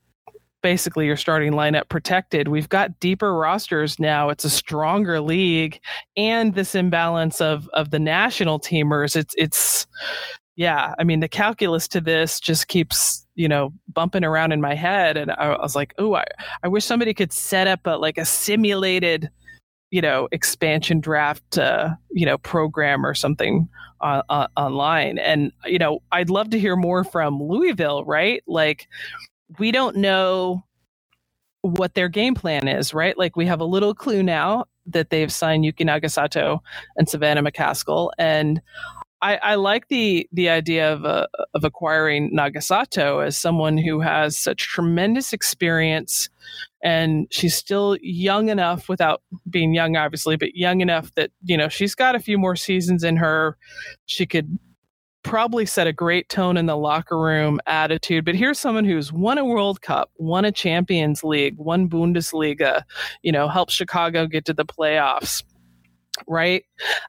basically 0.63 1.05
your 1.05 1.17
starting 1.17 1.53
lineup 1.53 1.89
protected. 1.89 2.47
We've 2.47 2.69
got 2.69 3.01
deeper 3.01 3.35
rosters 3.35 3.99
now. 3.99 4.29
It's 4.29 4.45
a 4.45 4.51
stronger 4.51 5.21
league, 5.21 5.81
and 6.17 6.55
this 6.55 6.77
imbalance 6.77 7.41
of 7.41 7.69
of 7.73 7.91
the 7.91 7.99
national 7.99 8.61
teamers. 8.61 9.17
It's 9.17 9.35
it's 9.37 9.89
yeah. 10.55 10.95
I 10.97 11.03
mean, 11.03 11.19
the 11.19 11.29
calculus 11.29 11.89
to 11.89 12.01
this 12.01 12.39
just 12.39 12.69
keeps 12.69 13.27
you 13.35 13.49
know 13.49 13.73
bumping 13.93 14.23
around 14.23 14.53
in 14.53 14.61
my 14.61 14.77
head, 14.77 15.17
and 15.17 15.33
I, 15.33 15.55
I 15.55 15.63
was 15.63 15.75
like, 15.75 15.93
oh, 15.99 16.15
I 16.15 16.25
I 16.63 16.69
wish 16.69 16.85
somebody 16.85 17.15
could 17.15 17.33
set 17.33 17.67
up 17.67 17.81
a 17.85 17.97
like 17.97 18.17
a 18.17 18.25
simulated 18.25 19.29
you 19.91 20.01
know 20.01 20.29
expansion 20.33 21.01
draft 21.01 21.59
uh, 21.59 21.91
you 22.11 22.27
know 22.27 22.39
program 22.39 23.05
or 23.05 23.15
something 23.15 23.69
uh, 24.01 24.23
uh, 24.29 24.47
online. 24.57 25.19
And 25.19 25.53
you 25.67 25.79
know 25.79 26.01
i'd 26.13 26.31
love 26.31 26.51
to 26.51 26.59
hear 26.59 26.77
more 26.77 27.05
from 27.05 27.43
louisville 27.43 28.05
right? 28.05 28.43
Like 28.47 28.89
we 29.59 29.73
don't 29.73 29.97
know 29.97 30.65
what 31.63 31.95
their 31.95 32.09
game 32.09 32.35
plan 32.35 32.69
is 32.69 32.95
right? 32.95 33.17
Like 33.19 33.37
we 33.37 33.47
have 33.47 33.61
a 33.61 33.65
little 33.65 33.95
clue 33.95 34.23
now 34.23 34.67
that 34.87 35.11
they've 35.11 35.33
signed 35.33 35.65
yuki 35.65 35.85
nagasato 35.85 36.61
and 36.97 37.09
savannah 37.09 37.43
mccaskill. 37.43 38.11
And 38.19 38.61
I, 39.23 39.37
I, 39.37 39.55
like 39.57 39.89
the 39.89 40.27
the 40.33 40.49
idea 40.49 40.93
of 40.93 41.05
uh, 41.05 41.27
of 41.55 41.65
acquiring 41.65 42.31
Nagasato 42.35 43.25
as 43.25 43.37
someone 43.37 43.77
who 43.77 44.01
has 44.01 44.37
such 44.39 44.69
tremendous 44.69 45.33
experience 45.33 46.31
and 46.83 47.27
she's 47.31 47.55
still 47.55 47.97
young 48.01 48.49
enough 48.49 48.89
without 48.89 49.23
being 49.49 49.75
young 49.75 49.97
obviously 49.97 50.37
but 50.37 50.55
young 50.55 50.81
enough 50.81 51.13
that 51.15 51.31
you 51.45 51.57
know 51.57 51.69
she's 51.69 51.95
got 51.95 52.15
a 52.15 52.21
few 52.21 52.39
more 52.39 52.57
seasons 52.57 53.05
in 53.05 53.17
her. 53.17 53.57
She 54.07 54.27
could 54.27 54.59
probably 55.23 55.67
set 55.67 55.87
a 55.87 55.93
great 55.93 56.29
tone 56.31 56.57
in 56.57 56.65
the 56.65 56.77
locker 56.77 57.19
room 57.19 57.61
attitude 57.67 58.25
but 58.25 58.35
here's 58.35 58.59
someone 58.59 58.87
who's 58.87 59.13
won 59.13 59.37
a 59.37 59.45
world 59.45 59.83
cup 59.83 60.11
won 60.17 60.47
a 60.47 60.51
champions 60.51 61.23
league 61.23 61.55
won 61.59 61.91
bundesliga 61.91 62.83
you 63.21 63.31
know 63.31 63.47
helped 63.47 63.71
chicago 63.71 64.27
get 64.27 64.47
to 64.47 64.55
the 64.55 64.65
playoffs 64.65 65.43
right? 66.27 66.65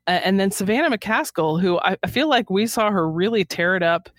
And 0.07 0.39
then 0.39 0.51
savannah 0.51 0.95
mccaskill 0.95 1.61
who 1.61 1.79
I, 1.79 1.97
feel 2.07 2.29
like 2.29 2.49
we 2.49 2.67
saw 2.67 2.91
her 2.91 3.09
really 3.09 3.45
tear 3.45 3.75
it 3.75 3.83
up 3.83 4.09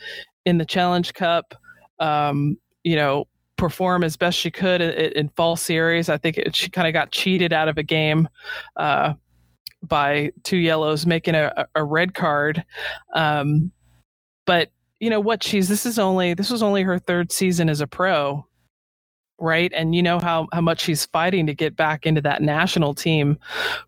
in 0.44 0.58
the 0.58 0.64
challenge 0.64 1.14
cup 1.14 1.54
um, 1.98 2.56
you 2.82 2.96
know 2.96 3.26
perform 3.62 4.02
as 4.02 4.16
best 4.16 4.36
she 4.36 4.50
could 4.50 4.80
in, 4.80 5.12
in 5.12 5.28
fall 5.36 5.54
series. 5.54 6.08
I 6.08 6.18
think 6.18 6.36
it, 6.36 6.56
she 6.56 6.68
kind 6.68 6.88
of 6.88 6.92
got 6.92 7.12
cheated 7.12 7.52
out 7.52 7.68
of 7.68 7.78
a 7.78 7.84
game 7.84 8.28
uh, 8.76 9.14
by 9.84 10.32
two 10.42 10.56
yellows 10.56 11.06
making 11.06 11.36
a, 11.36 11.64
a 11.76 11.84
red 11.84 12.12
card. 12.12 12.64
Um, 13.14 13.70
but 14.46 14.72
you 14.98 15.10
know 15.10 15.20
what? 15.20 15.44
She's 15.44 15.68
this 15.68 15.86
is 15.86 15.96
only 15.96 16.34
this 16.34 16.50
was 16.50 16.60
only 16.60 16.82
her 16.82 16.98
third 16.98 17.30
season 17.30 17.68
as 17.68 17.80
a 17.80 17.86
pro, 17.86 18.44
right? 19.38 19.72
And 19.72 19.94
you 19.94 20.02
know 20.02 20.18
how 20.18 20.48
how 20.52 20.60
much 20.60 20.80
she's 20.80 21.06
fighting 21.06 21.46
to 21.46 21.54
get 21.54 21.76
back 21.76 22.04
into 22.04 22.20
that 22.22 22.42
national 22.42 22.94
team 22.94 23.38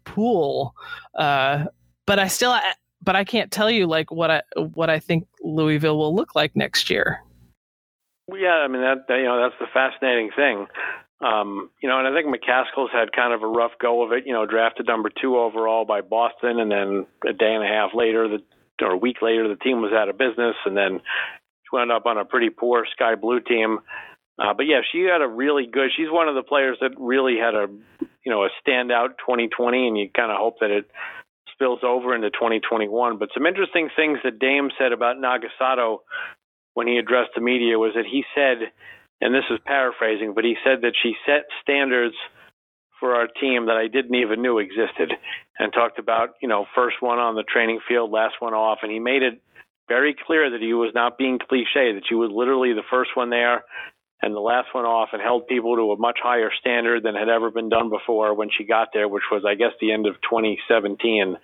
pool. 0.05 0.73
Uh, 1.19 1.65
but 2.07 2.21
I 2.21 2.29
still, 2.29 2.57
but 3.03 3.17
I 3.17 3.25
can't 3.25 3.51
tell 3.51 3.73
you 3.73 3.89
like 3.89 4.13
what 4.13 4.31
I 4.31 4.43
what 4.57 4.89
I 4.89 5.01
think 5.01 5.27
Louisville 5.43 5.99
will 5.99 6.15
look 6.15 6.37
like 6.37 6.55
next 6.55 6.91
year. 6.91 7.24
Yeah, 8.33 8.65
I 8.65 8.69
mean 8.69 8.83
that, 8.83 9.07
that 9.09 9.19
you 9.19 9.25
know 9.25 9.43
that's 9.43 9.59
the 9.61 9.67
fascinating 9.73 10.31
thing. 10.35 10.67
Um, 11.25 11.71
you 11.81 11.89
know, 11.89 11.99
and 11.99 12.09
I 12.09 12.13
think 12.13 12.29
McCaskill's 12.29 12.93
had 12.93 13.13
kind 13.13 13.33
of 13.33 13.43
a 13.43 13.47
rough 13.47 13.73
go 13.81 14.03
of 14.05 14.13
it. 14.13 14.27
You 14.27 14.33
know, 14.33 14.47
drafted 14.47 14.87
number 14.87 15.11
two 15.11 15.37
overall 15.37 15.85
by 15.85 16.01
Boston, 16.01 16.61
and 16.61 16.71
then 16.71 17.07
a 17.27 17.33
day 17.33 17.55
and 17.55 17.65
a 17.65 17.69
half 17.69 17.91
later, 17.95 18.29
the 18.29 18.39
or 18.85 18.93
a 18.93 18.97
week 18.97 19.23
later, 19.23 19.47
the 19.49 19.57
team 19.57 19.81
was 19.81 19.93
out 19.93 20.09
of 20.09 20.19
business, 20.19 20.57
and 20.65 20.77
then 20.77 21.01
she 21.01 21.69
wound 21.73 21.93
up 21.93 22.07
on 22.07 22.19
a 22.19 22.25
pretty 22.25 22.51
poor 22.51 22.87
Sky 22.93 23.15
Blue 23.15 23.41
team. 23.41 23.79
Uh, 24.39 24.53
but 24.53 24.67
yeah, 24.67 24.81
she 24.91 25.03
had 25.03 25.23
a 25.23 25.29
really 25.29 25.67
good. 25.67 25.91
She's 25.97 26.11
one 26.11 26.29
of 26.29 26.35
the 26.35 26.43
players 26.43 26.79
that 26.81 26.91
really 26.99 27.37
had 27.39 27.55
a, 27.55 27.69
you 28.25 28.33
know, 28.33 28.45
a 28.45 28.49
standout 28.67 29.19
2020, 29.21 29.87
and 29.87 29.97
you 29.97 30.11
kind 30.15 30.33
of 30.33 30.39
hope 30.39 30.59
that 30.61 30.71
it 30.71 30.91
spills 31.53 31.81
over 31.85 32.15
into 32.15 32.31
2021. 32.31 33.19
But 33.19 33.29
some 33.33 33.47
interesting 33.47 33.91
things 33.95 34.19
that 34.25 34.41
Dame 34.41 34.71
said 34.77 34.93
about 34.93 35.17
Nagasato 35.19 35.99
when 36.75 36.87
he 36.87 36.99
addressed 36.99 37.31
the 37.35 37.41
media 37.41 37.79
was 37.79 37.93
that 37.95 38.05
he 38.05 38.25
said, 38.35 38.71
and 39.21 39.35
this 39.35 39.45
is 39.51 39.59
paraphrasing, 39.65 40.35
but 40.35 40.45
he 40.45 40.57
said 40.65 40.83
that 40.83 40.95
she 41.01 41.15
set 41.27 41.47
standards 41.63 42.15
for 43.01 43.15
our 43.15 43.27
team 43.27 43.67
that 43.67 43.77
I 43.77 43.89
didn't 43.89 44.15
even 44.15 44.43
knew 44.43 44.59
existed, 44.59 45.13
and 45.59 45.73
talked 45.73 45.99
about 45.99 46.35
you 46.43 46.49
know 46.49 46.67
first 46.75 46.97
one 47.01 47.19
on 47.19 47.35
the 47.35 47.45
training 47.45 47.81
field, 47.89 48.11
last 48.11 48.35
one 48.41 48.55
off, 48.55 48.79
and 48.83 48.93
he 48.93 48.99
made 48.99 49.23
it 49.23 49.41
very 49.89 50.15
clear 50.27 50.51
that 50.51 50.61
he 50.61 50.73
was 50.73 50.93
not 50.95 51.19
being 51.19 51.39
cliche, 51.39 51.93
that 51.93 52.03
she 52.09 52.15
was 52.15 52.31
literally 52.33 52.73
the 52.73 52.83
first 52.91 53.11
one 53.15 53.31
there 53.31 53.65
and 54.23 54.35
the 54.35 54.41
last 54.41 54.69
one 54.73 54.85
off 54.85 55.11
and 55.13 55.21
held 55.21 55.47
people 55.47 55.77
to 55.77 55.93
a 55.93 55.99
much 55.99 56.19
higher 56.23 56.51
standard 56.59 57.03
than 57.03 57.15
had 57.15 57.29
ever 57.29 57.51
been 57.51 57.69
done 57.69 57.91
before 57.91 58.35
when 58.35 58.49
she 58.57 58.65
got 58.65 58.89
there, 58.95 59.09
which 59.09 59.25
was, 59.31 59.45
I 59.47 59.55
guess, 59.55 59.73
the 59.81 59.93
end 59.93 60.07
of 60.07 60.15
2017. 60.23 61.37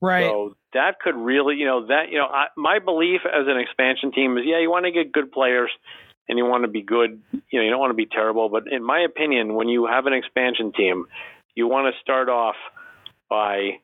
Right. 0.00 0.24
So 0.24 0.56
that 0.72 0.98
could 1.00 1.14
really, 1.14 1.56
you 1.56 1.66
know, 1.66 1.86
that, 1.86 2.10
you 2.10 2.18
know, 2.18 2.26
I, 2.26 2.46
my 2.56 2.78
belief 2.78 3.20
as 3.24 3.46
an 3.46 3.58
expansion 3.58 4.10
team 4.10 4.36
is, 4.38 4.44
yeah, 4.46 4.58
you 4.58 4.70
want 4.70 4.86
to 4.86 4.90
get 4.90 5.12
good 5.12 5.30
players 5.30 5.70
and 6.28 6.38
you 6.38 6.44
want 6.44 6.64
to 6.64 6.68
be 6.68 6.82
good, 6.82 7.22
you 7.32 7.58
know, 7.58 7.64
you 7.64 7.70
don't 7.70 7.80
want 7.80 7.90
to 7.90 7.94
be 7.94 8.06
terrible. 8.06 8.48
But 8.48 8.64
in 8.72 8.82
my 8.82 9.00
opinion, 9.00 9.54
when 9.54 9.68
you 9.68 9.86
have 9.86 10.06
an 10.06 10.12
expansion 10.12 10.72
team, 10.72 11.06
you 11.54 11.68
want 11.68 11.94
to 11.94 12.00
start 12.00 12.28
off 12.28 12.56
by 13.28 13.78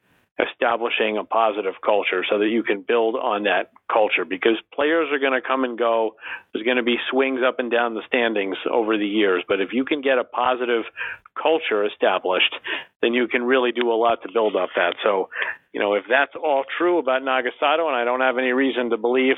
establishing 0.48 1.18
a 1.18 1.24
positive 1.24 1.74
culture 1.84 2.24
so 2.28 2.38
that 2.38 2.48
you 2.48 2.62
can 2.62 2.82
build 2.82 3.16
on 3.16 3.44
that 3.44 3.70
culture 3.92 4.24
because 4.24 4.56
players 4.72 5.08
are 5.12 5.18
going 5.18 5.32
to 5.32 5.46
come 5.46 5.64
and 5.64 5.78
go. 5.78 6.16
There's 6.52 6.64
going 6.64 6.76
to 6.76 6.82
be 6.82 6.96
swings 7.10 7.40
up 7.46 7.58
and 7.58 7.70
down 7.70 7.94
the 7.94 8.02
standings 8.06 8.56
over 8.70 8.96
the 8.96 9.06
years. 9.06 9.44
But 9.46 9.60
if 9.60 9.70
you 9.72 9.84
can 9.84 10.00
get 10.00 10.18
a 10.18 10.24
positive 10.24 10.84
culture 11.40 11.84
established, 11.84 12.54
then 13.02 13.14
you 13.14 13.28
can 13.28 13.42
really 13.42 13.72
do 13.72 13.90
a 13.90 13.94
lot 13.94 14.22
to 14.22 14.32
build 14.32 14.56
up 14.56 14.70
that. 14.76 14.94
So, 15.02 15.28
you 15.72 15.80
know, 15.80 15.94
if 15.94 16.04
that's 16.08 16.32
all 16.34 16.64
true 16.78 16.98
about 16.98 17.22
Nagasato, 17.22 17.86
and 17.86 17.96
I 17.96 18.04
don't 18.04 18.20
have 18.20 18.38
any 18.38 18.52
reason 18.52 18.90
to 18.90 18.96
believe 18.96 19.36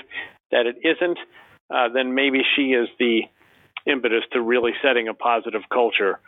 that 0.50 0.66
it 0.66 0.76
isn't, 0.84 1.18
uh, 1.70 1.88
then 1.92 2.14
maybe 2.14 2.40
she 2.56 2.72
is 2.72 2.88
the 2.98 3.22
impetus 3.86 4.22
to 4.32 4.40
really 4.40 4.72
setting 4.82 5.08
a 5.08 5.14
positive 5.14 5.62
culture 5.72 6.20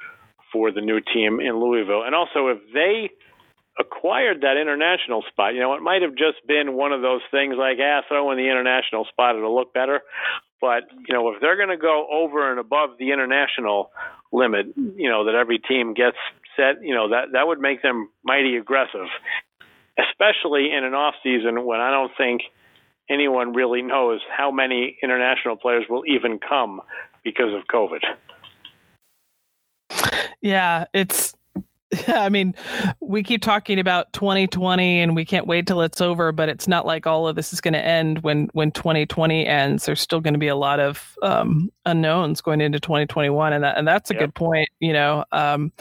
for 0.52 0.70
the 0.70 0.80
new 0.80 1.00
team 1.00 1.40
in 1.40 1.58
Louisville. 1.58 2.02
And 2.04 2.14
also, 2.14 2.48
if 2.48 2.58
they 2.72 3.10
acquired 3.78 4.42
that 4.42 4.56
international 4.56 5.22
spot. 5.30 5.54
You 5.54 5.60
know, 5.60 5.74
it 5.74 5.82
might 5.82 6.02
have 6.02 6.14
just 6.14 6.46
been 6.46 6.74
one 6.74 6.92
of 6.92 7.02
those 7.02 7.22
things 7.30 7.56
like, 7.58 7.78
ah, 7.80 8.02
throw 8.08 8.30
in 8.30 8.38
the 8.38 8.48
international 8.50 9.04
spot, 9.06 9.36
it'll 9.36 9.54
look 9.54 9.74
better. 9.74 10.02
But, 10.60 10.84
you 11.06 11.14
know, 11.14 11.28
if 11.30 11.40
they're 11.40 11.56
going 11.56 11.68
to 11.68 11.76
go 11.76 12.06
over 12.10 12.50
and 12.50 12.58
above 12.58 12.90
the 12.98 13.12
international 13.12 13.90
limit, 14.32 14.66
you 14.76 15.10
know, 15.10 15.24
that 15.26 15.34
every 15.34 15.58
team 15.58 15.92
gets 15.94 16.16
set, 16.56 16.82
you 16.82 16.94
know, 16.94 17.10
that, 17.10 17.32
that 17.32 17.46
would 17.46 17.60
make 17.60 17.82
them 17.82 18.08
mighty 18.24 18.56
aggressive, 18.56 19.06
especially 19.98 20.72
in 20.72 20.84
an 20.84 20.94
off 20.94 21.14
season 21.22 21.66
when 21.66 21.80
I 21.80 21.90
don't 21.90 22.12
think 22.16 22.42
anyone 23.10 23.52
really 23.52 23.82
knows 23.82 24.20
how 24.34 24.50
many 24.50 24.96
international 25.02 25.56
players 25.56 25.84
will 25.90 26.04
even 26.06 26.38
come 26.38 26.80
because 27.22 27.52
of 27.52 27.66
COVID. 27.66 28.00
Yeah, 30.40 30.84
it's 30.92 31.34
I 32.08 32.28
mean, 32.28 32.54
we 33.00 33.22
keep 33.22 33.42
talking 33.42 33.78
about 33.78 34.12
2020 34.12 35.00
and 35.00 35.14
we 35.14 35.24
can't 35.24 35.46
wait 35.46 35.66
till 35.66 35.82
it's 35.82 36.00
over, 36.00 36.32
but 36.32 36.48
it's 36.48 36.68
not 36.68 36.86
like 36.86 37.06
all 37.06 37.28
of 37.28 37.36
this 37.36 37.52
is 37.52 37.60
going 37.60 37.74
to 37.74 37.84
end 37.84 38.22
when 38.22 38.48
when 38.52 38.70
2020 38.70 39.46
ends. 39.46 39.86
There's 39.86 40.00
still 40.00 40.20
going 40.20 40.34
to 40.34 40.38
be 40.38 40.48
a 40.48 40.56
lot 40.56 40.80
of 40.80 41.16
um, 41.22 41.70
unknowns 41.84 42.40
going 42.40 42.60
into 42.60 42.80
2021, 42.80 43.52
and 43.52 43.64
that 43.64 43.78
and 43.78 43.86
that's 43.86 44.10
a 44.10 44.14
yep. 44.14 44.20
good 44.22 44.34
point. 44.34 44.68
You 44.80 44.92
know, 44.92 45.24
um, 45.32 45.72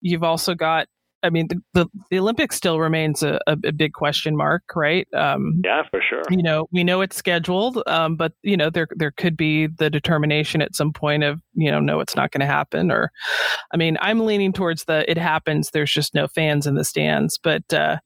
you've 0.00 0.24
also 0.24 0.54
got 0.54 0.88
I 1.22 1.30
mean, 1.30 1.48
the, 1.48 1.62
the, 1.74 1.86
the, 2.10 2.18
Olympics 2.18 2.56
still 2.56 2.80
remains 2.80 3.22
a, 3.22 3.38
a, 3.46 3.56
big 3.56 3.92
question 3.92 4.36
mark, 4.36 4.62
right? 4.74 5.06
Um, 5.14 5.60
yeah, 5.64 5.82
for 5.90 6.00
sure. 6.00 6.22
You 6.30 6.42
know, 6.42 6.66
we 6.72 6.84
know 6.84 7.00
it's 7.00 7.16
scheduled, 7.16 7.82
um, 7.86 8.16
but 8.16 8.32
you 8.42 8.56
know, 8.56 8.70
there 8.70 8.88
there 8.96 9.10
could 9.10 9.36
be 9.36 9.66
the 9.66 9.90
determination 9.90 10.62
at 10.62 10.74
some 10.74 10.92
point 10.92 11.22
of 11.24 11.40
you 11.54 11.70
know, 11.70 11.80
no, 11.80 12.00
it's 12.00 12.16
not 12.16 12.30
going 12.32 12.40
to 12.40 12.46
happen. 12.46 12.90
Or, 12.90 13.10
I 13.72 13.76
mean, 13.76 13.98
I'm 14.00 14.20
leaning 14.20 14.52
towards 14.52 14.84
the 14.84 15.08
it 15.10 15.18
happens. 15.18 15.70
There's 15.70 15.92
just 15.92 16.14
no 16.14 16.28
fans 16.28 16.66
in 16.66 16.74
the 16.74 16.84
stands, 16.84 17.38
but 17.42 17.72
uh, 17.72 17.98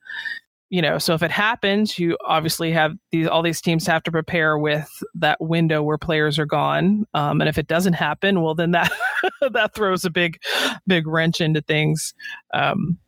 you 0.74 0.82
know, 0.82 0.98
so 0.98 1.14
if 1.14 1.22
it 1.22 1.30
happens, 1.30 2.00
you 2.00 2.18
obviously 2.26 2.72
have 2.72 2.96
these 3.12 3.28
all 3.28 3.42
these 3.42 3.60
teams 3.60 3.86
have 3.86 4.02
to 4.02 4.10
prepare 4.10 4.58
with 4.58 4.90
that 5.14 5.40
window 5.40 5.84
where 5.84 5.98
players 5.98 6.36
are 6.36 6.46
gone. 6.46 7.06
Um, 7.14 7.40
and 7.40 7.48
if 7.48 7.58
it 7.58 7.68
doesn't 7.68 7.92
happen, 7.92 8.42
well, 8.42 8.56
then 8.56 8.72
that 8.72 8.90
that 9.52 9.72
throws 9.74 10.04
a 10.04 10.10
big, 10.10 10.40
big 10.84 11.06
wrench 11.06 11.40
into 11.40 11.62
things. 11.62 12.12
Um, 12.52 12.98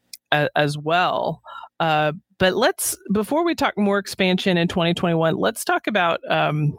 as 0.55 0.79
well. 0.79 1.43
Uh, 1.81 2.13
but 2.39 2.55
let's 2.55 2.97
before 3.13 3.45
we 3.45 3.57
talk 3.57 3.77
more 3.77 3.99
expansion 3.99 4.57
in 4.57 4.69
2021, 4.69 5.37
let's 5.37 5.65
talk 5.65 5.89
about 5.89 6.21
um, 6.31 6.79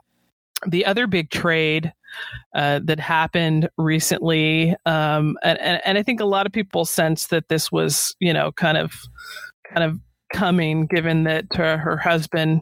the 0.65 0.85
other 0.85 1.05
big 1.05 1.31
trade 1.31 1.91
uh, 2.55 2.79
that 2.85 2.99
happened 2.99 3.67
recently, 3.77 4.75
um, 4.85 5.37
and, 5.43 5.59
and, 5.59 5.81
and 5.83 5.97
I 5.97 6.03
think 6.03 6.21
a 6.21 6.25
lot 6.25 6.45
of 6.45 6.53
people 6.53 6.85
sense 6.85 7.27
that 7.27 7.49
this 7.49 7.71
was 7.71 8.15
you 8.19 8.33
know 8.33 8.53
kind 8.53 8.77
of 8.77 8.93
kind 9.73 9.83
of 9.83 9.99
coming 10.33 10.85
given 10.87 11.23
that 11.23 11.45
uh, 11.59 11.77
her 11.77 11.97
husband 11.97 12.61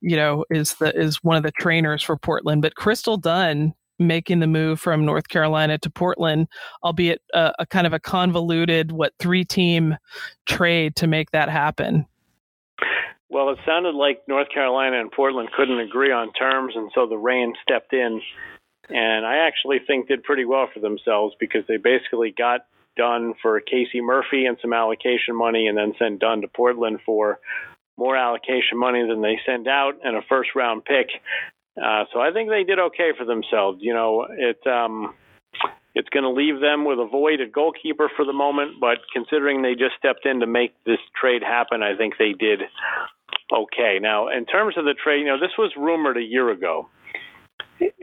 you 0.00 0.16
know 0.16 0.44
is 0.50 0.74
the 0.74 0.96
is 0.96 1.22
one 1.22 1.36
of 1.36 1.42
the 1.42 1.52
trainers 1.52 2.02
for 2.02 2.16
Portland 2.16 2.62
but 2.62 2.74
Crystal 2.74 3.16
Dunn 3.16 3.74
making 4.00 4.40
the 4.40 4.46
move 4.46 4.80
from 4.80 5.04
North 5.04 5.28
Carolina 5.28 5.78
to 5.78 5.90
Portland, 5.90 6.48
albeit 6.82 7.20
a, 7.34 7.52
a 7.60 7.66
kind 7.66 7.86
of 7.86 7.92
a 7.92 8.00
convoluted, 8.00 8.90
what 8.90 9.12
three 9.18 9.44
team 9.44 9.96
trade 10.46 10.96
to 10.96 11.06
make 11.06 11.30
that 11.30 11.48
happen. 11.48 12.06
Well, 13.28 13.50
it 13.50 13.58
sounded 13.64 13.94
like 13.94 14.22
North 14.26 14.48
Carolina 14.52 15.00
and 15.00 15.12
Portland 15.12 15.50
couldn't 15.56 15.78
agree 15.78 16.10
on 16.10 16.32
terms, 16.32 16.72
and 16.74 16.90
so 16.94 17.06
the 17.06 17.18
Reign 17.18 17.52
stepped 17.62 17.92
in. 17.92 18.20
And 18.88 19.24
I 19.24 19.46
actually 19.46 19.78
think 19.86 20.08
did 20.08 20.24
pretty 20.24 20.44
well 20.44 20.68
for 20.74 20.80
themselves 20.80 21.36
because 21.38 21.62
they 21.68 21.76
basically 21.76 22.34
got 22.36 22.62
Dunn 23.00 23.32
for 23.40 23.58
Casey 23.60 24.02
Murphy 24.02 24.44
and 24.44 24.58
some 24.60 24.74
allocation 24.74 25.34
money, 25.34 25.68
and 25.68 25.78
then 25.78 25.94
send 25.98 26.20
Dunn 26.20 26.42
to 26.42 26.48
Portland 26.48 26.98
for 27.06 27.40
more 27.96 28.14
allocation 28.14 28.76
money 28.76 29.06
than 29.08 29.22
they 29.22 29.38
send 29.46 29.66
out 29.66 29.92
and 30.04 30.16
a 30.16 30.22
first 30.28 30.50
round 30.54 30.84
pick. 30.84 31.08
Uh, 31.82 32.04
so 32.12 32.20
I 32.20 32.30
think 32.30 32.50
they 32.50 32.64
did 32.64 32.78
okay 32.78 33.12
for 33.16 33.24
themselves. 33.24 33.78
You 33.80 33.94
know, 33.94 34.26
it 34.28 34.60
um, 34.66 35.14
it's 35.94 36.10
going 36.10 36.24
to 36.24 36.30
leave 36.30 36.60
them 36.60 36.84
with 36.84 36.98
a 36.98 37.08
void 37.08 37.40
at 37.40 37.52
goalkeeper 37.52 38.10
for 38.14 38.26
the 38.26 38.34
moment, 38.34 38.80
but 38.80 38.98
considering 39.14 39.62
they 39.62 39.72
just 39.72 39.96
stepped 39.98 40.26
in 40.26 40.40
to 40.40 40.46
make 40.46 40.74
this 40.84 41.00
trade 41.18 41.42
happen, 41.42 41.82
I 41.82 41.96
think 41.96 42.14
they 42.18 42.32
did 42.32 42.60
okay. 43.50 43.98
Now, 44.00 44.28
in 44.28 44.44
terms 44.44 44.76
of 44.76 44.84
the 44.84 44.94
trade, 44.94 45.20
you 45.20 45.26
know, 45.26 45.40
this 45.40 45.56
was 45.56 45.72
rumored 45.76 46.18
a 46.18 46.22
year 46.22 46.50
ago. 46.50 46.88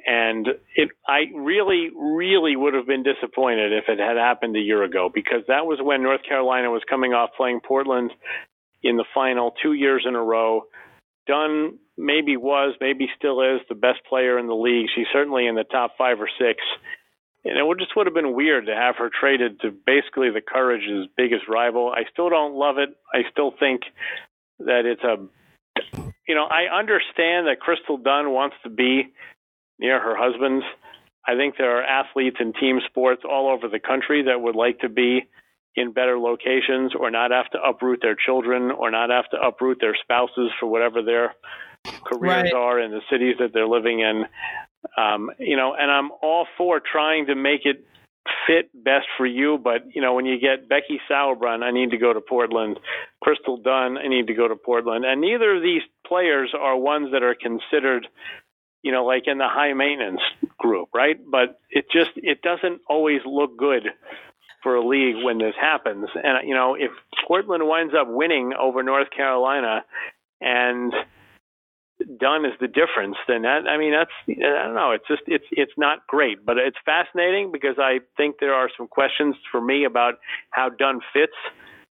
And 0.06 0.48
it, 0.76 0.90
I 1.08 1.26
really, 1.36 1.90
really 1.96 2.56
would 2.56 2.74
have 2.74 2.88
been 2.88 3.04
disappointed 3.04 3.74
if 3.74 3.86
it 3.90 4.00
had 4.00 4.18
happened 4.18 4.56
a 4.56 4.62
year 4.62 4.84
ago 4.84 5.10
because 5.14 5.42
that 5.48 5.66
was 5.66 5.80
when 5.82 6.02
North 6.02 6.22
Carolina 6.28 6.72
was 6.72 6.82
coming 6.90 7.14
off 7.14 7.32
playing 7.36 7.60
Portland 7.60 8.12
in 8.84 8.96
the 8.96 9.06
final 9.14 9.54
two 9.62 9.74
years 9.74 10.06
in 10.08 10.16
a 10.16 10.24
row. 10.24 10.64
Dunn 11.28 11.80
maybe 11.98 12.38
was, 12.38 12.76
maybe 12.80 13.10
still 13.18 13.42
is 13.42 13.62
the 13.68 13.76
best 13.76 14.00
player 14.08 14.40
in 14.40 14.48
the 14.48 14.56
league. 14.56 14.88
She's 14.96 15.08
certainly 15.12 15.46
in 15.46 15.56
the 15.56 15.66
top 15.66 15.96
five 15.98 16.22
or 16.22 16.30
six. 16.40 16.62
And 17.44 17.58
it 17.58 17.80
just 17.80 17.96
would 17.96 18.08
have 18.08 18.14
been 18.14 18.34
weird 18.34 18.68
to 18.68 18.76
have 18.76 18.96
her 18.98 19.10
traded 19.10 19.62
to 19.62 19.72
basically 19.72 20.30
the 20.30 20.42
Courage's 20.42 21.08
biggest 21.16 21.48
rival. 21.48 21.92
I 21.96 22.04
still 22.12 22.30
don't 22.30 22.56
love 22.56 22.78
it. 22.78 22.90
I 23.14 23.30
still 23.32 23.52
think 23.58 23.82
that 24.60 24.86
it's 24.86 25.04
a, 25.04 25.18
you 26.28 26.36
know, 26.36 26.46
I 26.46 26.74
understand 26.78 27.48
that 27.48 27.60
Crystal 27.60 27.98
Dunn 27.98 28.32
wants 28.32 28.56
to 28.64 28.70
be 28.70 29.14
near 29.80 30.00
her 30.00 30.16
husband's. 30.18 30.66
I 31.28 31.36
think 31.36 31.56
there 31.58 31.78
are 31.78 31.84
athletes 31.84 32.38
in 32.40 32.54
team 32.54 32.80
sports 32.88 33.24
all 33.30 33.52
over 33.52 33.68
the 33.68 33.80
country 33.80 34.24
that 34.24 34.40
would 34.40 34.56
like 34.56 34.80
to 34.80 34.90
be 34.90 35.28
in 35.76 35.92
better 35.92 36.18
locations 36.18 36.94
or 36.98 37.12
not 37.12 37.32
have 37.32 37.50
to 37.52 37.60
uproot 37.62 38.00
their 38.02 38.16
children 38.16 38.72
or 38.72 38.90
not 38.90 39.10
have 39.10 39.30
to 39.30 39.38
uproot 39.38 39.78
their 39.80 39.96
spouses 40.02 40.52
for 40.60 40.68
whatever 40.68 41.04
their 41.04 41.36
careers 42.06 42.52
right. 42.52 42.54
are 42.54 42.80
in 42.80 42.92
the 42.92 43.02
cities 43.12 43.36
that 43.40 43.54
they're 43.54 43.68
living 43.68 44.00
in. 44.00 44.26
Um, 44.98 45.30
you 45.38 45.58
know, 45.58 45.76
and 45.78 45.92
I'm 45.92 46.12
all 46.22 46.48
for 46.58 46.80
trying 46.80 47.28
to 47.28 47.36
make 47.36 47.62
it 47.66 47.86
fit 48.46 48.72
best 48.74 49.06
for 49.18 49.26
you. 49.26 49.60
But 49.62 49.94
you 49.94 50.02
know, 50.02 50.14
when 50.14 50.26
you 50.26 50.40
get 50.40 50.68
Becky 50.68 51.00
Sauerbrunn, 51.10 51.64
I 51.64 51.72
need 51.72 51.92
to 51.92 51.98
go 51.98 52.14
to 52.14 52.22
Portland. 52.22 52.80
Crystal 53.22 53.58
Dunn, 53.58 53.98
I 53.98 54.08
need 54.08 54.28
to 54.28 54.34
go 54.34 54.48
to 54.48 54.56
Portland. 54.56 55.06
And 55.06 55.22
neither 55.22 55.56
of 55.56 55.62
these 55.62 55.82
players 56.06 56.54
are 56.58 56.78
ones 56.78 57.10
that 57.12 57.24
are 57.24 57.36
considered, 57.36 58.08
you 58.84 58.92
know, 58.92 59.06
like 59.06 59.24
in 59.28 59.38
the 59.38 59.48
high 59.48 59.74
maintenance 59.74 60.22
group, 60.58 60.90
right? 60.94 61.18
But 61.30 61.60
it 61.70 61.86
just 61.92 62.12
it 62.16 62.42
doesn't 62.42 62.82
always 62.90 63.22
look 63.26 63.58
good 63.58 63.84
for 64.64 64.76
a 64.76 64.86
league 64.86 65.24
when 65.24 65.38
this 65.38 65.56
happens. 65.60 66.08
And 66.16 66.48
you 66.48 66.56
know, 66.56 66.76
if 66.76 66.92
Portland 67.28 67.68
winds 67.68 67.94
up 68.00 68.08
winning 68.10 68.54
over 68.60 68.84
North 68.84 69.10
Carolina 69.16 69.84
and 70.42 70.94
Dunn 72.20 72.46
is 72.46 72.54
the 72.60 72.68
difference, 72.68 73.18
then 73.28 73.42
that 73.44 73.68
I 73.68 73.78
mean 73.78 73.92
that's 73.92 74.12
I 74.28 74.66
don't 74.66 74.76
know. 74.76 74.92
It's 74.92 75.08
just 75.08 75.24
it's 75.28 75.46
it's 75.52 75.72
not 75.78 76.06
great, 76.08 76.46
but 76.46 76.58
it's 76.58 76.78
fascinating 76.86 77.52
because 77.52 77.76
I 77.80 78.00
think 78.18 78.38
there 78.40 78.54
are 78.54 78.70
some 78.78 78.88
questions 78.88 79.36
for 79.52 79.60
me 79.60 79.86
about 79.86 80.16
how 80.52 80.70
Dunn 80.70 81.02
fits 81.14 81.38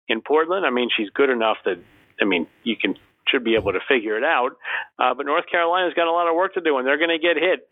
in 0.07 0.21
Portland. 0.21 0.65
I 0.65 0.69
mean, 0.69 0.89
she's 0.95 1.09
good 1.09 1.29
enough 1.29 1.57
that 1.65 1.79
I 2.21 2.25
mean 2.25 2.47
you 2.63 2.75
can 2.77 2.95
should 3.31 3.43
be 3.43 3.55
able 3.55 3.73
to 3.73 3.79
figure 3.87 4.17
it 4.17 4.23
out. 4.23 4.51
Uh, 4.97 5.13
but 5.13 5.25
North 5.25 5.45
Carolina's 5.49 5.93
got 5.93 6.07
a 6.07 6.11
lot 6.11 6.27
of 6.27 6.35
work 6.35 6.53
to 6.55 6.61
do, 6.61 6.77
and 6.77 6.87
they're 6.87 6.97
going 6.97 7.09
to 7.09 7.19
get 7.19 7.37
hit 7.37 7.67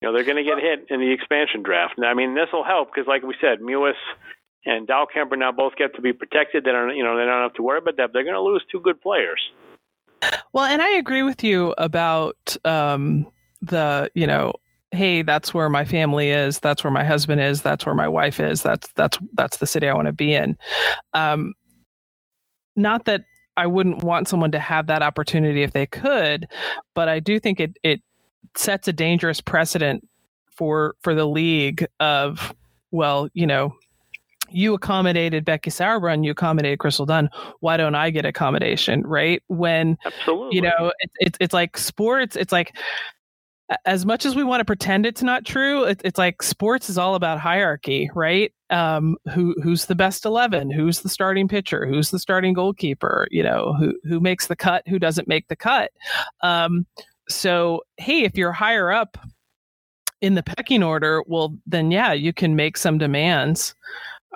you 0.00 0.08
know, 0.08 0.14
they're 0.14 0.24
going 0.24 0.42
to 0.42 0.44
get 0.44 0.58
hit 0.58 0.86
in 0.88 1.00
the 1.00 1.12
expansion 1.12 1.62
draft. 1.62 1.94
And 1.96 2.06
I 2.06 2.14
mean, 2.14 2.34
this 2.34 2.48
will 2.52 2.64
help 2.64 2.88
because, 2.94 3.06
like 3.06 3.22
we 3.22 3.34
said, 3.40 3.60
Mewis 3.60 3.98
and 4.64 4.88
Dahlkemper 4.88 5.38
now 5.38 5.52
both 5.52 5.76
get 5.76 5.94
to 5.96 6.02
be 6.02 6.12
protected. 6.12 6.64
They 6.64 6.72
don't, 6.72 6.96
you 6.96 7.04
know, 7.04 7.16
they 7.16 7.24
don't 7.24 7.42
have 7.42 7.54
to 7.54 7.62
worry 7.62 7.78
about 7.78 7.96
that. 7.98 8.10
They're 8.12 8.24
going 8.24 8.34
to 8.34 8.40
lose 8.40 8.64
two 8.72 8.80
good 8.80 9.00
players. 9.00 9.40
Well, 10.52 10.64
and 10.64 10.80
I 10.80 10.90
agree 10.92 11.22
with 11.22 11.44
you 11.44 11.74
about 11.76 12.56
um, 12.64 13.26
the, 13.60 14.10
you 14.14 14.26
know, 14.26 14.54
hey, 14.90 15.22
that's 15.22 15.52
where 15.52 15.68
my 15.68 15.84
family 15.84 16.30
is. 16.30 16.60
That's 16.60 16.82
where 16.82 16.90
my 16.90 17.04
husband 17.04 17.40
is. 17.40 17.62
That's 17.62 17.84
where 17.84 17.94
my 17.94 18.08
wife 18.08 18.40
is. 18.40 18.62
That's 18.62 18.88
that's 18.94 19.18
that's 19.34 19.58
the 19.58 19.66
city 19.66 19.88
I 19.88 19.94
want 19.94 20.06
to 20.06 20.12
be 20.12 20.34
in. 20.34 20.58
Um, 21.14 21.54
not 22.74 23.04
that 23.04 23.22
I 23.56 23.66
wouldn't 23.66 24.02
want 24.02 24.28
someone 24.28 24.52
to 24.52 24.58
have 24.58 24.86
that 24.86 25.02
opportunity 25.02 25.62
if 25.62 25.72
they 25.72 25.86
could, 25.86 26.46
but 26.94 27.08
I 27.08 27.20
do 27.20 27.38
think 27.38 27.60
it 27.60 27.76
it 27.82 28.00
sets 28.56 28.88
a 28.88 28.92
dangerous 28.92 29.40
precedent 29.40 30.06
for 30.50 30.94
for 31.00 31.14
the 31.14 31.26
league 31.26 31.86
of 32.00 32.54
well, 32.90 33.28
you 33.34 33.46
know, 33.46 33.74
you 34.50 34.74
accommodated 34.74 35.44
Becky 35.44 35.70
Sauerbrunn, 35.70 36.24
you 36.24 36.32
accommodated 36.32 36.78
Crystal 36.78 37.06
Dunn. 37.06 37.30
Why 37.60 37.76
don't 37.76 37.94
I 37.94 38.10
get 38.10 38.24
accommodation? 38.24 39.02
Right? 39.02 39.42
When 39.48 39.96
Absolutely. 40.04 40.56
you 40.56 40.62
know, 40.62 40.92
it's 41.00 41.14
it's 41.18 41.38
it's 41.40 41.54
like 41.54 41.76
sports. 41.76 42.36
It's 42.36 42.52
like 42.52 42.76
as 43.84 44.04
much 44.04 44.26
as 44.26 44.34
we 44.34 44.44
want 44.44 44.60
to 44.60 44.64
pretend 44.64 45.06
it's 45.06 45.22
not 45.22 45.44
true, 45.44 45.84
it, 45.84 46.00
it's 46.04 46.18
like 46.18 46.42
sports 46.42 46.90
is 46.90 46.98
all 46.98 47.14
about 47.14 47.38
hierarchy, 47.38 48.10
right? 48.14 48.52
Um, 48.70 49.16
who 49.32 49.54
who's 49.62 49.86
the 49.86 49.94
best 49.94 50.24
eleven? 50.24 50.70
Who's 50.70 51.00
the 51.00 51.08
starting 51.08 51.48
pitcher? 51.48 51.86
Who's 51.86 52.10
the 52.10 52.18
starting 52.18 52.54
goalkeeper? 52.54 53.26
You 53.30 53.42
know, 53.42 53.74
who 53.78 53.94
who 54.04 54.20
makes 54.20 54.46
the 54.46 54.56
cut? 54.56 54.86
Who 54.88 54.98
doesn't 54.98 55.28
make 55.28 55.48
the 55.48 55.56
cut? 55.56 55.90
Um, 56.42 56.86
so 57.28 57.82
hey, 57.96 58.22
if 58.22 58.36
you're 58.36 58.52
higher 58.52 58.92
up 58.92 59.18
in 60.20 60.34
the 60.34 60.42
pecking 60.42 60.82
order, 60.82 61.22
well, 61.26 61.56
then 61.66 61.90
yeah, 61.90 62.12
you 62.12 62.32
can 62.32 62.56
make 62.56 62.76
some 62.76 62.98
demands 62.98 63.74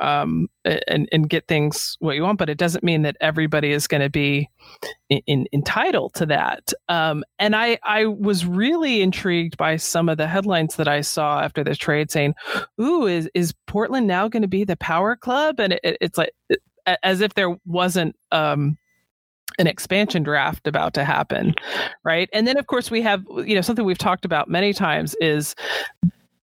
um, 0.00 0.48
and 0.64 1.08
and 1.12 1.28
get 1.28 1.46
things 1.46 1.96
what 2.00 2.16
you 2.16 2.22
want. 2.22 2.38
But 2.38 2.50
it 2.50 2.58
doesn't 2.58 2.84
mean 2.84 3.02
that 3.02 3.16
everybody 3.20 3.72
is 3.72 3.86
going 3.86 4.02
to 4.02 4.10
be 4.10 4.48
in, 5.08 5.20
in, 5.26 5.46
entitled 5.52 6.14
to 6.14 6.26
that. 6.26 6.72
Um, 6.88 7.24
and 7.38 7.54
I 7.54 7.78
I 7.84 8.06
was 8.06 8.46
really 8.46 9.02
intrigued 9.02 9.56
by 9.56 9.76
some 9.76 10.08
of 10.08 10.18
the 10.18 10.26
headlines 10.26 10.76
that 10.76 10.88
I 10.88 11.00
saw 11.00 11.40
after 11.40 11.62
the 11.64 11.74
trade, 11.74 12.10
saying, 12.10 12.34
"Ooh, 12.80 13.06
is 13.06 13.28
is 13.34 13.54
Portland 13.66 14.06
now 14.06 14.28
going 14.28 14.42
to 14.42 14.48
be 14.48 14.64
the 14.64 14.76
power 14.76 15.16
club?" 15.16 15.60
And 15.60 15.74
it, 15.74 15.80
it, 15.82 15.98
it's 16.00 16.18
like 16.18 16.32
as 17.02 17.20
if 17.20 17.34
there 17.34 17.56
wasn't. 17.64 18.16
Um, 18.32 18.78
an 19.58 19.68
expansion 19.68 20.24
draft 20.24 20.66
about 20.66 20.94
to 20.94 21.04
happen 21.04 21.54
right 22.02 22.28
and 22.32 22.44
then 22.44 22.56
of 22.56 22.66
course 22.66 22.90
we 22.90 23.00
have 23.00 23.22
you 23.44 23.54
know 23.54 23.60
something 23.60 23.84
we've 23.84 23.98
talked 23.98 24.24
about 24.24 24.48
many 24.48 24.72
times 24.72 25.14
is 25.20 25.54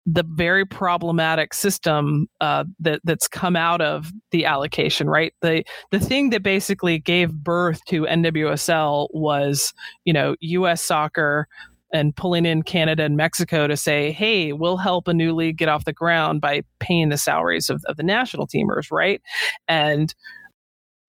the 0.06 0.24
very 0.28 0.66
problematic 0.66 1.54
system 1.54 2.28
uh, 2.40 2.64
that 2.80 3.02
that's 3.04 3.28
come 3.28 3.56
out 3.56 3.82
of 3.82 4.12
the 4.32 4.46
allocation, 4.46 5.10
right? 5.10 5.34
The 5.42 5.64
the 5.92 6.00
thing 6.00 6.32
that 6.32 6.44
basically 6.44 7.00
gave 7.00 7.32
birth 7.34 7.84
to 7.90 8.04
NWSL 8.04 9.08
was, 9.12 9.74
you 10.06 10.14
know, 10.14 10.36
U.S. 10.40 10.82
soccer 10.82 11.48
and 11.94 12.16
pulling 12.16 12.46
in 12.46 12.64
Canada 12.64 13.04
and 13.04 13.18
Mexico 13.18 13.68
to 13.68 13.76
say, 13.76 14.12
hey, 14.12 14.54
we'll 14.54 14.78
help 14.78 15.08
a 15.08 15.14
new 15.14 15.34
league 15.34 15.58
get 15.58 15.70
off 15.70 15.86
the 15.86 15.94
ground 15.94 16.42
by 16.42 16.64
paying 16.80 17.10
the 17.10 17.18
salaries 17.18 17.70
of, 17.70 17.84
of 17.86 17.98
the 17.98 18.04
national 18.04 18.48
teamers, 18.48 18.92
right? 18.92 19.22
And 19.68 20.14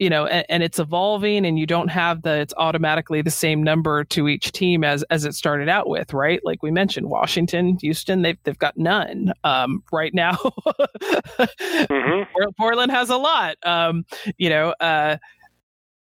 you 0.02 0.10
know 0.10 0.26
and, 0.26 0.44
and, 0.48 0.62
it's 0.64 0.80
evolving 0.80 1.46
and 1.46 1.60
you 1.60 1.66
don't 1.66 1.88
have 1.88 2.22
the 2.22 2.40
it's 2.40 2.52
automatically 2.56 3.22
the 3.22 3.30
same 3.30 3.62
number 3.62 4.02
to 4.02 4.26
each 4.26 4.50
team 4.50 4.82
as 4.82 5.04
as 5.10 5.24
it 5.24 5.32
started 5.32 5.68
out 5.68 5.88
with 5.88 6.12
right 6.12 6.40
like 6.44 6.60
we 6.60 6.72
mentioned 6.72 7.08
washington 7.08 7.78
houston 7.80 8.22
they've, 8.22 8.38
they've 8.42 8.58
got 8.58 8.76
none 8.76 9.32
um, 9.44 9.82
right 9.92 10.12
now 10.12 10.32
mm-hmm. 11.38 12.50
portland 12.58 12.90
has 12.90 13.10
a 13.10 13.16
lot 13.16 13.56
um, 13.64 14.04
you 14.38 14.50
know 14.50 14.74
uh, 14.80 15.16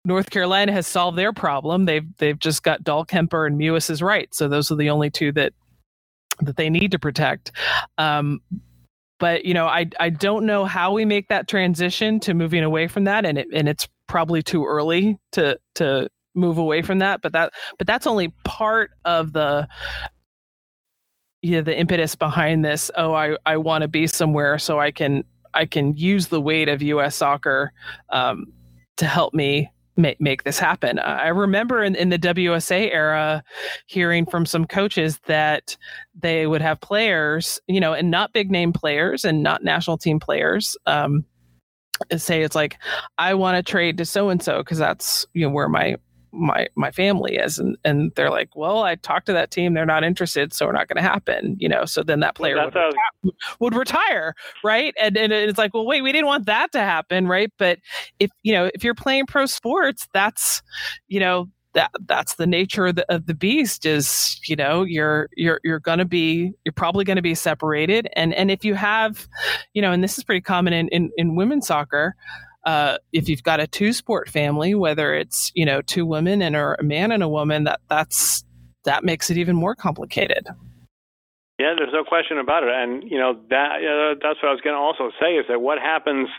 North 0.03 0.31
Carolina 0.31 0.71
has 0.71 0.87
solved 0.87 1.15
their 1.15 1.31
problem. 1.31 1.85
They've 1.85 2.07
they've 2.17 2.39
just 2.39 2.63
got 2.63 2.83
Dahlkemper 2.83 3.45
and 3.45 3.59
Mewis 3.59 4.01
right. 4.01 4.33
So 4.33 4.47
those 4.47 4.71
are 4.71 4.75
the 4.75 4.89
only 4.89 5.11
two 5.11 5.31
that 5.33 5.53
that 6.39 6.57
they 6.57 6.71
need 6.71 6.89
to 6.91 6.97
protect. 6.97 7.51
Um, 7.99 8.39
but 9.21 9.45
you 9.45 9.53
know 9.53 9.67
i 9.67 9.85
i 10.01 10.09
don't 10.09 10.45
know 10.45 10.65
how 10.65 10.91
we 10.91 11.05
make 11.05 11.29
that 11.29 11.47
transition 11.47 12.19
to 12.19 12.33
moving 12.33 12.63
away 12.63 12.87
from 12.87 13.05
that 13.05 13.25
and 13.25 13.37
it 13.37 13.47
and 13.53 13.69
it's 13.69 13.87
probably 14.07 14.41
too 14.41 14.65
early 14.65 15.17
to 15.31 15.57
to 15.75 16.09
move 16.33 16.57
away 16.57 16.81
from 16.81 16.99
that 16.99 17.21
but 17.21 17.31
that 17.31 17.53
but 17.77 17.87
that's 17.87 18.07
only 18.07 18.33
part 18.43 18.91
of 19.05 19.31
the 19.31 19.65
yeah 21.41 21.61
the 21.61 21.77
impetus 21.77 22.15
behind 22.15 22.65
this 22.65 22.91
oh 22.97 23.13
i 23.13 23.37
i 23.45 23.55
want 23.55 23.83
to 23.83 23.87
be 23.87 24.07
somewhere 24.07 24.57
so 24.57 24.79
i 24.79 24.91
can 24.91 25.23
i 25.53 25.65
can 25.65 25.95
use 25.95 26.27
the 26.27 26.41
weight 26.41 26.67
of 26.67 26.81
us 26.81 27.15
soccer 27.15 27.71
um, 28.09 28.45
to 28.97 29.05
help 29.05 29.33
me 29.33 29.71
make, 29.97 30.19
make 30.19 30.43
this 30.43 30.59
happen. 30.59 30.99
I 30.99 31.27
remember 31.27 31.83
in, 31.83 31.95
in 31.95 32.09
the 32.09 32.19
WSA 32.19 32.93
era 32.93 33.43
hearing 33.87 34.25
from 34.25 34.45
some 34.45 34.65
coaches 34.65 35.19
that 35.25 35.77
they 36.15 36.47
would 36.47 36.61
have 36.61 36.81
players, 36.81 37.59
you 37.67 37.79
know, 37.79 37.93
and 37.93 38.11
not 38.11 38.33
big 38.33 38.51
name 38.51 38.73
players 38.73 39.25
and 39.25 39.43
not 39.43 39.63
national 39.63 39.97
team 39.97 40.19
players. 40.19 40.77
Um, 40.85 41.25
say 42.17 42.41
it's 42.41 42.55
like, 42.55 42.77
I 43.17 43.33
want 43.33 43.57
to 43.57 43.71
trade 43.71 43.97
to 43.97 44.05
so 44.05 44.29
and 44.29 44.41
so 44.41 44.59
because 44.59 44.77
that's 44.77 45.25
you 45.33 45.45
know 45.45 45.53
where 45.53 45.69
my 45.69 45.97
my 46.31 46.67
my 46.75 46.91
family 46.91 47.35
is 47.35 47.59
and 47.59 47.77
and 47.83 48.11
they're 48.15 48.29
like 48.29 48.55
well 48.55 48.83
i 48.83 48.95
talked 48.95 49.25
to 49.25 49.33
that 49.33 49.51
team. 49.51 49.73
They're 49.73 49.85
not 49.85 50.03
interested 50.03 50.53
so 50.53 50.65
we're 50.65 50.71
not 50.71 50.87
going 50.87 51.03
to 51.03 51.09
happen 51.09 51.55
you 51.59 51.69
know 51.69 51.85
so 51.85 52.03
then 52.03 52.19
that 52.21 52.35
player 52.35 52.55
would, 52.55 52.73
retire, 52.73 52.91
would 53.59 53.75
retire 53.75 54.35
right? 54.63 54.93
And 54.99 55.17
and 55.17 55.33
it's 55.33 55.57
like 55.57 55.73
well 55.73 55.85
wait 55.85 56.01
we 56.01 56.11
didn't 56.11 56.27
want 56.27 56.45
that 56.45 56.71
to 56.73 56.79
happen 56.79 57.27
right? 57.27 57.51
But 57.57 57.79
if 58.19 58.31
you 58.43 58.53
know 58.53 58.69
if 58.73 58.83
you're 58.83 58.95
playing 58.95 59.25
pro 59.27 59.45
sports 59.45 60.07
that's 60.13 60.61
you 61.07 61.19
know 61.19 61.49
that 61.73 61.91
that's 62.05 62.35
the 62.35 62.47
nature 62.47 62.87
of 62.87 62.95
the, 62.95 63.13
of 63.13 63.25
the 63.27 63.33
beast 63.33 63.85
is 63.85 64.39
you 64.45 64.55
know 64.55 64.83
you're 64.83 65.29
you're 65.35 65.59
you're 65.63 65.79
going 65.79 65.99
to 65.99 66.05
be 66.05 66.51
you're 66.65 66.73
probably 66.73 67.05
going 67.05 67.15
to 67.15 67.21
be 67.21 67.35
separated. 67.35 68.07
And 68.15 68.33
and 68.33 68.51
if 68.51 68.65
you 68.65 68.75
have 68.75 69.27
you 69.73 69.81
know 69.81 69.91
and 69.91 70.03
this 70.03 70.17
is 70.17 70.23
pretty 70.23 70.41
common 70.41 70.73
in 70.73 70.87
in, 70.89 71.11
in 71.17 71.35
women's 71.35 71.67
soccer 71.67 72.15
uh, 72.65 72.97
if 73.11 73.27
you've 73.27 73.43
got 73.43 73.59
a 73.59 73.67
two 73.67 73.93
sport 73.93 74.29
family, 74.29 74.75
whether 74.75 75.13
it's 75.13 75.51
you 75.55 75.65
know 75.65 75.81
two 75.81 76.05
women 76.05 76.41
and 76.41 76.55
or 76.55 76.75
a 76.75 76.83
man 76.83 77.11
and 77.11 77.23
a 77.23 77.29
woman, 77.29 77.63
that 77.65 77.81
that's 77.89 78.43
that 78.85 79.03
makes 79.03 79.29
it 79.29 79.37
even 79.37 79.55
more 79.55 79.75
complicated. 79.75 80.47
Yeah, 81.59 81.75
there's 81.77 81.93
no 81.93 82.03
question 82.03 82.39
about 82.39 82.63
it, 82.63 82.69
and 82.73 83.03
you 83.09 83.17
know 83.17 83.39
that 83.49 83.71
uh, 83.81 84.15
that's 84.21 84.41
what 84.41 84.49
I 84.49 84.53
was 84.53 84.61
going 84.61 84.75
to 84.75 84.81
also 84.81 85.11
say 85.19 85.35
is 85.35 85.45
that 85.49 85.61
what 85.61 85.79
happens. 85.79 86.29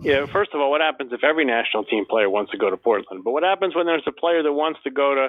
You 0.00 0.12
know, 0.12 0.26
first 0.26 0.52
of 0.54 0.60
all, 0.60 0.70
what 0.70 0.80
happens 0.80 1.12
if 1.12 1.22
every 1.22 1.44
national 1.44 1.84
team 1.84 2.06
player 2.08 2.30
wants 2.30 2.50
to 2.52 2.58
go 2.58 2.70
to 2.70 2.76
Portland? 2.76 3.22
But 3.22 3.32
what 3.32 3.42
happens 3.42 3.76
when 3.76 3.84
there's 3.84 4.06
a 4.06 4.12
player 4.12 4.42
that 4.42 4.52
wants 4.52 4.80
to 4.84 4.90
go 4.90 5.14
to 5.14 5.28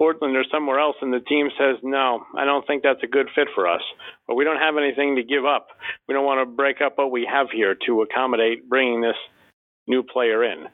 Portland 0.00 0.34
or 0.34 0.44
somewhere 0.50 0.78
else, 0.78 0.96
and 1.02 1.12
the 1.12 1.20
team 1.20 1.50
says, 1.58 1.76
no, 1.82 2.24
I 2.34 2.46
don't 2.46 2.66
think 2.66 2.82
that's 2.82 3.02
a 3.02 3.06
good 3.06 3.28
fit 3.34 3.48
for 3.54 3.68
us, 3.68 3.82
but 4.26 4.34
we 4.34 4.44
don't 4.44 4.56
have 4.56 4.78
anything 4.78 5.16
to 5.16 5.22
give 5.22 5.44
up. 5.44 5.68
We 6.08 6.14
don't 6.14 6.24
want 6.24 6.40
to 6.40 6.46
break 6.46 6.80
up 6.80 6.96
what 6.96 7.10
we 7.10 7.28
have 7.30 7.48
here 7.52 7.76
to 7.86 8.00
accommodate 8.00 8.66
bringing 8.66 9.02
this 9.02 9.16
new 9.90 10.02
player 10.02 10.44
in. 10.44 10.68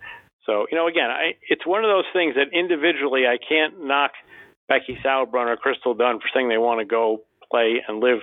So, 0.45 0.67
you 0.71 0.77
know, 0.77 0.87
again, 0.87 1.11
I, 1.11 1.35
it's 1.49 1.67
one 1.67 1.85
of 1.85 1.91
those 1.91 2.05
things 2.13 2.37
that 2.37 2.57
individually 2.57 3.23
I 3.27 3.37
can't 3.37 3.85
knock 3.85 4.13
Becky 4.69 4.99
Sauerbrunn 5.05 5.49
or 5.49 5.57
Crystal 5.57 5.95
Dunn 5.95 6.21
for 6.21 6.29
saying 6.33 6.49
they 6.49 6.59
want 6.59 6.81
to 6.81 6.85
go 6.85 7.23
play 7.51 7.83
and 7.89 7.99
live 7.99 8.21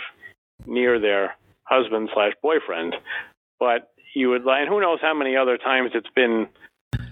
near 0.66 1.00
their 1.00 1.36
husband 1.64 2.10
slash 2.14 2.34
boyfriend. 2.42 2.96
But 3.60 3.92
you 4.16 4.30
would, 4.30 4.44
and 4.46 4.70
who 4.70 4.80
knows 4.80 5.00
how 5.02 5.14
many 5.14 5.36
other 5.36 5.58
times 5.58 5.92
it's 5.94 6.10
been, 6.16 6.48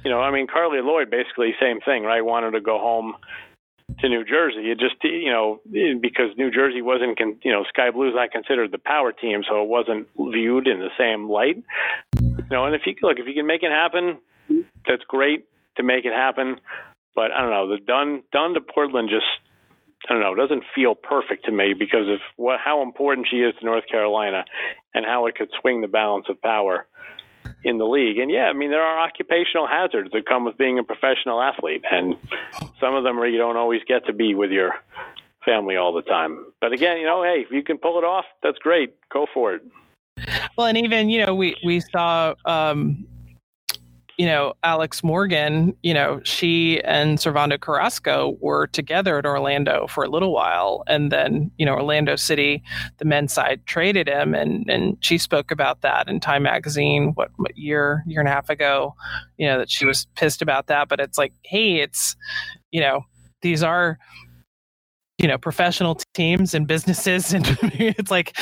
you 0.05 0.11
know, 0.11 0.21
I 0.21 0.31
mean, 0.31 0.47
Carly 0.47 0.79
Lloyd 0.81 1.09
basically 1.09 1.53
same 1.59 1.81
thing, 1.81 2.03
right? 2.03 2.21
Wanted 2.21 2.51
to 2.51 2.61
go 2.61 2.77
home 2.77 3.15
to 3.99 4.09
New 4.09 4.23
Jersey. 4.23 4.71
It 4.71 4.79
just, 4.79 4.95
you 5.03 5.31
know, 5.31 5.59
because 6.01 6.35
New 6.37 6.51
Jersey 6.51 6.81
wasn't, 6.81 7.19
you 7.43 7.51
know, 7.51 7.63
Sky 7.69 7.91
Blue's 7.91 8.13
not 8.15 8.31
considered 8.31 8.71
the 8.71 8.79
power 8.79 9.11
team, 9.11 9.41
so 9.47 9.61
it 9.61 9.67
wasn't 9.67 10.07
viewed 10.17 10.67
in 10.67 10.79
the 10.79 10.89
same 10.97 11.29
light. 11.29 11.63
You 12.19 12.45
know, 12.49 12.65
and 12.65 12.75
if 12.75 12.81
you 12.85 12.95
look, 13.01 13.19
if 13.19 13.27
you 13.27 13.33
can 13.33 13.47
make 13.47 13.63
it 13.63 13.71
happen, 13.71 14.17
that's 14.87 15.03
great 15.07 15.45
to 15.77 15.83
make 15.83 16.05
it 16.05 16.13
happen. 16.13 16.59
But 17.15 17.31
I 17.31 17.41
don't 17.41 17.51
know, 17.51 17.67
the 17.67 17.77
done 17.77 18.23
done 18.31 18.53
to 18.53 18.61
Portland 18.61 19.09
just 19.09 19.25
I 20.09 20.13
don't 20.13 20.21
know, 20.21 20.33
It 20.33 20.47
doesn't 20.47 20.63
feel 20.73 20.95
perfect 20.95 21.45
to 21.45 21.51
me 21.51 21.73
because 21.77 22.07
of 22.07 22.19
what 22.35 22.59
how 22.63 22.81
important 22.81 23.27
she 23.29 23.37
is 23.37 23.53
to 23.59 23.65
North 23.65 23.83
Carolina 23.89 24.45
and 24.93 25.05
how 25.05 25.27
it 25.27 25.35
could 25.35 25.49
swing 25.61 25.81
the 25.81 25.87
balance 25.87 26.25
of 26.29 26.41
power 26.41 26.87
in 27.63 27.77
the 27.77 27.85
league. 27.85 28.17
And 28.17 28.31
yeah, 28.31 28.45
I 28.45 28.53
mean 28.53 28.71
there 28.71 28.81
are 28.81 28.99
occupational 28.99 29.67
hazards 29.67 30.11
that 30.13 30.25
come 30.25 30.45
with 30.45 30.57
being 30.57 30.79
a 30.79 30.83
professional 30.83 31.41
athlete, 31.41 31.83
and 31.89 32.15
some 32.79 32.95
of 32.95 33.03
them 33.03 33.19
are 33.19 33.27
you 33.27 33.37
don't 33.37 33.57
always 33.57 33.81
get 33.87 34.05
to 34.07 34.13
be 34.13 34.35
with 34.35 34.51
your 34.51 34.75
family 35.45 35.75
all 35.75 35.93
the 35.93 36.01
time. 36.01 36.45
But 36.59 36.73
again, 36.73 36.97
you 36.97 37.05
know, 37.05 37.23
hey, 37.23 37.43
if 37.45 37.51
you 37.51 37.63
can 37.63 37.77
pull 37.77 37.97
it 37.97 38.03
off, 38.03 38.25
that's 38.43 38.57
great. 38.59 38.95
Go 39.09 39.25
for 39.33 39.55
it. 39.55 39.61
Well, 40.57 40.67
and 40.67 40.77
even 40.77 41.09
you 41.09 41.25
know 41.25 41.33
we 41.33 41.55
we 41.63 41.79
saw 41.79 42.35
um, 42.45 43.05
you 44.21 44.27
know 44.27 44.53
Alex 44.61 45.03
Morgan. 45.03 45.75
You 45.81 45.95
know 45.95 46.21
she 46.23 46.79
and 46.83 47.17
Servando 47.17 47.59
Carrasco 47.59 48.37
were 48.39 48.67
together 48.67 49.17
at 49.17 49.25
Orlando 49.25 49.87
for 49.87 50.03
a 50.03 50.09
little 50.09 50.31
while, 50.31 50.83
and 50.85 51.11
then 51.11 51.49
you 51.57 51.65
know 51.65 51.73
Orlando 51.73 52.15
City, 52.15 52.61
the 52.99 53.05
men's 53.05 53.33
side 53.33 53.65
traded 53.65 54.07
him, 54.07 54.35
and 54.35 54.69
and 54.69 54.95
she 54.99 55.17
spoke 55.17 55.49
about 55.49 55.81
that 55.81 56.07
in 56.07 56.19
Time 56.19 56.43
Magazine 56.43 57.13
what, 57.15 57.31
what 57.37 57.57
year 57.57 58.03
year 58.05 58.19
and 58.19 58.29
a 58.29 58.31
half 58.31 58.47
ago. 58.51 58.93
You 59.37 59.47
know 59.47 59.57
that 59.57 59.71
she 59.71 59.87
was 59.87 60.05
pissed 60.15 60.43
about 60.43 60.67
that, 60.67 60.87
but 60.87 60.99
it's 60.99 61.17
like, 61.17 61.33
hey, 61.43 61.77
it's 61.77 62.15
you 62.69 62.79
know 62.79 63.01
these 63.41 63.63
are 63.63 63.97
you 65.17 65.27
know 65.27 65.39
professional 65.39 65.99
teams 66.13 66.53
and 66.53 66.67
businesses 66.67 67.33
and 67.33 67.43
it's 67.73 68.11
like 68.11 68.37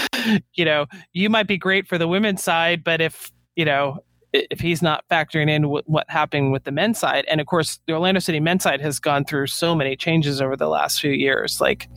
you 0.55 0.65
know 0.65 0.87
you 1.13 1.29
might 1.29 1.47
be 1.47 1.57
great 1.57 1.87
for 1.87 1.97
the 1.97 2.07
women's 2.07 2.43
side 2.43 2.83
but 2.83 2.99
if 2.99 3.31
you 3.55 3.63
know 3.63 3.99
if 4.33 4.59
he's 4.59 4.81
not 4.81 5.03
factoring 5.09 5.49
in 5.49 5.69
what, 5.69 5.89
what 5.89 6.09
happened 6.09 6.51
with 6.51 6.63
the 6.63 6.71
men's 6.71 6.99
side 6.99 7.25
and 7.29 7.41
of 7.41 7.47
course 7.47 7.79
the 7.87 7.93
orlando 7.93 8.19
city 8.19 8.39
men's 8.39 8.63
side 8.63 8.81
has 8.81 8.99
gone 8.99 9.25
through 9.25 9.47
so 9.47 9.73
many 9.75 9.95
changes 9.95 10.41
over 10.41 10.55
the 10.55 10.67
last 10.67 11.01
few 11.01 11.11
years 11.11 11.59
like 11.59 11.89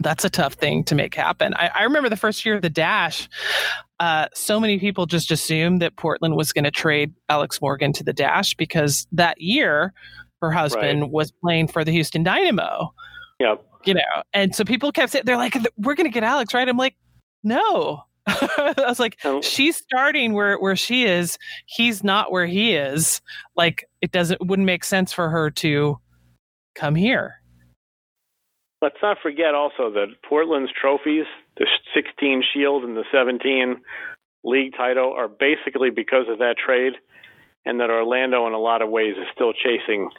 that's 0.00 0.24
a 0.24 0.30
tough 0.30 0.54
thing 0.54 0.84
to 0.84 0.94
make 0.94 1.14
happen. 1.14 1.54
I, 1.54 1.70
I 1.74 1.82
remember 1.82 2.08
the 2.08 2.16
first 2.16 2.44
year 2.46 2.54
of 2.54 2.62
the 2.62 2.70
Dash, 2.70 3.28
uh, 4.00 4.26
so 4.32 4.58
many 4.58 4.78
people 4.78 5.06
just 5.06 5.30
assumed 5.30 5.82
that 5.82 5.96
Portland 5.96 6.36
was 6.36 6.52
going 6.52 6.64
to 6.64 6.70
trade 6.70 7.12
Alex 7.28 7.60
Morgan 7.60 7.92
to 7.94 8.04
the 8.04 8.12
Dash 8.12 8.54
because 8.54 9.06
that 9.12 9.40
year 9.40 9.92
her 10.40 10.50
husband 10.50 11.02
right. 11.02 11.10
was 11.10 11.30
playing 11.30 11.68
for 11.68 11.84
the 11.84 11.92
Houston 11.92 12.22
Dynamo. 12.22 12.92
Yep. 13.38 13.64
You 13.84 13.94
know, 13.94 14.22
and 14.32 14.54
so 14.54 14.64
people 14.64 14.92
kept 14.92 15.12
saying, 15.12 15.24
they're 15.26 15.36
like, 15.36 15.56
we're 15.76 15.94
going 15.94 16.06
to 16.06 16.12
get 16.12 16.22
Alex, 16.22 16.54
right? 16.54 16.68
I'm 16.68 16.76
like, 16.76 16.96
no. 17.42 18.04
I 18.26 18.74
was 18.78 19.00
like, 19.00 19.18
oh. 19.24 19.42
she's 19.42 19.76
starting 19.76 20.32
where, 20.32 20.56
where 20.58 20.76
she 20.76 21.04
is. 21.04 21.38
He's 21.66 22.04
not 22.04 22.30
where 22.30 22.46
he 22.46 22.74
is. 22.74 23.20
Like, 23.56 23.84
it 24.00 24.12
doesn't, 24.12 24.46
wouldn't 24.46 24.66
make 24.66 24.84
sense 24.84 25.12
for 25.12 25.28
her 25.28 25.50
to 25.50 25.98
come 26.74 26.94
here. 26.94 27.40
Let's 28.80 28.96
not 29.02 29.18
forget 29.22 29.54
also 29.54 29.90
that 29.92 30.06
Portland's 30.28 30.72
trophies, 30.80 31.26
the 31.56 31.66
16 31.94 32.42
Shield 32.52 32.84
and 32.84 32.96
the 32.96 33.04
17 33.12 33.76
league 34.44 34.72
title, 34.76 35.12
are 35.16 35.28
basically 35.28 35.90
because 35.90 36.26
of 36.28 36.38
that 36.38 36.56
trade, 36.64 36.94
and 37.64 37.78
that 37.80 37.90
Orlando, 37.90 38.46
in 38.46 38.54
a 38.54 38.58
lot 38.58 38.82
of 38.82 38.90
ways, 38.90 39.14
is 39.16 39.26
still 39.32 39.52
chasing 39.52 40.10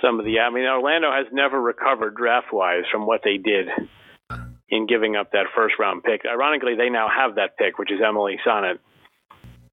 some 0.00 0.20
of 0.20 0.24
the. 0.24 0.38
I 0.38 0.50
mean, 0.50 0.64
Orlando 0.64 1.10
has 1.10 1.26
never 1.32 1.60
recovered 1.60 2.14
draft 2.14 2.52
wise 2.52 2.84
from 2.90 3.04
what 3.04 3.22
they 3.24 3.36
did 3.36 3.66
in 4.72 4.86
giving 4.86 5.14
up 5.14 5.32
that 5.32 5.46
first 5.54 5.74
round 5.78 6.02
pick. 6.02 6.22
Ironically, 6.24 6.74
they 6.74 6.88
now 6.88 7.06
have 7.06 7.36
that 7.36 7.58
pick, 7.58 7.78
which 7.78 7.92
is 7.92 8.00
Emily 8.04 8.38
Sonnett, 8.44 8.78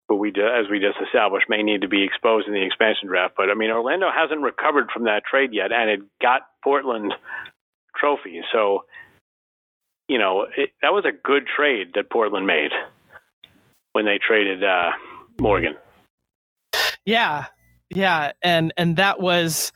who 0.09 0.17
we, 0.17 0.29
as 0.29 0.69
we 0.69 0.79
just 0.79 0.97
established, 1.01 1.45
may 1.47 1.63
need 1.63 1.81
to 1.81 1.87
be 1.87 2.03
exposed 2.03 2.47
in 2.47 2.53
the 2.53 2.65
expansion 2.65 3.07
draft. 3.07 3.35
But 3.37 3.49
I 3.49 3.55
mean, 3.55 3.71
Orlando 3.71 4.07
hasn't 4.13 4.41
recovered 4.41 4.89
from 4.93 5.05
that 5.05 5.23
trade 5.23 5.51
yet, 5.53 5.71
and 5.71 5.89
it 5.89 6.01
got 6.21 6.41
Portland 6.61 7.13
trophies. 7.95 8.43
So, 8.51 8.83
you 10.09 10.19
know, 10.19 10.47
it, 10.57 10.71
that 10.81 10.91
was 10.91 11.05
a 11.05 11.11
good 11.11 11.47
trade 11.47 11.91
that 11.95 12.09
Portland 12.11 12.45
made 12.45 12.71
when 13.93 14.03
they 14.03 14.19
traded 14.19 14.63
uh, 14.63 14.91
Morgan. 15.39 15.75
Yeah, 17.05 17.45
yeah, 17.89 18.33
and 18.41 18.73
and 18.75 18.97
that 18.97 19.21
was, 19.21 19.71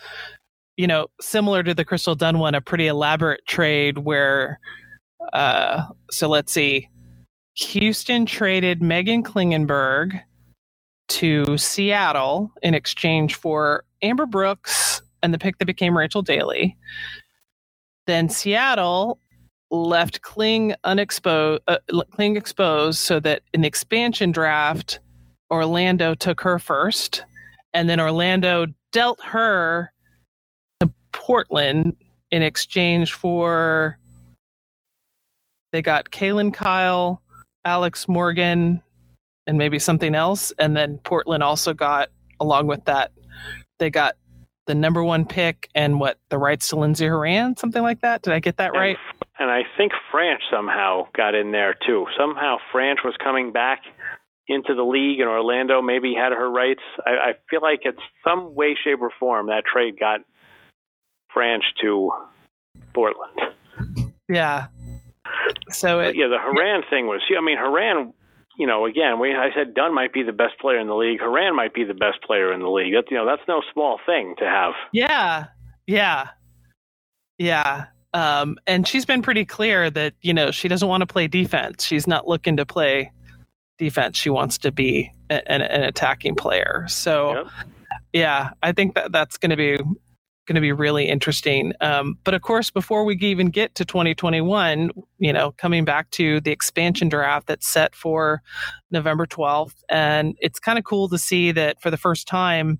you 0.75 0.87
know, 0.87 1.07
similar 1.21 1.63
to 1.63 1.73
the 1.73 1.85
Crystal 1.85 2.13
Dunn 2.13 2.39
one, 2.39 2.55
a 2.55 2.61
pretty 2.61 2.87
elaborate 2.87 3.47
trade 3.47 3.99
where, 3.99 4.59
uh, 5.31 5.85
so 6.11 6.27
let's 6.27 6.51
see, 6.51 6.89
Houston 7.55 8.25
traded 8.25 8.81
Meghan 8.81 9.23
Klingenberg 9.23 10.21
to 11.09 11.57
Seattle 11.57 12.51
in 12.61 12.73
exchange 12.73 13.35
for 13.35 13.83
Amber 14.01 14.25
Brooks 14.25 15.01
and 15.21 15.33
the 15.33 15.37
pick 15.37 15.57
that 15.59 15.65
became 15.65 15.97
Rachel 15.97 16.21
Daly. 16.21 16.75
Then 18.07 18.27
Seattle 18.29 19.19
left 19.71 20.21
Kling 20.21 20.75
unexposed, 20.83 21.61
uh, 21.67 21.77
Kling 22.11 22.35
exposed, 22.35 22.99
so 22.99 23.19
that 23.19 23.41
in 23.53 23.63
expansion 23.63 24.31
draft, 24.31 24.99
Orlando 25.51 26.13
took 26.15 26.41
her 26.41 26.59
first, 26.59 27.23
and 27.73 27.89
then 27.89 27.99
Orlando 27.99 28.67
dealt 28.91 29.21
her 29.23 29.91
to 30.79 30.91
Portland 31.11 31.95
in 32.31 32.41
exchange 32.41 33.13
for 33.13 33.97
they 35.73 35.81
got 35.81 36.11
Kaylyn 36.11 36.53
Kyle, 36.53 37.21
Alex 37.65 38.07
Morgan, 38.07 38.81
and 39.45 39.57
maybe 39.57 39.79
something 39.79 40.15
else, 40.15 40.53
and 40.57 40.77
then 40.77 40.99
Portland 40.99 41.43
also 41.43 41.73
got 41.73 42.07
along 42.39 42.67
with 42.67 42.85
that 42.85 43.11
they 43.83 43.89
got 43.89 44.15
the 44.65 44.75
number 44.75 45.03
one 45.03 45.25
pick 45.25 45.69
and 45.75 45.99
what 45.99 46.17
the 46.29 46.37
rights 46.37 46.69
to 46.69 46.77
Lindsey 46.77 47.05
Horan, 47.05 47.57
something 47.57 47.81
like 47.81 47.99
that. 48.01 48.21
Did 48.21 48.31
I 48.33 48.39
get 48.39 48.57
that 48.57 48.71
right? 48.71 48.97
And 49.37 49.51
I 49.51 49.63
think 49.77 49.91
Franch 50.13 50.39
somehow 50.49 51.07
got 51.15 51.35
in 51.35 51.51
there 51.51 51.75
too. 51.85 52.05
Somehow 52.17 52.57
Franch 52.73 53.03
was 53.03 53.13
coming 53.21 53.51
back 53.51 53.81
into 54.47 54.73
the 54.73 54.83
league, 54.83 55.19
and 55.19 55.29
Orlando 55.29 55.81
maybe 55.81 56.13
had 56.13 56.31
her 56.31 56.49
rights. 56.49 56.81
I, 57.05 57.11
I 57.11 57.33
feel 57.49 57.61
like 57.61 57.81
it's 57.83 57.99
some 58.23 58.55
way, 58.55 58.77
shape, 58.81 59.01
or 59.01 59.11
form 59.19 59.47
that 59.47 59.63
trade 59.65 59.99
got 59.99 60.21
Franch 61.35 61.63
to 61.81 62.11
Portland. 62.93 64.13
Yeah. 64.29 64.67
So 65.69 65.99
it, 65.99 66.15
yeah, 66.15 66.27
the 66.27 66.37
Horan 66.39 66.83
thing 66.89 67.07
was. 67.07 67.21
I 67.35 67.41
mean, 67.43 67.57
Horan. 67.57 68.13
you 68.57 68.67
know, 68.67 68.85
again, 68.85 69.19
we 69.19 69.33
I 69.33 69.49
said 69.55 69.73
Dunn 69.73 69.93
might 69.93 70.13
be 70.13 70.23
the 70.23 70.33
best 70.33 70.59
player 70.59 70.79
in 70.79 70.87
the 70.87 70.95
league. 70.95 71.19
Horan 71.19 71.55
might 71.55 71.73
be 71.73 71.83
the 71.83 71.93
best 71.93 72.21
player 72.21 72.53
in 72.53 72.59
the 72.59 72.69
league. 72.69 72.93
That's 72.93 73.09
you 73.09 73.17
know, 73.17 73.25
that's 73.25 73.41
no 73.47 73.61
small 73.73 73.99
thing 74.05 74.35
to 74.39 74.45
have. 74.45 74.73
Yeah, 74.91 75.47
yeah, 75.87 76.29
yeah. 77.37 77.85
Um, 78.13 78.57
and 78.67 78.87
she's 78.87 79.05
been 79.05 79.23
pretty 79.23 79.45
clear 79.45 79.89
that 79.89 80.13
you 80.21 80.33
know 80.33 80.51
she 80.51 80.67
doesn't 80.67 80.87
want 80.87 81.01
to 81.01 81.07
play 81.07 81.27
defense. 81.27 81.83
She's 81.83 82.05
not 82.05 82.27
looking 82.27 82.57
to 82.57 82.65
play 82.65 83.11
defense. 83.79 84.17
She 84.17 84.29
wants 84.29 84.57
to 84.59 84.71
be 84.71 85.11
an, 85.29 85.61
an 85.61 85.83
attacking 85.83 86.35
player. 86.35 86.85
So, 86.87 87.35
yep. 87.35 87.47
yeah, 88.13 88.49
I 88.61 88.71
think 88.71 88.95
that 88.95 89.11
that's 89.11 89.37
going 89.37 89.49
to 89.49 89.57
be 89.57 89.77
going 90.45 90.55
to 90.55 90.61
be 90.61 90.71
really 90.71 91.07
interesting. 91.07 91.73
Um, 91.81 92.17
but 92.23 92.33
of 92.33 92.41
course, 92.41 92.69
before 92.69 93.05
we 93.05 93.15
even 93.15 93.49
get 93.49 93.75
to 93.75 93.85
2021, 93.85 94.91
you 95.19 95.33
know, 95.33 95.51
coming 95.51 95.85
back 95.85 96.09
to 96.11 96.41
the 96.41 96.51
expansion 96.51 97.09
draft 97.09 97.47
that's 97.47 97.67
set 97.67 97.95
for 97.95 98.41
November 98.91 99.25
12th, 99.25 99.75
and 99.89 100.35
it's 100.39 100.59
kind 100.59 100.77
of 100.77 100.83
cool 100.83 101.07
to 101.09 101.17
see 101.17 101.51
that 101.51 101.81
for 101.81 101.89
the 101.89 101.97
first 101.97 102.27
time. 102.27 102.79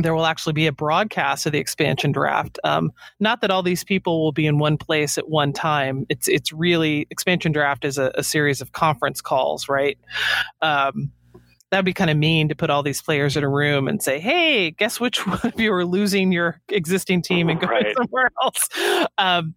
There 0.00 0.14
will 0.14 0.26
actually 0.26 0.52
be 0.52 0.68
a 0.68 0.72
broadcast 0.72 1.44
of 1.44 1.50
the 1.50 1.58
expansion 1.58 2.12
draft. 2.12 2.60
Um, 2.62 2.92
not 3.18 3.40
that 3.40 3.50
all 3.50 3.64
these 3.64 3.82
people 3.82 4.22
will 4.22 4.30
be 4.30 4.46
in 4.46 4.60
one 4.60 4.78
place 4.78 5.18
at 5.18 5.28
one 5.28 5.52
time. 5.52 6.06
It's 6.08 6.28
it's 6.28 6.52
really 6.52 7.08
expansion 7.10 7.50
draft 7.50 7.84
is 7.84 7.98
a, 7.98 8.12
a 8.14 8.22
series 8.22 8.60
of 8.60 8.70
conference 8.70 9.20
calls, 9.20 9.68
right? 9.68 9.98
Um, 10.62 11.10
that'd 11.70 11.84
be 11.84 11.92
kind 11.92 12.10
of 12.10 12.16
mean 12.16 12.48
to 12.48 12.54
put 12.54 12.70
all 12.70 12.82
these 12.82 13.02
players 13.02 13.36
in 13.36 13.44
a 13.44 13.48
room 13.48 13.88
and 13.88 14.02
say, 14.02 14.18
"Hey, 14.18 14.70
guess 14.70 15.00
which 15.00 15.26
one 15.26 15.40
of 15.42 15.58
you 15.60 15.72
are 15.72 15.84
losing 15.84 16.32
your 16.32 16.60
existing 16.68 17.22
team 17.22 17.48
and 17.48 17.60
going 17.60 17.84
right. 17.84 17.96
somewhere 17.96 18.30
else." 18.42 18.68
Um, 19.18 19.54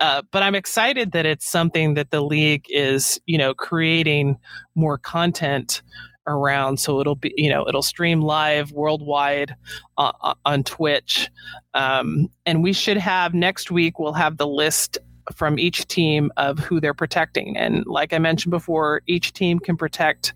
uh, 0.00 0.22
but 0.32 0.42
I'm 0.42 0.54
excited 0.54 1.12
that 1.12 1.24
it's 1.24 1.48
something 1.48 1.94
that 1.94 2.10
the 2.10 2.20
league 2.20 2.66
is, 2.68 3.20
you 3.26 3.38
know, 3.38 3.54
creating 3.54 4.36
more 4.74 4.98
content 4.98 5.82
around. 6.26 6.80
So 6.80 7.00
it'll 7.00 7.14
be, 7.14 7.32
you 7.36 7.48
know, 7.48 7.66
it'll 7.68 7.82
stream 7.82 8.20
live 8.20 8.72
worldwide 8.72 9.54
uh, 9.98 10.12
uh 10.20 10.34
on 10.44 10.64
Twitch, 10.64 11.30
um, 11.74 12.28
and 12.46 12.62
we 12.62 12.72
should 12.72 12.96
have 12.96 13.34
next 13.34 13.70
week. 13.70 13.98
We'll 13.98 14.14
have 14.14 14.36
the 14.36 14.46
list 14.46 14.98
from 15.34 15.58
each 15.58 15.86
team 15.86 16.30
of 16.36 16.58
who 16.58 16.80
they're 16.80 16.94
protecting. 16.94 17.56
And 17.56 17.84
like 17.86 18.12
I 18.12 18.18
mentioned 18.18 18.50
before, 18.50 19.02
each 19.06 19.32
team 19.32 19.58
can 19.58 19.76
protect 19.76 20.34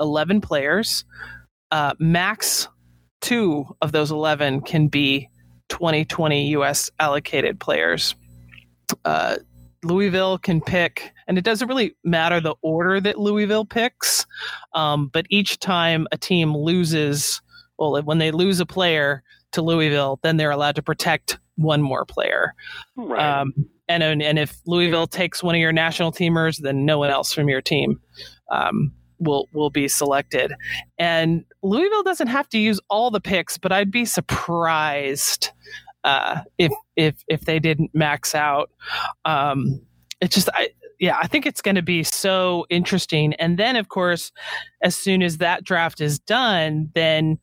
11 0.00 0.40
players. 0.40 1.04
Uh, 1.70 1.94
max 1.98 2.68
two 3.20 3.64
of 3.82 3.92
those 3.92 4.10
11 4.10 4.62
can 4.62 4.88
be 4.88 5.28
2020 5.68 6.48
US 6.48 6.90
allocated 6.98 7.60
players. 7.60 8.14
Uh, 9.04 9.36
Louisville 9.84 10.38
can 10.38 10.60
pick, 10.60 11.12
and 11.28 11.38
it 11.38 11.44
doesn't 11.44 11.68
really 11.68 11.94
matter 12.02 12.40
the 12.40 12.54
order 12.62 13.00
that 13.00 13.18
Louisville 13.18 13.64
picks, 13.64 14.26
um, 14.74 15.08
but 15.12 15.26
each 15.30 15.58
time 15.60 16.06
a 16.10 16.18
team 16.18 16.56
loses, 16.56 17.40
well, 17.78 18.02
when 18.02 18.18
they 18.18 18.32
lose 18.32 18.58
a 18.58 18.66
player 18.66 19.22
to 19.52 19.62
Louisville, 19.62 20.18
then 20.22 20.36
they're 20.36 20.50
allowed 20.50 20.74
to 20.76 20.82
protect 20.82 21.38
one 21.58 21.82
more 21.82 22.04
player. 22.04 22.54
Right. 22.96 23.40
Um, 23.40 23.52
and 23.88 24.02
and 24.02 24.38
if 24.38 24.56
Louisville 24.66 25.06
takes 25.06 25.42
one 25.42 25.54
of 25.54 25.60
your 25.60 25.72
national 25.72 26.12
teamers, 26.12 26.58
then 26.58 26.84
no 26.86 26.98
one 26.98 27.10
else 27.10 27.32
from 27.32 27.48
your 27.48 27.60
team 27.60 28.00
um, 28.50 28.92
will 29.18 29.48
will 29.52 29.70
be 29.70 29.88
selected. 29.88 30.52
And 30.98 31.44
Louisville 31.62 32.02
doesn't 32.02 32.28
have 32.28 32.48
to 32.50 32.58
use 32.58 32.80
all 32.88 33.10
the 33.10 33.20
picks, 33.20 33.58
but 33.58 33.72
I'd 33.72 33.90
be 33.90 34.04
surprised 34.04 35.50
uh, 36.04 36.40
if 36.58 36.72
if 36.96 37.22
if 37.28 37.42
they 37.42 37.58
didn't 37.58 37.90
max 37.94 38.34
out. 38.34 38.70
Um, 39.24 39.80
it's 40.20 40.34
just 40.34 40.48
I 40.52 40.70
yeah, 40.98 41.16
I 41.20 41.26
think 41.26 41.46
it's 41.46 41.62
going 41.62 41.76
to 41.76 41.82
be 41.82 42.02
so 42.02 42.66
interesting. 42.70 43.32
And 43.34 43.56
then, 43.56 43.76
of 43.76 43.88
course, 43.88 44.32
as 44.82 44.96
soon 44.96 45.22
as 45.22 45.38
that 45.38 45.64
draft 45.64 46.00
is 46.00 46.18
done, 46.18 46.90
then 46.94 47.38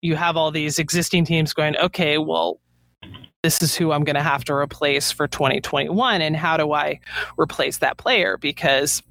you 0.00 0.16
have 0.16 0.36
all 0.36 0.50
these 0.50 0.78
existing 0.78 1.24
teams 1.24 1.52
going, 1.52 1.76
okay, 1.78 2.18
well, 2.18 2.60
this 3.44 3.62
is 3.62 3.74
who 3.74 3.92
I'm 3.92 4.04
going 4.04 4.16
to 4.16 4.22
have 4.22 4.42
to 4.44 4.54
replace 4.54 5.12
for 5.12 5.28
2021 5.28 6.22
and 6.22 6.34
how 6.34 6.56
do 6.56 6.72
I 6.72 6.98
replace 7.38 7.76
that 7.78 7.98
player 7.98 8.38
because 8.38 9.02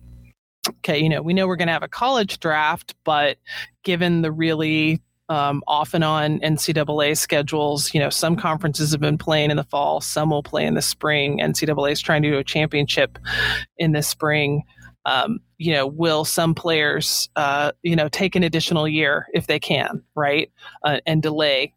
okay, 0.67 0.97
you 0.97 1.07
know, 1.07 1.21
we 1.21 1.35
know 1.35 1.45
we're 1.45 1.55
going 1.55 1.67
to 1.67 1.73
have 1.73 1.83
a 1.83 1.87
college 1.87 2.39
draft, 2.39 2.95
but 3.03 3.37
given 3.83 4.23
the 4.23 4.31
really 4.31 5.03
um, 5.29 5.61
off 5.67 5.93
and 5.93 6.03
on 6.03 6.39
NCAA 6.39 7.15
schedules, 7.15 7.93
you 7.93 7.99
know, 7.99 8.09
some 8.09 8.35
conferences 8.35 8.91
have 8.91 9.01
been 9.01 9.19
playing 9.19 9.51
in 9.51 9.57
the 9.57 9.65
fall, 9.65 10.01
some 10.01 10.31
will 10.31 10.41
play 10.41 10.65
in 10.65 10.73
the 10.73 10.81
spring. 10.81 11.37
NCAA 11.37 11.91
is 11.91 12.01
trying 12.01 12.23
to 12.23 12.31
do 12.31 12.37
a 12.39 12.43
championship 12.43 13.19
in 13.77 13.91
the 13.91 14.01
spring. 14.01 14.63
Um, 15.05 15.41
you 15.59 15.73
know, 15.73 15.85
will 15.85 16.25
some 16.25 16.55
players, 16.55 17.29
uh, 17.35 17.71
you 17.83 17.95
know, 17.95 18.09
take 18.09 18.35
an 18.35 18.41
additional 18.41 18.87
year 18.87 19.27
if 19.31 19.45
they 19.45 19.59
can, 19.59 20.01
right, 20.15 20.51
uh, 20.83 21.01
and 21.05 21.21
delay 21.21 21.71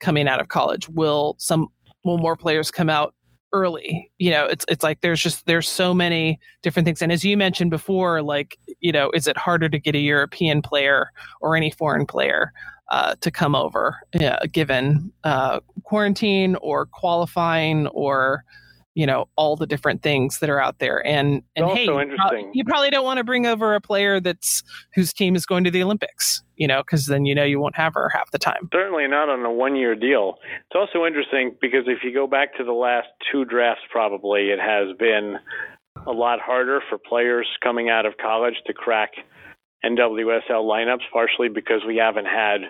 coming 0.00 0.28
out 0.28 0.40
of 0.40 0.48
college? 0.48 0.90
Will 0.90 1.36
some 1.38 1.68
will 2.04 2.18
more 2.18 2.36
players 2.36 2.70
come 2.70 2.90
out 2.90 3.14
early. 3.52 4.10
You 4.18 4.30
know, 4.30 4.46
it's 4.46 4.64
it's 4.68 4.82
like 4.82 5.00
there's 5.00 5.22
just 5.22 5.46
there's 5.46 5.68
so 5.68 5.92
many 5.92 6.40
different 6.62 6.86
things. 6.86 7.02
And 7.02 7.12
as 7.12 7.24
you 7.24 7.36
mentioned 7.36 7.70
before, 7.70 8.22
like 8.22 8.58
you 8.80 8.92
know, 8.92 9.10
is 9.12 9.26
it 9.26 9.36
harder 9.36 9.68
to 9.68 9.78
get 9.78 9.94
a 9.94 9.98
European 9.98 10.62
player 10.62 11.10
or 11.40 11.56
any 11.56 11.70
foreign 11.70 12.06
player 12.06 12.52
uh, 12.90 13.14
to 13.20 13.30
come 13.30 13.54
over, 13.54 13.96
yeah, 14.14 14.38
given 14.50 15.12
uh, 15.24 15.60
quarantine 15.84 16.56
or 16.56 16.86
qualifying 16.86 17.86
or 17.88 18.44
you 18.94 19.06
know 19.06 19.26
all 19.36 19.56
the 19.56 19.66
different 19.66 20.02
things 20.02 20.38
that 20.40 20.50
are 20.50 20.60
out 20.60 20.78
there 20.78 21.04
and 21.06 21.42
and 21.56 21.66
hey 21.66 21.84
you 21.84 21.90
prob- 21.90 22.02
interesting. 22.02 22.50
you 22.52 22.64
probably 22.64 22.90
don't 22.90 23.04
want 23.04 23.18
to 23.18 23.24
bring 23.24 23.46
over 23.46 23.74
a 23.74 23.80
player 23.80 24.20
that's 24.20 24.62
whose 24.94 25.12
team 25.12 25.34
is 25.34 25.46
going 25.46 25.64
to 25.64 25.70
the 25.70 25.82
olympics 25.82 26.42
you 26.56 26.66
know 26.66 26.82
because 26.82 27.06
then 27.06 27.24
you 27.24 27.34
know 27.34 27.44
you 27.44 27.58
won't 27.58 27.76
have 27.76 27.94
her 27.94 28.10
half 28.10 28.30
the 28.32 28.38
time 28.38 28.68
Certainly 28.92 29.08
not 29.08 29.28
on 29.28 29.44
a 29.44 29.52
one 29.52 29.76
year 29.76 29.94
deal. 29.94 30.34
It's 30.70 30.74
also 30.74 31.06
interesting 31.06 31.56
because 31.60 31.84
if 31.86 31.98
you 32.04 32.12
go 32.12 32.26
back 32.26 32.56
to 32.56 32.64
the 32.64 32.72
last 32.72 33.08
two 33.30 33.44
drafts, 33.44 33.82
probably 33.90 34.50
it 34.50 34.58
has 34.60 34.96
been 34.98 35.36
a 36.06 36.10
lot 36.10 36.40
harder 36.40 36.80
for 36.88 36.98
players 36.98 37.46
coming 37.62 37.88
out 37.88 38.06
of 38.06 38.14
college 38.20 38.54
to 38.66 38.72
crack 38.72 39.10
NWSL 39.84 40.64
lineups, 40.64 41.08
partially 41.12 41.48
because 41.48 41.80
we 41.86 41.96
haven't 41.96 42.26
had 42.26 42.62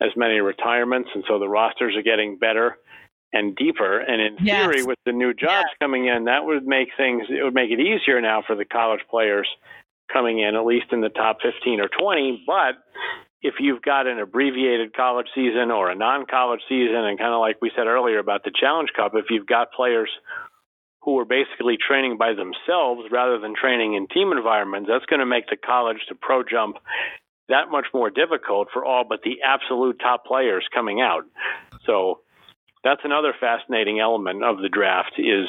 as 0.00 0.10
many 0.16 0.40
retirements, 0.40 1.08
and 1.14 1.24
so 1.28 1.38
the 1.38 1.48
rosters 1.48 1.96
are 1.96 2.02
getting 2.02 2.38
better 2.38 2.76
and 3.36 3.54
deeper. 3.56 3.98
And 3.98 4.20
in 4.20 4.36
Yes. 4.40 4.60
theory, 4.60 4.82
with 4.82 4.98
the 5.04 5.12
new 5.12 5.34
jobs 5.34 5.68
coming 5.80 6.06
in, 6.06 6.24
that 6.24 6.44
would 6.44 6.66
make 6.66 6.88
things 6.96 7.28
it 7.28 7.42
would 7.42 7.54
make 7.54 7.70
it 7.70 7.80
easier 7.80 8.20
now 8.20 8.42
for 8.42 8.54
the 8.56 8.64
college 8.64 9.02
players 9.10 9.48
coming 10.12 10.38
in, 10.38 10.54
at 10.54 10.64
least 10.64 10.92
in 10.92 11.00
the 11.00 11.08
top 11.08 11.40
15 11.42 11.80
or 11.80 11.88
20. 11.88 12.44
But 12.46 12.76
if 13.42 13.54
you've 13.60 13.82
got 13.82 14.06
an 14.06 14.18
abbreviated 14.18 14.94
college 14.94 15.28
season 15.34 15.70
or 15.70 15.90
a 15.90 15.94
non-college 15.94 16.62
season, 16.68 16.96
and 17.04 17.18
kind 17.18 17.32
of 17.34 17.40
like 17.40 17.60
we 17.60 17.70
said 17.76 17.86
earlier 17.86 18.18
about 18.18 18.44
the 18.44 18.52
Challenge 18.58 18.90
Cup, 18.94 19.12
if 19.14 19.26
you've 19.30 19.46
got 19.46 19.72
players 19.72 20.10
who 21.02 21.18
are 21.18 21.24
basically 21.24 21.76
training 21.76 22.16
by 22.16 22.32
themselves 22.34 23.02
rather 23.10 23.38
than 23.38 23.54
training 23.54 23.94
in 23.94 24.08
team 24.08 24.32
environments, 24.32 24.88
that's 24.88 25.06
going 25.06 25.20
to 25.20 25.26
make 25.26 25.46
the 25.48 25.56
college 25.56 25.98
to 26.08 26.14
pro 26.14 26.42
jump 26.42 26.76
that 27.48 27.70
much 27.70 27.86
more 27.94 28.10
difficult 28.10 28.68
for 28.72 28.84
all 28.84 29.04
but 29.08 29.20
the 29.22 29.42
absolute 29.44 29.98
top 30.00 30.24
players 30.24 30.66
coming 30.74 31.00
out. 31.00 31.24
So 31.84 32.20
that's 32.86 33.02
another 33.04 33.34
fascinating 33.38 33.98
element 33.98 34.44
of 34.44 34.58
the 34.58 34.68
draft 34.68 35.18
is 35.18 35.48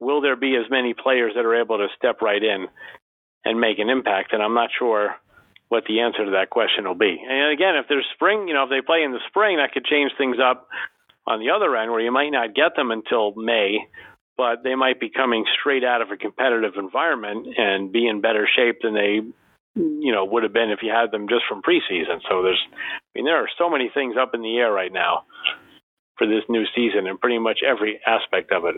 will 0.00 0.20
there 0.20 0.36
be 0.36 0.56
as 0.56 0.68
many 0.70 0.94
players 0.94 1.32
that 1.36 1.46
are 1.46 1.60
able 1.60 1.78
to 1.78 1.86
step 1.96 2.20
right 2.20 2.42
in 2.42 2.66
and 3.44 3.60
make 3.60 3.78
an 3.78 3.88
impact? 3.88 4.32
And 4.32 4.42
I'm 4.42 4.54
not 4.54 4.70
sure 4.76 5.14
what 5.68 5.84
the 5.86 6.00
answer 6.00 6.24
to 6.24 6.32
that 6.32 6.50
question 6.50 6.84
will 6.84 6.96
be. 6.98 7.22
And 7.22 7.52
again, 7.52 7.76
if 7.76 7.86
there's 7.88 8.06
spring, 8.14 8.48
you 8.48 8.54
know, 8.54 8.64
if 8.64 8.70
they 8.70 8.84
play 8.84 9.04
in 9.04 9.12
the 9.12 9.22
spring, 9.28 9.58
that 9.58 9.72
could 9.72 9.84
change 9.84 10.10
things 10.18 10.38
up 10.42 10.66
on 11.26 11.38
the 11.38 11.50
other 11.50 11.76
end 11.76 11.92
where 11.92 12.00
you 12.00 12.10
might 12.10 12.30
not 12.30 12.54
get 12.54 12.74
them 12.74 12.90
until 12.90 13.32
May, 13.36 13.86
but 14.36 14.64
they 14.64 14.74
might 14.74 14.98
be 14.98 15.10
coming 15.10 15.44
straight 15.60 15.84
out 15.84 16.02
of 16.02 16.10
a 16.10 16.16
competitive 16.16 16.74
environment 16.76 17.46
and 17.56 17.92
be 17.92 18.08
in 18.08 18.20
better 18.20 18.48
shape 18.50 18.78
than 18.82 18.94
they 18.94 19.20
you 19.76 20.10
know 20.10 20.24
would 20.24 20.42
have 20.42 20.52
been 20.52 20.70
if 20.70 20.80
you 20.82 20.90
had 20.90 21.12
them 21.12 21.28
just 21.28 21.44
from 21.48 21.62
preseason. 21.62 22.18
So 22.28 22.42
there's 22.42 22.60
I 22.74 22.98
mean 23.14 23.26
there 23.26 23.36
are 23.36 23.48
so 23.56 23.70
many 23.70 23.88
things 23.94 24.16
up 24.20 24.34
in 24.34 24.42
the 24.42 24.56
air 24.56 24.72
right 24.72 24.92
now 24.92 25.22
for 26.20 26.26
this 26.26 26.44
new 26.50 26.66
season 26.76 27.06
and 27.06 27.18
pretty 27.18 27.38
much 27.38 27.60
every 27.66 27.98
aspect 28.06 28.52
of 28.52 28.66
it. 28.66 28.76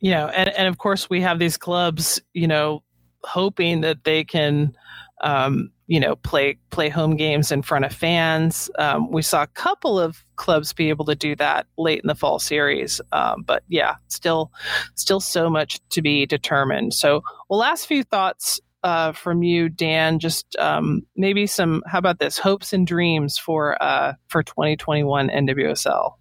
you 0.00 0.10
know 0.10 0.26
and, 0.28 0.50
and 0.50 0.68
of 0.68 0.76
course 0.76 1.08
we 1.08 1.22
have 1.22 1.38
these 1.38 1.56
clubs 1.56 2.20
you 2.34 2.46
know 2.46 2.82
hoping 3.24 3.80
that 3.80 4.04
they 4.04 4.22
can 4.22 4.76
um, 5.22 5.70
you 5.86 5.98
know 5.98 6.14
play 6.16 6.58
play 6.68 6.90
home 6.90 7.16
games 7.16 7.50
in 7.50 7.62
front 7.62 7.84
of 7.86 7.92
fans. 7.92 8.70
Um, 8.78 9.10
we 9.10 9.22
saw 9.22 9.42
a 9.42 9.46
couple 9.48 9.98
of 9.98 10.22
clubs 10.36 10.74
be 10.74 10.90
able 10.90 11.06
to 11.06 11.14
do 11.14 11.34
that 11.36 11.66
late 11.78 12.00
in 12.02 12.06
the 12.06 12.14
fall 12.14 12.38
series. 12.38 13.00
Um, 13.12 13.42
but 13.42 13.62
yeah 13.68 13.94
still 14.08 14.52
still 14.94 15.20
so 15.20 15.48
much 15.48 15.80
to 15.88 16.02
be 16.02 16.26
determined. 16.26 16.92
So 16.92 17.22
well 17.48 17.58
last 17.58 17.86
few 17.86 18.04
thoughts 18.04 18.60
uh, 18.82 19.12
from 19.12 19.42
you 19.42 19.68
dan 19.68 20.18
just 20.18 20.56
um, 20.58 21.02
maybe 21.16 21.46
some 21.46 21.82
how 21.86 21.98
about 21.98 22.18
this 22.18 22.38
hopes 22.38 22.72
and 22.72 22.86
dreams 22.86 23.38
for 23.38 23.80
uh, 23.82 24.14
for 24.28 24.42
2021 24.42 25.28
nwsl 25.28 26.14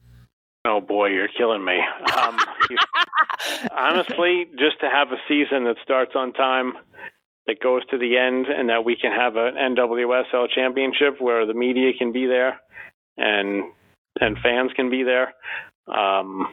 Oh 0.70 0.82
boy, 0.82 1.08
you're 1.08 1.30
killing 1.30 1.64
me. 1.64 1.80
Um, 2.18 2.38
you, 2.70 2.78
honestly, 3.72 4.47
just 4.60 4.82
to 4.82 4.89
have 4.89 5.14
a 5.14 5.22
season 5.26 5.64
that 5.64 5.78
starts 5.82 6.12
on 6.14 6.34
time, 6.34 6.74
that 7.45 7.62
goes 7.62 7.86
to 7.86 7.97
the 7.97 8.18
end, 8.18 8.47
and 8.47 8.68
that 8.68 8.84
we 8.84 8.97
can 8.97 9.14
have 9.14 9.38
an 9.38 9.55
NWSL 9.55 10.47
championship 10.53 11.22
where 11.22 11.45
the 11.45 11.53
media 11.53 11.91
can 11.97 12.12
be 12.12 12.26
there 12.26 12.60
and 13.18 13.72
and 14.20 14.38
fans 14.43 14.72
can 14.76 14.89
be 14.89 15.03
there. 15.03 15.34
Um, 15.88 16.47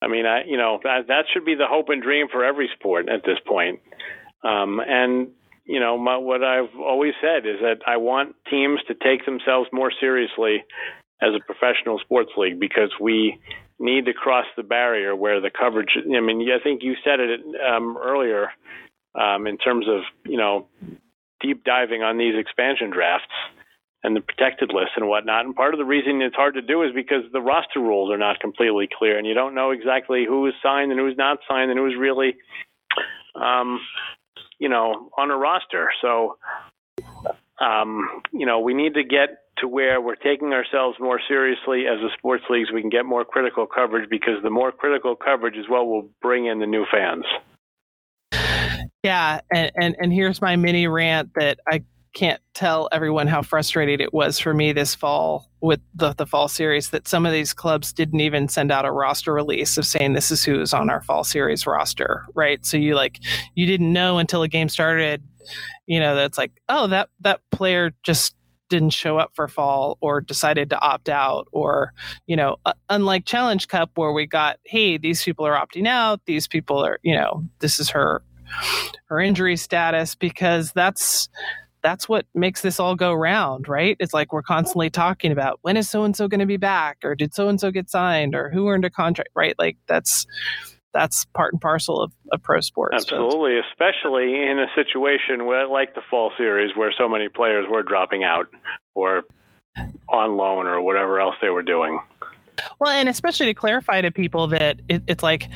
I 0.00 0.08
mean, 0.08 0.26
I 0.26 0.44
you 0.46 0.56
know 0.56 0.80
that 0.82 1.08
that 1.08 1.24
should 1.32 1.44
be 1.44 1.54
the 1.54 1.66
hope 1.68 1.88
and 1.88 2.02
dream 2.02 2.28
for 2.30 2.44
every 2.44 2.70
sport 2.78 3.08
at 3.08 3.22
this 3.24 3.38
point. 3.46 3.80
Um, 4.44 4.80
and 4.86 5.28
you 5.64 5.78
know, 5.78 5.96
my, 5.96 6.16
what 6.16 6.42
I've 6.42 6.74
always 6.78 7.14
said 7.20 7.46
is 7.46 7.60
that 7.60 7.78
I 7.86 7.96
want 7.96 8.34
teams 8.50 8.80
to 8.88 8.94
take 8.94 9.24
themselves 9.24 9.68
more 9.72 9.92
seriously 10.00 10.64
as 11.20 11.30
a 11.34 11.44
professional 11.44 12.00
sports 12.00 12.32
league 12.36 12.58
because 12.58 12.90
we 13.00 13.38
need 13.78 14.06
to 14.06 14.12
cross 14.12 14.46
the 14.56 14.62
barrier 14.62 15.14
where 15.14 15.40
the 15.40 15.50
coverage. 15.50 15.96
I 15.96 16.20
mean, 16.20 16.48
I 16.50 16.62
think 16.62 16.82
you 16.82 16.94
said 17.04 17.20
it 17.20 17.40
um, 17.60 17.96
earlier 17.96 18.50
um, 19.14 19.46
in 19.46 19.58
terms 19.58 19.86
of 19.88 20.02
you 20.24 20.36
know 20.36 20.66
deep 21.40 21.64
diving 21.64 22.02
on 22.02 22.18
these 22.18 22.34
expansion 22.38 22.90
drafts 22.90 23.34
and 24.04 24.16
the 24.16 24.20
protected 24.20 24.72
list 24.72 24.92
and 24.96 25.08
whatnot. 25.08 25.44
And 25.44 25.54
part 25.54 25.74
of 25.74 25.78
the 25.78 25.84
reason 25.84 26.22
it's 26.22 26.34
hard 26.34 26.54
to 26.54 26.62
do 26.62 26.82
is 26.82 26.90
because 26.94 27.22
the 27.32 27.40
roster 27.40 27.80
rules 27.80 28.10
are 28.10 28.18
not 28.18 28.40
completely 28.40 28.88
clear, 28.92 29.18
and 29.18 29.26
you 29.26 29.34
don't 29.34 29.54
know 29.54 29.70
exactly 29.70 30.24
who 30.26 30.46
is 30.46 30.54
signed 30.62 30.90
and 30.90 31.00
who's 31.00 31.16
not 31.16 31.38
signed 31.48 31.70
and 31.70 31.78
who's 31.78 31.96
really, 31.98 32.36
um, 33.34 33.80
you 34.62 34.68
know, 34.68 35.10
on 35.18 35.32
a 35.32 35.36
roster. 35.36 35.88
So, 36.00 36.36
um, 37.60 38.22
you 38.32 38.46
know, 38.46 38.60
we 38.60 38.74
need 38.74 38.94
to 38.94 39.02
get 39.02 39.40
to 39.58 39.66
where 39.66 40.00
we're 40.00 40.14
taking 40.14 40.52
ourselves 40.52 40.96
more 41.00 41.20
seriously 41.26 41.86
as 41.92 41.98
a 41.98 42.16
sports 42.16 42.44
league 42.48 42.66
so 42.68 42.74
we 42.74 42.80
can 42.80 42.88
get 42.88 43.04
more 43.04 43.24
critical 43.24 43.66
coverage 43.66 44.08
because 44.08 44.40
the 44.44 44.50
more 44.50 44.70
critical 44.70 45.16
coverage 45.16 45.56
is 45.56 45.68
what 45.68 45.88
will 45.88 46.08
bring 46.22 46.46
in 46.46 46.60
the 46.60 46.66
new 46.66 46.86
fans. 46.92 47.24
Yeah, 49.02 49.40
and, 49.52 49.72
and 49.74 49.96
and 49.98 50.12
here's 50.12 50.40
my 50.40 50.54
mini 50.54 50.86
rant 50.86 51.30
that 51.34 51.58
I 51.68 51.82
can't 52.12 52.40
tell 52.54 52.88
everyone 52.92 53.26
how 53.26 53.42
frustrated 53.42 54.00
it 54.00 54.12
was 54.12 54.38
for 54.38 54.52
me 54.52 54.72
this 54.72 54.94
fall 54.94 55.50
with 55.60 55.80
the 55.94 56.12
the 56.14 56.26
fall 56.26 56.48
series 56.48 56.90
that 56.90 57.08
some 57.08 57.24
of 57.24 57.32
these 57.32 57.52
clubs 57.52 57.92
didn't 57.92 58.20
even 58.20 58.48
send 58.48 58.70
out 58.70 58.84
a 58.84 58.90
roster 58.90 59.32
release 59.32 59.78
of 59.78 59.86
saying 59.86 60.12
this 60.12 60.30
is 60.30 60.44
who's 60.44 60.74
on 60.74 60.90
our 60.90 61.02
fall 61.02 61.24
series 61.24 61.66
roster, 61.66 62.24
right? 62.34 62.64
So 62.66 62.76
you 62.76 62.94
like 62.94 63.18
you 63.54 63.66
didn't 63.66 63.92
know 63.92 64.18
until 64.18 64.42
a 64.42 64.48
game 64.48 64.68
started, 64.68 65.22
you 65.86 66.00
know, 66.00 66.14
that's 66.14 66.38
like, 66.38 66.52
oh, 66.68 66.86
that 66.88 67.08
that 67.20 67.40
player 67.50 67.92
just 68.02 68.34
didn't 68.68 68.90
show 68.90 69.18
up 69.18 69.30
for 69.34 69.48
fall 69.48 69.98
or 70.00 70.22
decided 70.22 70.70
to 70.70 70.80
opt 70.80 71.10
out 71.10 71.46
or 71.52 71.92
you 72.26 72.34
know 72.34 72.56
uh, 72.64 72.72
unlike 72.88 73.26
challenge 73.26 73.68
cup 73.68 73.90
where 73.96 74.12
we 74.12 74.26
got 74.26 74.58
hey 74.64 74.96
these 74.96 75.22
people 75.22 75.46
are 75.46 75.54
opting 75.54 75.86
out 75.86 76.22
these 76.24 76.48
people 76.48 76.82
are 76.82 76.98
you 77.02 77.14
know 77.14 77.44
this 77.58 77.78
is 77.78 77.90
her 77.90 78.22
her 79.08 79.20
injury 79.20 79.58
status 79.58 80.14
because 80.14 80.72
that's 80.72 81.28
that's 81.82 82.08
what 82.08 82.26
makes 82.34 82.60
this 82.60 82.78
all 82.78 82.94
go 82.94 83.12
round, 83.12 83.68
right? 83.68 83.96
It's 83.98 84.14
like 84.14 84.32
we're 84.32 84.42
constantly 84.42 84.90
talking 84.90 85.32
about 85.32 85.58
when 85.62 85.76
is 85.76 85.90
so 85.90 86.04
and 86.04 86.16
so 86.16 86.28
going 86.28 86.40
to 86.40 86.46
be 86.46 86.56
back, 86.56 86.98
or 87.04 87.14
did 87.14 87.34
so 87.34 87.48
and 87.48 87.60
so 87.60 87.70
get 87.70 87.90
signed, 87.90 88.34
or 88.34 88.50
who 88.50 88.68
earned 88.68 88.84
a 88.84 88.90
contract, 88.90 89.30
right? 89.34 89.54
Like 89.58 89.76
that's 89.86 90.26
that's 90.92 91.24
part 91.34 91.52
and 91.52 91.60
parcel 91.60 92.00
of, 92.00 92.12
of 92.32 92.42
pro 92.42 92.60
sports. 92.60 92.94
Absolutely, 92.94 93.58
especially 93.58 94.42
in 94.42 94.58
a 94.58 94.66
situation 94.74 95.46
where, 95.46 95.66
like 95.66 95.94
the 95.94 96.02
fall 96.10 96.32
series, 96.36 96.76
where 96.76 96.92
so 96.96 97.08
many 97.08 97.28
players 97.28 97.66
were 97.68 97.82
dropping 97.82 98.24
out 98.24 98.46
or 98.94 99.22
on 100.08 100.36
loan 100.36 100.66
or 100.66 100.80
whatever 100.82 101.20
else 101.20 101.34
they 101.40 101.48
were 101.48 101.62
doing. 101.62 101.98
Well, 102.78 102.90
and 102.90 103.08
especially 103.08 103.46
to 103.46 103.54
clarify 103.54 104.02
to 104.02 104.10
people 104.10 104.48
that 104.48 104.80
it, 104.88 105.02
it's 105.06 105.22
like 105.22 105.48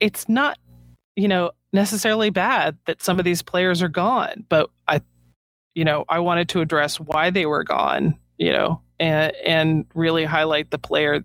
it's 0.00 0.28
not, 0.28 0.58
you 1.16 1.28
know, 1.28 1.50
necessarily 1.72 2.30
bad 2.30 2.78
that 2.86 3.02
some 3.02 3.18
of 3.18 3.24
these 3.24 3.42
players 3.42 3.82
are 3.82 3.88
gone, 3.88 4.44
but 4.48 4.70
I 4.86 5.00
you 5.74 5.84
know, 5.84 6.04
I 6.08 6.18
wanted 6.20 6.48
to 6.50 6.60
address 6.60 7.00
why 7.00 7.30
they 7.30 7.46
were 7.46 7.64
gone, 7.64 8.18
you 8.38 8.52
know, 8.52 8.80
and 9.00 9.32
and 9.44 9.86
really 9.94 10.24
highlight 10.24 10.70
the 10.70 10.78
players 10.78 11.22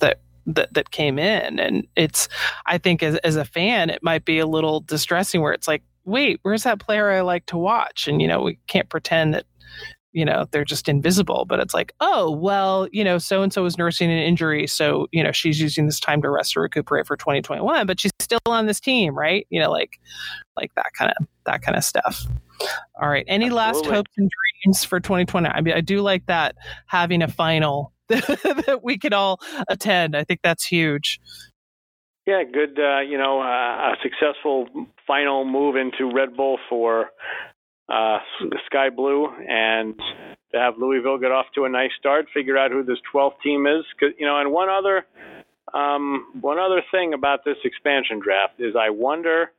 that 0.00 0.20
that 0.46 0.72
that 0.74 0.90
came 0.90 1.18
in. 1.18 1.58
And 1.58 1.86
it's 1.96 2.28
I 2.66 2.78
think 2.78 3.02
as 3.02 3.16
as 3.16 3.36
a 3.36 3.44
fan, 3.44 3.90
it 3.90 4.02
might 4.02 4.24
be 4.24 4.38
a 4.38 4.46
little 4.46 4.80
distressing 4.80 5.42
where 5.42 5.52
it's 5.52 5.68
like, 5.68 5.82
wait, 6.04 6.40
where's 6.42 6.64
that 6.64 6.80
player 6.80 7.10
I 7.10 7.20
like 7.20 7.46
to 7.46 7.58
watch? 7.58 8.08
And 8.08 8.20
you 8.20 8.28
know, 8.28 8.42
we 8.42 8.58
can't 8.66 8.88
pretend 8.88 9.34
that 9.34 9.44
you 10.12 10.24
know 10.24 10.46
they're 10.50 10.64
just 10.64 10.88
invisible 10.88 11.44
but 11.44 11.60
it's 11.60 11.72
like 11.72 11.94
oh 12.00 12.30
well 12.30 12.88
you 12.90 13.04
know 13.04 13.16
so 13.18 13.42
and 13.42 13.52
so 13.52 13.64
is 13.64 13.78
nursing 13.78 14.10
an 14.10 14.18
injury 14.18 14.66
so 14.66 15.06
you 15.12 15.22
know 15.22 15.30
she's 15.30 15.60
using 15.60 15.86
this 15.86 16.00
time 16.00 16.20
to 16.20 16.28
rest 16.28 16.56
or 16.56 16.62
recuperate 16.62 17.06
for 17.06 17.16
2021 17.16 17.86
but 17.86 18.00
she's 18.00 18.10
still 18.18 18.40
on 18.46 18.66
this 18.66 18.80
team 18.80 19.16
right 19.16 19.46
you 19.50 19.60
know 19.60 19.70
like 19.70 20.00
like 20.56 20.74
that 20.74 20.92
kind 20.98 21.12
of 21.16 21.26
that 21.46 21.62
kind 21.62 21.76
of 21.76 21.84
stuff 21.84 22.26
all 23.00 23.08
right 23.08 23.24
any 23.28 23.46
Absolutely. 23.46 23.56
last 23.56 23.86
hopes 23.86 24.10
and 24.16 24.30
dreams 24.64 24.84
for 24.84 25.00
2020 25.00 25.48
i 25.48 25.60
mean 25.60 25.74
i 25.74 25.80
do 25.80 26.00
like 26.00 26.26
that 26.26 26.54
having 26.86 27.22
a 27.22 27.28
final 27.28 27.92
that 28.08 28.80
we 28.82 28.98
can 28.98 29.12
all 29.12 29.40
attend 29.68 30.16
i 30.16 30.24
think 30.24 30.40
that's 30.42 30.64
huge 30.64 31.20
yeah, 32.26 32.44
good. 32.44 32.78
Uh, 32.78 33.00
you 33.00 33.18
know, 33.18 33.40
uh, 33.40 33.44
a 33.44 33.94
successful 34.04 34.68
final 35.04 35.44
move 35.44 35.74
into 35.74 36.14
Red 36.14 36.36
Bull 36.36 36.58
for 36.68 37.10
uh, 37.88 38.18
Sky 38.66 38.90
Blue, 38.90 39.26
and 39.48 39.96
to 40.52 40.58
have 40.58 40.74
Louisville 40.78 41.18
get 41.18 41.32
off 41.32 41.46
to 41.54 41.64
a 41.64 41.68
nice 41.68 41.90
start, 41.98 42.26
figure 42.32 42.56
out 42.56 42.70
who 42.70 42.84
this 42.84 42.98
12th 43.12 43.40
team 43.42 43.66
is. 43.66 43.84
Cause, 43.98 44.10
you 44.18 44.26
know, 44.26 44.38
and 44.38 44.52
one 44.52 44.68
other 44.68 45.06
um, 45.72 46.26
one 46.40 46.58
other 46.58 46.82
thing 46.90 47.14
about 47.14 47.44
this 47.44 47.56
expansion 47.64 48.20
draft 48.20 48.54
is 48.60 48.74
I 48.78 48.90
wonder 48.90 49.52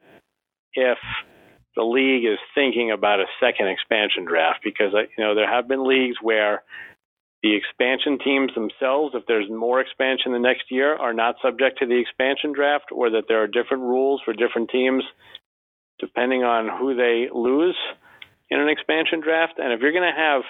if 0.73 0.97
the 1.75 1.83
league 1.83 2.25
is 2.25 2.39
thinking 2.53 2.91
about 2.91 3.19
a 3.19 3.25
second 3.39 3.67
expansion 3.67 4.25
draft 4.25 4.59
because 4.63 4.93
uh, 4.93 5.07
you 5.17 5.23
know 5.23 5.35
there 5.35 5.49
have 5.49 5.67
been 5.67 5.87
leagues 5.87 6.17
where 6.21 6.63
the 7.43 7.55
expansion 7.55 8.19
teams 8.23 8.53
themselves, 8.53 9.15
if 9.15 9.25
there's 9.25 9.49
more 9.49 9.81
expansion 9.81 10.31
the 10.31 10.39
next 10.39 10.69
year, 10.69 10.95
are 10.95 11.13
not 11.13 11.35
subject 11.41 11.79
to 11.79 11.87
the 11.87 11.97
expansion 11.99 12.53
draft, 12.53 12.91
or 12.91 13.09
that 13.11 13.23
there 13.27 13.41
are 13.41 13.47
different 13.47 13.83
rules 13.83 14.21
for 14.23 14.33
different 14.33 14.69
teams 14.69 15.03
depending 15.99 16.43
on 16.43 16.67
who 16.79 16.95
they 16.95 17.29
lose 17.31 17.77
in 18.49 18.59
an 18.59 18.69
expansion 18.69 19.21
draft. 19.21 19.53
And 19.57 19.71
if 19.71 19.81
you're 19.81 19.93
going 19.93 20.11
to 20.11 20.19
have, 20.19 20.41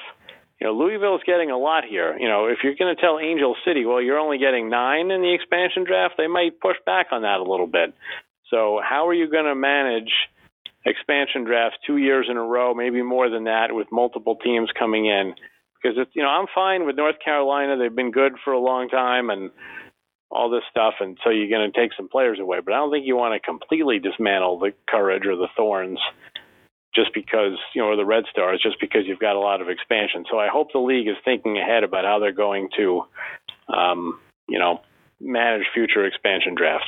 you 0.59 0.67
know, 0.67 0.74
Louisville 0.74 1.15
is 1.15 1.22
getting 1.26 1.51
a 1.51 1.57
lot 1.57 1.84
here. 1.84 2.17
You 2.17 2.28
know, 2.28 2.47
if 2.47 2.59
you're 2.63 2.76
going 2.76 2.95
to 2.95 2.99
tell 2.99 3.19
Angel 3.19 3.55
City, 3.67 3.86
well, 3.86 4.01
you're 4.01 4.17
only 4.17 4.38
getting 4.38 4.69
nine 4.69 5.11
in 5.11 5.22
the 5.22 5.34
expansion 5.34 5.84
draft, 5.84 6.15
they 6.17 6.28
might 6.28 6.59
push 6.59 6.78
back 6.86 7.07
on 7.11 7.24
that 7.24 7.39
a 7.39 7.43
little 7.43 7.67
bit. 7.67 7.93
So, 8.49 8.82
how 8.84 9.07
are 9.07 9.13
you 9.13 9.30
going 9.30 9.45
to 9.45 9.55
manage 9.55 10.11
expansion 10.86 11.43
drafts 11.43 11.77
two 11.86 11.97
years 11.97 12.27
in 12.29 12.38
a 12.38 12.43
row, 12.43 12.73
maybe 12.73 13.01
more 13.01 13.29
than 13.29 13.45
that, 13.45 13.67
with 13.73 13.88
multiple 13.91 14.36
teams 14.36 14.69
coming 14.77 15.05
in? 15.05 15.36
Because 15.82 15.97
it's, 15.97 16.11
you 16.13 16.21
know, 16.21 16.29
I'm 16.29 16.47
fine 16.53 16.86
with 16.86 16.95
North 16.95 17.17
Carolina. 17.23 17.77
They've 17.77 17.95
been 17.95 18.11
good 18.11 18.34
for 18.43 18.53
a 18.53 18.59
long 18.59 18.89
time, 18.89 19.29
and 19.29 19.51
all 20.32 20.49
this 20.49 20.63
stuff, 20.71 20.95
and 21.01 21.17
so 21.23 21.29
you're 21.29 21.49
going 21.49 21.71
to 21.71 21.77
take 21.77 21.91
some 21.95 22.07
players 22.07 22.39
away. 22.39 22.59
But 22.63 22.73
I 22.73 22.77
don't 22.77 22.91
think 22.91 23.05
you 23.05 23.17
want 23.17 23.34
to 23.34 23.45
completely 23.45 23.99
dismantle 23.99 24.59
the 24.59 24.71
Courage 24.88 25.25
or 25.25 25.36
the 25.36 25.49
Thorns 25.57 25.99
just 26.95 27.13
because 27.13 27.57
you 27.73 27.82
know, 27.82 27.89
or 27.89 27.95
the 27.95 28.05
Red 28.05 28.23
Stars, 28.32 28.61
just 28.61 28.79
because 28.79 29.01
you've 29.05 29.19
got 29.19 29.36
a 29.36 29.39
lot 29.39 29.61
of 29.61 29.69
expansion. 29.69 30.25
So 30.29 30.39
I 30.39 30.47
hope 30.47 30.69
the 30.71 30.79
league 30.79 31.07
is 31.07 31.15
thinking 31.23 31.57
ahead 31.57 31.84
about 31.84 32.05
how 32.05 32.19
they're 32.19 32.32
going 32.32 32.69
to, 32.77 33.03
um, 33.67 34.19
you 34.47 34.59
know, 34.59 34.82
manage 35.19 35.63
future 35.73 36.05
expansion 36.05 36.55
drafts. 36.55 36.88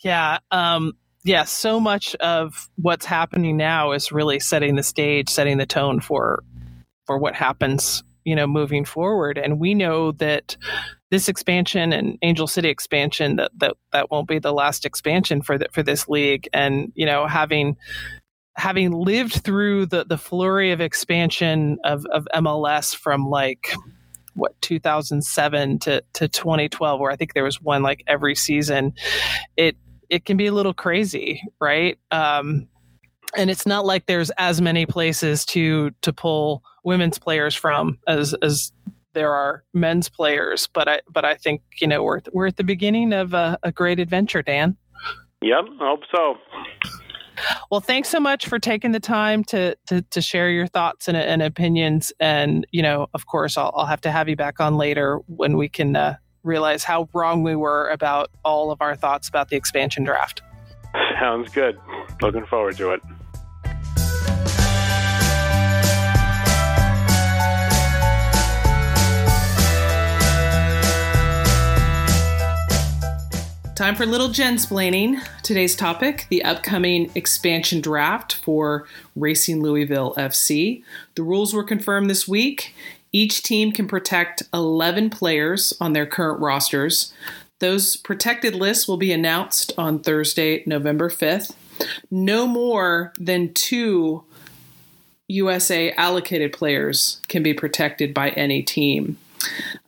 Yeah. 0.00 0.38
Um, 0.50 0.94
yeah. 1.24 1.44
So 1.44 1.80
much 1.80 2.14
of 2.16 2.68
what's 2.76 3.06
happening 3.06 3.56
now 3.56 3.92
is 3.92 4.12
really 4.12 4.40
setting 4.40 4.76
the 4.76 4.82
stage, 4.82 5.28
setting 5.28 5.58
the 5.58 5.66
tone 5.66 6.00
for 6.00 6.42
for 7.06 7.18
what 7.18 7.34
happens, 7.34 8.02
you 8.24 8.36
know, 8.36 8.46
moving 8.46 8.84
forward. 8.84 9.38
And 9.38 9.58
we 9.58 9.74
know 9.74 10.12
that 10.12 10.56
this 11.10 11.28
expansion 11.28 11.92
and 11.92 12.18
Angel 12.22 12.46
City 12.46 12.68
expansion 12.68 13.36
that 13.36 13.50
that 13.58 13.74
that 13.92 14.10
won't 14.10 14.28
be 14.28 14.38
the 14.38 14.52
last 14.52 14.84
expansion 14.84 15.42
for 15.42 15.58
the, 15.58 15.66
for 15.72 15.82
this 15.82 16.08
league. 16.08 16.48
And 16.52 16.92
you 16.94 17.06
know, 17.06 17.26
having 17.26 17.76
having 18.56 18.92
lived 18.92 19.44
through 19.44 19.86
the 19.86 20.04
the 20.04 20.18
flurry 20.18 20.72
of 20.72 20.80
expansion 20.80 21.78
of 21.84 22.04
of 22.06 22.26
MLS 22.34 22.94
from 22.94 23.28
like 23.28 23.72
what 24.34 24.60
2007 24.60 25.80
to 25.80 26.02
to 26.12 26.28
2012 26.28 27.00
where 27.00 27.10
I 27.10 27.16
think 27.16 27.34
there 27.34 27.44
was 27.44 27.60
one 27.60 27.82
like 27.82 28.04
every 28.06 28.36
season 28.36 28.94
it 29.56 29.76
it 30.10 30.24
can 30.24 30.36
be 30.36 30.46
a 30.46 30.52
little 30.52 30.74
crazy 30.74 31.42
right 31.60 31.98
um 32.10 32.68
and 33.36 33.50
it's 33.50 33.66
not 33.66 33.84
like 33.84 34.06
there's 34.06 34.30
as 34.38 34.60
many 34.60 34.86
places 34.86 35.44
to 35.44 35.90
to 36.02 36.12
pull 36.12 36.62
women's 36.84 37.18
players 37.18 37.54
from 37.54 37.98
as 38.06 38.34
as 38.42 38.72
there 39.18 39.34
are 39.34 39.64
men's 39.74 40.08
players, 40.08 40.68
but 40.72 40.88
I 40.88 41.00
but 41.10 41.24
I 41.24 41.34
think 41.34 41.62
you 41.80 41.86
know 41.86 42.02
we're 42.02 42.20
we're 42.32 42.46
at 42.46 42.56
the 42.56 42.64
beginning 42.64 43.12
of 43.12 43.34
a, 43.34 43.58
a 43.62 43.72
great 43.72 43.98
adventure, 43.98 44.42
Dan. 44.42 44.76
Yep, 45.42 45.64
I 45.80 45.88
hope 45.88 46.00
so. 46.14 46.36
Well, 47.70 47.80
thanks 47.80 48.08
so 48.08 48.18
much 48.18 48.46
for 48.46 48.58
taking 48.58 48.92
the 48.92 49.00
time 49.00 49.44
to 49.44 49.76
to, 49.86 50.02
to 50.02 50.20
share 50.20 50.50
your 50.50 50.66
thoughts 50.66 51.08
and, 51.08 51.16
and, 51.16 51.42
opinions. 51.42 52.12
And 52.20 52.66
you 52.70 52.82
know, 52.82 53.08
of 53.14 53.26
course, 53.26 53.56
I'll, 53.56 53.72
I'll 53.76 53.86
have 53.86 54.00
to 54.02 54.10
have 54.10 54.28
you 54.28 54.36
back 54.36 54.60
on 54.60 54.76
later 54.76 55.20
when 55.26 55.56
we 55.56 55.68
can 55.68 55.96
uh, 55.96 56.16
realize 56.44 56.84
how 56.84 57.08
wrong 57.12 57.42
we 57.42 57.56
were 57.56 57.88
about 57.88 58.30
all 58.44 58.70
of 58.70 58.80
our 58.80 58.96
thoughts 58.96 59.28
about 59.28 59.48
the 59.48 59.56
expansion 59.56 60.04
draft. 60.04 60.42
Sounds 61.20 61.50
good. 61.50 61.78
Looking 62.20 62.46
forward 62.46 62.76
to 62.76 62.90
it. 62.90 63.02
Time 73.78 73.94
for 73.94 74.06
little 74.06 74.30
Jen's 74.30 74.66
Jensplaining. 74.66 75.22
Today's 75.44 75.76
topic 75.76 76.26
the 76.30 76.42
upcoming 76.42 77.12
expansion 77.14 77.80
draft 77.80 78.34
for 78.34 78.88
Racing 79.14 79.62
Louisville 79.62 80.14
FC. 80.16 80.82
The 81.14 81.22
rules 81.22 81.54
were 81.54 81.62
confirmed 81.62 82.10
this 82.10 82.26
week. 82.26 82.74
Each 83.12 83.42
team 83.42 83.72
can 83.72 83.88
protect 83.88 84.42
11 84.52 85.10
players 85.10 85.72
on 85.80 85.92
their 85.92 86.06
current 86.06 86.40
rosters. 86.40 87.12
Those 87.58 87.96
protected 87.96 88.54
lists 88.54 88.86
will 88.86 88.96
be 88.96 89.12
announced 89.12 89.72
on 89.78 90.00
Thursday, 90.00 90.62
November 90.66 91.08
5th. 91.08 91.54
No 92.10 92.46
more 92.46 93.12
than 93.18 93.52
two 93.54 94.24
USA 95.28 95.92
allocated 95.92 96.52
players 96.52 97.20
can 97.28 97.42
be 97.42 97.54
protected 97.54 98.14
by 98.14 98.30
any 98.30 98.62
team. 98.62 99.18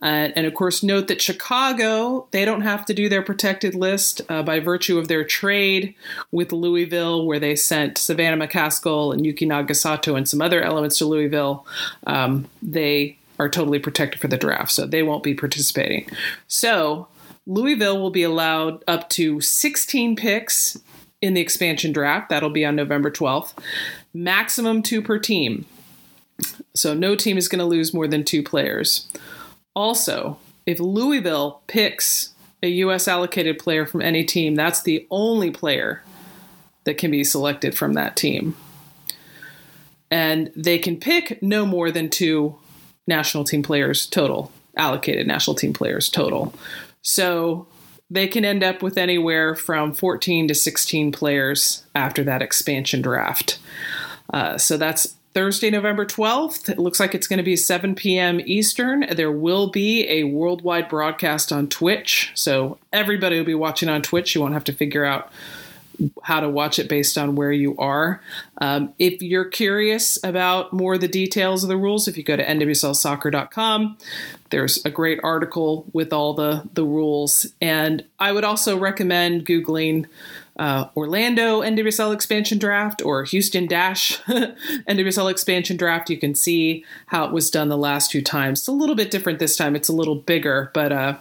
Uh, 0.01 0.29
and 0.35 0.45
of 0.45 0.53
course, 0.53 0.81
note 0.83 1.07
that 1.07 1.21
Chicago, 1.21 2.27
they 2.31 2.45
don't 2.45 2.61
have 2.61 2.85
to 2.85 2.93
do 2.93 3.09
their 3.09 3.21
protected 3.21 3.75
list 3.75 4.21
uh, 4.29 4.41
by 4.43 4.59
virtue 4.59 4.97
of 4.97 5.07
their 5.07 5.23
trade 5.23 5.93
with 6.31 6.51
Louisville, 6.51 7.25
where 7.25 7.39
they 7.39 7.55
sent 7.55 7.97
Savannah 7.97 8.47
McCaskill 8.47 9.13
and 9.13 9.25
Yuki 9.25 9.45
Nagasato 9.45 10.17
and 10.17 10.27
some 10.27 10.41
other 10.41 10.61
elements 10.61 10.97
to 10.97 11.05
Louisville. 11.05 11.65
Um, 12.07 12.47
they 12.61 13.17
are 13.39 13.49
totally 13.49 13.79
protected 13.79 14.21
for 14.21 14.27
the 14.27 14.37
draft, 14.37 14.71
so 14.71 14.85
they 14.85 15.03
won't 15.03 15.23
be 15.23 15.33
participating. 15.33 16.07
So 16.47 17.07
Louisville 17.47 17.99
will 17.99 18.11
be 18.11 18.23
allowed 18.23 18.83
up 18.87 19.09
to 19.11 19.41
16 19.41 20.15
picks 20.15 20.77
in 21.21 21.33
the 21.33 21.41
expansion 21.41 21.91
draft. 21.91 22.29
That'll 22.29 22.49
be 22.49 22.65
on 22.65 22.75
November 22.75 23.11
12th. 23.11 23.53
Maximum 24.13 24.81
two 24.81 25.01
per 25.01 25.19
team. 25.19 25.65
So 26.73 26.93
no 26.93 27.15
team 27.15 27.37
is 27.37 27.47
going 27.47 27.59
to 27.59 27.65
lose 27.65 27.93
more 27.93 28.07
than 28.07 28.23
two 28.23 28.43
players. 28.43 29.07
Also, 29.75 30.37
if 30.65 30.79
Louisville 30.79 31.61
picks 31.67 32.33
a 32.63 32.67
U.S. 32.67 33.07
allocated 33.07 33.57
player 33.59 33.85
from 33.85 34.01
any 34.01 34.23
team, 34.23 34.55
that's 34.55 34.83
the 34.83 35.07
only 35.09 35.49
player 35.49 36.03
that 36.83 36.97
can 36.97 37.11
be 37.11 37.23
selected 37.23 37.75
from 37.75 37.93
that 37.93 38.15
team. 38.15 38.55
And 40.09 40.51
they 40.55 40.77
can 40.77 40.97
pick 40.97 41.41
no 41.41 41.65
more 41.65 41.89
than 41.89 42.09
two 42.09 42.57
national 43.07 43.43
team 43.43 43.63
players 43.63 44.05
total, 44.05 44.51
allocated 44.75 45.25
national 45.25 45.55
team 45.55 45.73
players 45.73 46.09
total. 46.09 46.53
So 47.01 47.67
they 48.09 48.27
can 48.27 48.43
end 48.43 48.63
up 48.63 48.83
with 48.83 48.97
anywhere 48.97 49.55
from 49.55 49.93
14 49.93 50.49
to 50.49 50.55
16 50.55 51.11
players 51.11 51.83
after 51.95 52.23
that 52.25 52.41
expansion 52.41 53.01
draft. 53.01 53.57
Uh, 54.33 54.57
so 54.57 54.77
that's 54.77 55.15
Thursday, 55.33 55.69
November 55.69 56.05
12th. 56.05 56.69
It 56.69 56.77
looks 56.77 56.99
like 56.99 57.15
it's 57.15 57.27
going 57.27 57.37
to 57.37 57.43
be 57.43 57.55
7 57.55 57.95
p.m. 57.95 58.41
Eastern. 58.43 59.05
There 59.15 59.31
will 59.31 59.69
be 59.69 60.07
a 60.09 60.25
worldwide 60.25 60.89
broadcast 60.89 61.51
on 61.51 61.67
Twitch. 61.67 62.31
So 62.35 62.77
everybody 62.91 63.37
will 63.37 63.45
be 63.45 63.55
watching 63.55 63.87
on 63.87 64.01
Twitch. 64.01 64.35
You 64.35 64.41
won't 64.41 64.53
have 64.53 64.65
to 64.65 64.73
figure 64.73 65.05
out 65.05 65.31
how 66.23 66.39
to 66.39 66.49
watch 66.49 66.79
it 66.79 66.89
based 66.89 67.17
on 67.17 67.35
where 67.35 67.51
you 67.51 67.77
are. 67.77 68.21
Um, 68.59 68.93
if 68.99 69.21
you're 69.21 69.45
curious 69.45 70.17
about 70.23 70.73
more 70.73 70.95
of 70.95 71.01
the 71.01 71.07
details 71.07 71.63
of 71.63 71.69
the 71.69 71.77
rules, 71.77 72.07
if 72.07 72.17
you 72.17 72.23
go 72.23 72.35
to 72.35 72.45
nwslsoccer.com, 72.45 73.97
there's 74.49 74.83
a 74.83 74.89
great 74.89 75.19
article 75.23 75.85
with 75.93 76.11
all 76.11 76.33
the, 76.33 76.67
the 76.73 76.83
rules. 76.83 77.45
And 77.61 78.03
I 78.19 78.31
would 78.31 78.43
also 78.43 78.77
recommend 78.77 79.45
Googling 79.45 80.07
uh, 80.57 80.89
Orlando 80.95 81.61
NWSL 81.61 82.13
expansion 82.13 82.57
draft 82.57 83.01
or 83.01 83.23
Houston 83.23 83.67
Dash 83.67 84.19
NWSL 84.23 85.31
expansion 85.31 85.77
draft. 85.77 86.09
You 86.09 86.17
can 86.17 86.35
see 86.35 86.85
how 87.07 87.25
it 87.25 87.31
was 87.31 87.49
done 87.49 87.69
the 87.69 87.77
last 87.77 88.11
two 88.11 88.21
times. 88.21 88.59
It's 88.59 88.67
a 88.67 88.73
little 88.73 88.95
bit 88.95 89.11
different 89.11 89.39
this 89.39 89.55
time. 89.55 89.75
It's 89.75 89.89
a 89.89 89.93
little 89.93 90.15
bigger, 90.15 90.69
but 90.73 90.91
uh, 90.91 91.17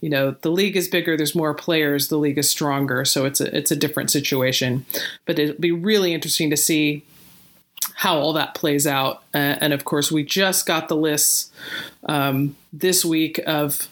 you 0.00 0.10
know 0.10 0.32
the 0.42 0.50
league 0.50 0.76
is 0.76 0.88
bigger. 0.88 1.16
There's 1.16 1.34
more 1.34 1.54
players. 1.54 2.08
The 2.08 2.18
league 2.18 2.38
is 2.38 2.48
stronger, 2.48 3.04
so 3.04 3.24
it's 3.24 3.40
a 3.40 3.56
it's 3.56 3.70
a 3.70 3.76
different 3.76 4.10
situation. 4.10 4.84
But 5.24 5.38
it'll 5.38 5.60
be 5.60 5.72
really 5.72 6.12
interesting 6.12 6.50
to 6.50 6.56
see 6.56 7.04
how 7.94 8.18
all 8.18 8.32
that 8.34 8.54
plays 8.54 8.86
out. 8.86 9.22
Uh, 9.34 9.56
and 9.60 9.72
of 9.72 9.84
course, 9.84 10.12
we 10.12 10.24
just 10.24 10.66
got 10.66 10.88
the 10.88 10.96
lists 10.96 11.50
um, 12.06 12.56
this 12.72 13.04
week 13.04 13.40
of 13.46 13.88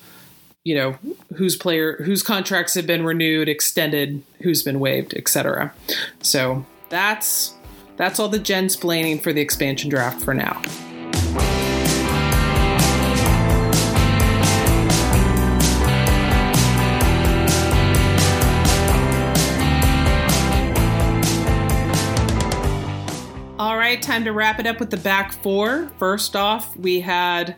you 0.65 0.77
know 0.77 0.97
whose 1.37 1.57
player 1.57 1.97
whose 2.05 2.23
contracts 2.23 2.75
have 2.75 2.87
been 2.87 3.05
renewed, 3.05 3.49
extended, 3.49 4.23
who's 4.43 4.63
been 4.63 4.79
waived, 4.79 5.15
etc. 5.15 5.73
So 6.21 6.65
that's 6.89 7.55
that's 7.97 8.21
all 8.21 8.29
the 8.29 8.39
Jensplaining 8.39 9.21
for 9.23 9.33
the 9.33 9.41
expansion 9.41 9.91
draft 9.91 10.23
for 10.23 10.35
now. 10.35 10.63
All 23.59 23.77
right, 23.77 24.01
time 24.01 24.25
to 24.25 24.33
wrap 24.33 24.59
it 24.59 24.67
up 24.67 24.81
with 24.81 24.91
the 24.91 24.97
back 24.97 25.33
four. 25.33 25.89
First 25.99 26.35
off, 26.35 26.77
we 26.77 27.01
had 27.01 27.57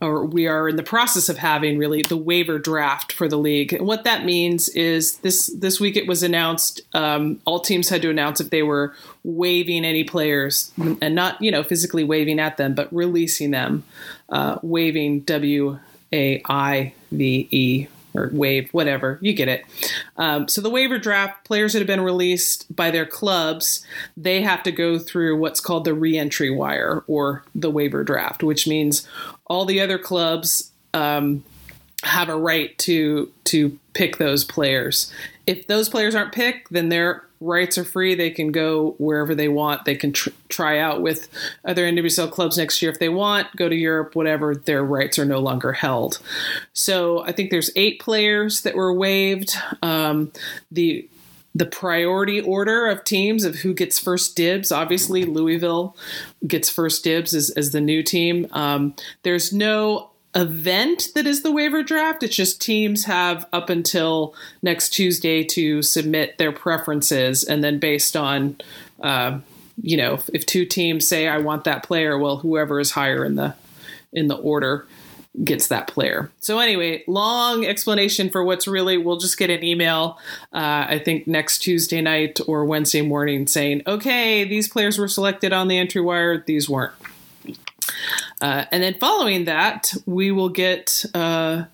or 0.00 0.24
we 0.24 0.46
are 0.46 0.68
in 0.68 0.76
the 0.76 0.82
process 0.82 1.28
of 1.28 1.38
having 1.38 1.78
really 1.78 2.02
the 2.02 2.16
waiver 2.16 2.58
draft 2.58 3.12
for 3.12 3.28
the 3.28 3.36
league. 3.36 3.72
And 3.72 3.86
what 3.86 4.04
that 4.04 4.24
means 4.24 4.68
is 4.68 5.16
this 5.18 5.48
this 5.48 5.80
week 5.80 5.96
it 5.96 6.06
was 6.06 6.22
announced 6.22 6.82
um, 6.94 7.40
all 7.44 7.60
teams 7.60 7.88
had 7.88 8.02
to 8.02 8.10
announce 8.10 8.40
if 8.40 8.50
they 8.50 8.62
were 8.62 8.94
waiving 9.24 9.84
any 9.84 10.04
players 10.04 10.72
and 11.00 11.14
not 11.14 11.40
you 11.42 11.50
know 11.50 11.62
physically 11.62 12.04
waving 12.04 12.38
at 12.38 12.56
them, 12.56 12.74
but 12.74 12.92
releasing 12.92 13.50
them, 13.50 13.82
uh, 14.28 14.58
waiving 14.62 15.20
W 15.20 15.78
A 16.12 16.42
I 16.48 16.92
V 17.10 17.48
E 17.50 17.86
or 18.14 18.30
wave, 18.32 18.68
whatever, 18.72 19.18
you 19.20 19.32
get 19.32 19.48
it. 19.48 19.64
Um, 20.16 20.48
so 20.48 20.60
the 20.60 20.70
waiver 20.70 20.98
draft, 20.98 21.44
players 21.44 21.72
that 21.72 21.80
have 21.80 21.86
been 21.86 22.00
released 22.00 22.74
by 22.74 22.90
their 22.90 23.06
clubs, 23.06 23.84
they 24.16 24.42
have 24.42 24.62
to 24.62 24.72
go 24.72 24.98
through 24.98 25.38
what's 25.38 25.60
called 25.60 25.84
the 25.84 25.94
reentry 25.94 26.50
wire 26.50 27.04
or 27.06 27.44
the 27.54 27.70
waiver 27.70 28.02
draft, 28.02 28.42
which 28.42 28.66
means 28.66 29.06
all 29.48 29.64
the 29.64 29.80
other 29.80 29.98
clubs 29.98 30.70
um, 30.94 31.44
have 32.04 32.28
a 32.28 32.36
right 32.36 32.76
to 32.78 33.30
to 33.44 33.78
pick 33.94 34.18
those 34.18 34.44
players. 34.44 35.12
If 35.46 35.66
those 35.66 35.88
players 35.88 36.14
aren't 36.14 36.32
picked, 36.32 36.72
then 36.72 36.90
their 36.90 37.24
rights 37.40 37.78
are 37.78 37.84
free. 37.84 38.14
They 38.14 38.30
can 38.30 38.52
go 38.52 38.94
wherever 38.98 39.34
they 39.34 39.48
want. 39.48 39.84
They 39.84 39.94
can 39.94 40.12
tr- 40.12 40.30
try 40.48 40.78
out 40.78 41.02
with 41.02 41.28
other 41.64 41.84
NWSL 41.84 42.30
clubs 42.30 42.58
next 42.58 42.82
year 42.82 42.90
if 42.90 42.98
they 42.98 43.08
want. 43.08 43.54
Go 43.56 43.68
to 43.68 43.76
Europe, 43.76 44.14
whatever. 44.14 44.54
Their 44.54 44.82
rights 44.84 45.18
are 45.18 45.24
no 45.24 45.38
longer 45.38 45.72
held. 45.72 46.18
So 46.72 47.24
I 47.24 47.32
think 47.32 47.50
there's 47.50 47.70
eight 47.76 48.00
players 48.00 48.62
that 48.62 48.74
were 48.74 48.92
waived. 48.92 49.56
Um, 49.82 50.32
the 50.70 51.08
the 51.54 51.66
priority 51.66 52.40
order 52.40 52.86
of 52.86 53.02
teams 53.02 53.44
of 53.44 53.56
who 53.56 53.74
gets 53.74 53.98
first 53.98 54.36
dibs. 54.36 54.70
Obviously, 54.70 55.24
Louisville 55.24 55.96
gets 56.46 56.70
first 56.70 57.04
dibs 57.04 57.34
as, 57.34 57.50
as 57.50 57.72
the 57.72 57.80
new 57.80 58.02
team. 58.02 58.46
Um, 58.52 58.94
there's 59.22 59.52
no 59.52 60.10
event 60.34 61.08
that 61.14 61.26
is 61.26 61.42
the 61.42 61.50
waiver 61.50 61.82
draft. 61.82 62.22
It's 62.22 62.36
just 62.36 62.60
teams 62.60 63.04
have 63.04 63.46
up 63.52 63.70
until 63.70 64.34
next 64.62 64.90
Tuesday 64.90 65.42
to 65.44 65.82
submit 65.82 66.38
their 66.38 66.52
preferences, 66.52 67.44
and 67.44 67.64
then 67.64 67.78
based 67.78 68.16
on, 68.16 68.56
uh, 69.02 69.38
you 69.80 69.96
know, 69.96 70.14
if, 70.14 70.30
if 70.32 70.46
two 70.46 70.64
teams 70.64 71.08
say 71.08 71.26
I 71.26 71.38
want 71.38 71.64
that 71.64 71.82
player, 71.82 72.18
well, 72.18 72.36
whoever 72.36 72.78
is 72.78 72.92
higher 72.92 73.24
in 73.24 73.36
the 73.36 73.54
in 74.12 74.28
the 74.28 74.36
order 74.36 74.86
gets 75.44 75.68
that 75.68 75.88
player. 75.88 76.30
So 76.40 76.58
anyway, 76.58 77.04
long 77.06 77.64
explanation 77.64 78.30
for 78.30 78.44
what's 78.44 78.66
really. 78.66 78.98
We'll 78.98 79.18
just 79.18 79.38
get 79.38 79.50
an 79.50 79.64
email. 79.64 80.18
Uh, 80.52 80.86
I 80.88 81.00
think 81.04 81.26
next 81.26 81.58
Tuesday 81.60 82.00
night 82.00 82.40
or 82.46 82.64
Wednesday 82.64 83.02
morning 83.02 83.46
saying, 83.46 83.82
okay, 83.86 84.44
these 84.44 84.68
players 84.68 84.98
were 84.98 85.08
selected 85.08 85.52
on 85.52 85.68
the 85.68 85.78
entry 85.78 86.00
wire. 86.00 86.42
These 86.46 86.68
weren't. 86.68 86.92
Uh, 88.40 88.64
and 88.70 88.82
then 88.82 88.94
following 88.94 89.44
that, 89.46 89.94
we 90.06 90.30
will 90.30 90.48
get 90.48 91.04
uh, 91.14 91.64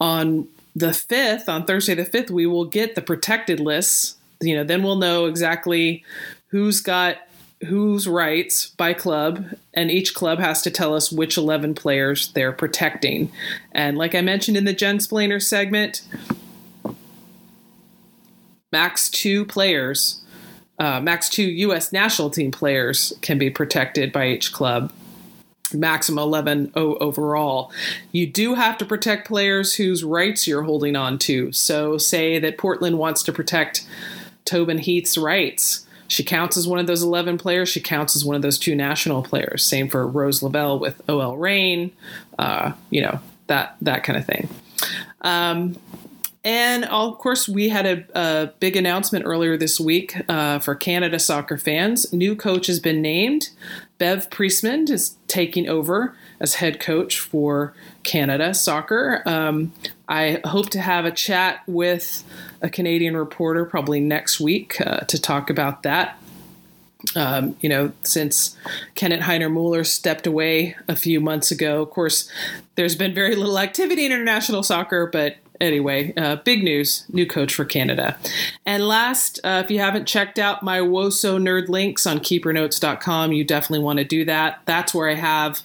on 0.00 0.48
the 0.74 0.88
5th, 0.88 1.48
on 1.48 1.64
Thursday 1.64 1.94
the 1.94 2.04
5th, 2.04 2.30
we 2.30 2.46
will 2.46 2.64
get 2.64 2.94
the 2.94 3.02
protected 3.02 3.60
lists. 3.60 4.16
You 4.40 4.56
know, 4.56 4.64
then 4.64 4.82
we'll 4.82 4.96
know 4.96 5.26
exactly 5.26 6.04
who's 6.48 6.80
got 6.80 7.18
whose 7.66 8.08
rights 8.08 8.68
by 8.70 8.94
club, 8.94 9.44
and 9.74 9.90
each 9.90 10.14
club 10.14 10.38
has 10.38 10.62
to 10.62 10.70
tell 10.70 10.94
us 10.94 11.12
which 11.12 11.36
11 11.36 11.74
players 11.74 12.32
they're 12.32 12.52
protecting. 12.52 13.30
And 13.72 13.96
like 13.96 14.14
I 14.14 14.20
mentioned 14.20 14.56
in 14.56 14.64
the 14.64 14.74
Jensplainer 14.74 15.42
segment, 15.42 16.02
max 18.72 19.08
two 19.08 19.44
players, 19.44 20.22
uh, 20.78 21.00
max 21.00 21.28
two 21.28 21.44
U.S. 21.44 21.92
national 21.92 22.30
team 22.30 22.50
players 22.50 23.12
can 23.20 23.38
be 23.38 23.50
protected 23.50 24.12
by 24.12 24.28
each 24.28 24.52
club. 24.52 24.92
Maximum 25.72 26.18
11 26.24 26.72
overall. 26.74 27.72
You 28.10 28.26
do 28.26 28.54
have 28.54 28.76
to 28.78 28.84
protect 28.84 29.28
players 29.28 29.76
whose 29.76 30.02
rights 30.02 30.48
you're 30.48 30.64
holding 30.64 30.96
on 30.96 31.16
to. 31.20 31.52
So, 31.52 31.96
say 31.96 32.40
that 32.40 32.58
Portland 32.58 32.98
wants 32.98 33.22
to 33.22 33.32
protect 33.32 33.86
Tobin 34.44 34.78
Heath's 34.78 35.16
rights 35.16 35.86
she 36.10 36.24
counts 36.24 36.56
as 36.56 36.66
one 36.66 36.80
of 36.80 36.88
those 36.88 37.04
11 37.04 37.38
players. 37.38 37.68
She 37.68 37.80
counts 37.80 38.16
as 38.16 38.24
one 38.24 38.34
of 38.34 38.42
those 38.42 38.58
two 38.58 38.74
national 38.74 39.22
players. 39.22 39.64
Same 39.64 39.88
for 39.88 40.04
Rose 40.04 40.42
Lavelle 40.42 40.80
with 40.80 41.00
OL 41.08 41.36
Reign, 41.36 41.92
uh, 42.36 42.72
you 42.90 43.00
know, 43.00 43.20
that, 43.46 43.76
that 43.80 44.02
kind 44.02 44.18
of 44.18 44.26
thing. 44.26 44.48
Um, 45.20 45.76
and 46.42 46.84
of 46.86 47.18
course, 47.18 47.48
we 47.48 47.68
had 47.68 47.86
a, 47.86 48.04
a, 48.18 48.46
big 48.58 48.74
announcement 48.74 49.24
earlier 49.24 49.56
this 49.56 49.78
week 49.78 50.16
uh, 50.28 50.58
for 50.58 50.74
Canada 50.74 51.20
soccer 51.20 51.56
fans. 51.56 52.12
New 52.12 52.34
coach 52.34 52.66
has 52.66 52.80
been 52.80 53.00
named. 53.00 53.50
Bev 53.98 54.30
Priestman 54.30 54.90
is 54.90 55.14
taking 55.28 55.68
over 55.68 56.16
as 56.40 56.54
head 56.54 56.80
coach 56.80 57.20
for 57.20 57.72
Canada 58.02 58.52
soccer. 58.52 59.22
Um, 59.26 59.72
I 60.08 60.40
hope 60.44 60.70
to 60.70 60.80
have 60.80 61.04
a 61.04 61.12
chat 61.12 61.60
with 61.68 62.24
a 62.62 62.70
Canadian 62.70 63.16
reporter 63.16 63.64
probably 63.64 64.00
next 64.00 64.40
week 64.40 64.80
uh, 64.80 65.00
to 65.00 65.20
talk 65.20 65.50
about 65.50 65.82
that. 65.82 66.18
Um, 67.16 67.56
you 67.60 67.68
know, 67.68 67.92
since 68.02 68.56
Kenneth 68.94 69.22
Heiner-Møller 69.22 69.84
stepped 69.84 70.26
away 70.26 70.76
a 70.86 70.94
few 70.94 71.20
months 71.20 71.50
ago, 71.50 71.82
of 71.82 71.90
course, 71.90 72.30
there's 72.74 72.94
been 72.94 73.14
very 73.14 73.34
little 73.34 73.58
activity 73.58 74.04
in 74.04 74.12
international 74.12 74.62
soccer, 74.62 75.06
but 75.06 75.36
anyway, 75.60 76.12
uh, 76.16 76.36
big 76.36 76.62
news 76.62 77.04
new 77.10 77.26
coach 77.26 77.54
for 77.54 77.64
Canada. 77.64 78.18
And 78.66 78.86
last, 78.86 79.40
uh, 79.44 79.62
if 79.64 79.70
you 79.70 79.78
haven't 79.78 80.06
checked 80.06 80.38
out 80.38 80.62
my 80.62 80.78
WOSO 80.78 81.38
nerd 81.38 81.68
links 81.68 82.06
on 82.06 82.20
keepernotes.com, 82.20 83.32
you 83.32 83.44
definitely 83.44 83.84
want 83.84 83.98
to 83.98 84.04
do 84.04 84.24
that. 84.26 84.60
That's 84.66 84.94
where 84.94 85.08
I 85.08 85.14
have 85.14 85.62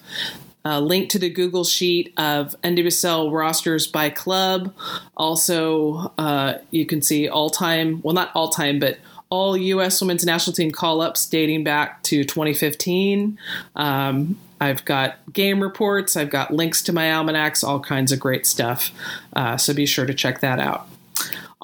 a 0.68 0.80
link 0.80 1.08
to 1.10 1.18
the 1.18 1.30
Google 1.30 1.62
Sheet 1.62 2.12
of 2.16 2.60
NWSL 2.62 3.32
rosters 3.32 3.86
by 3.86 4.10
club. 4.10 4.74
Also, 5.16 6.12
uh, 6.18 6.54
you 6.72 6.84
can 6.84 7.00
see 7.00 7.28
all 7.28 7.50
time, 7.50 8.00
well, 8.02 8.14
not 8.14 8.32
all 8.34 8.48
time, 8.48 8.80
but 8.80 8.98
all 9.30 9.56
U.S. 9.56 10.00
women's 10.00 10.26
national 10.26 10.54
team 10.54 10.72
call 10.72 11.00
ups 11.00 11.24
dating 11.26 11.62
back 11.62 12.02
to 12.04 12.24
2015. 12.24 13.38
Um, 13.76 14.36
I've 14.60 14.84
got 14.84 15.18
game 15.32 15.62
reports, 15.62 16.16
I've 16.16 16.30
got 16.30 16.52
links 16.52 16.82
to 16.82 16.92
my 16.92 17.12
almanacs, 17.12 17.62
all 17.62 17.78
kinds 17.78 18.10
of 18.10 18.18
great 18.18 18.44
stuff. 18.44 18.90
Uh, 19.34 19.56
so 19.56 19.72
be 19.72 19.86
sure 19.86 20.06
to 20.06 20.14
check 20.14 20.40
that 20.40 20.58
out. 20.58 20.88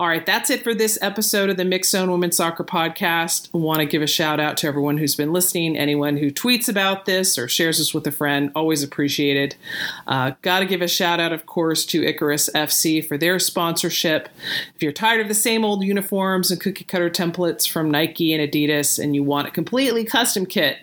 All 0.02 0.08
right, 0.08 0.26
that's 0.26 0.50
it 0.50 0.64
for 0.64 0.74
this 0.74 0.98
episode 1.00 1.48
of 1.48 1.56
the 1.56 1.62
Mixxed 1.62 1.90
Zone 1.90 2.10
Women's 2.10 2.36
Soccer 2.36 2.64
Podcast. 2.64 3.48
I 3.54 3.58
want 3.58 3.78
to 3.78 3.86
give 3.86 4.02
a 4.02 4.08
shout 4.08 4.40
out 4.40 4.56
to 4.56 4.66
everyone 4.66 4.98
who's 4.98 5.14
been 5.14 5.32
listening, 5.32 5.76
anyone 5.76 6.16
who 6.16 6.32
tweets 6.32 6.68
about 6.68 7.06
this 7.06 7.38
or 7.38 7.46
shares 7.46 7.78
this 7.78 7.94
with 7.94 8.04
a 8.08 8.10
friend. 8.10 8.50
Always 8.56 8.82
appreciated. 8.82 9.54
Uh, 10.08 10.32
Got 10.42 10.58
to 10.58 10.66
give 10.66 10.82
a 10.82 10.88
shout 10.88 11.20
out, 11.20 11.32
of 11.32 11.46
course, 11.46 11.86
to 11.86 12.02
Icarus 12.02 12.50
FC 12.52 13.06
for 13.06 13.16
their 13.16 13.38
sponsorship. 13.38 14.28
If 14.74 14.82
you're 14.82 14.90
tired 14.90 15.20
of 15.20 15.28
the 15.28 15.34
same 15.34 15.64
old 15.64 15.84
uniforms 15.84 16.50
and 16.50 16.60
cookie 16.60 16.82
cutter 16.82 17.08
templates 17.08 17.70
from 17.70 17.88
Nike 17.88 18.34
and 18.34 18.42
Adidas 18.42 18.98
and 18.98 19.14
you 19.14 19.22
want 19.22 19.46
a 19.46 19.52
completely 19.52 20.02
custom 20.02 20.46
kit 20.46 20.78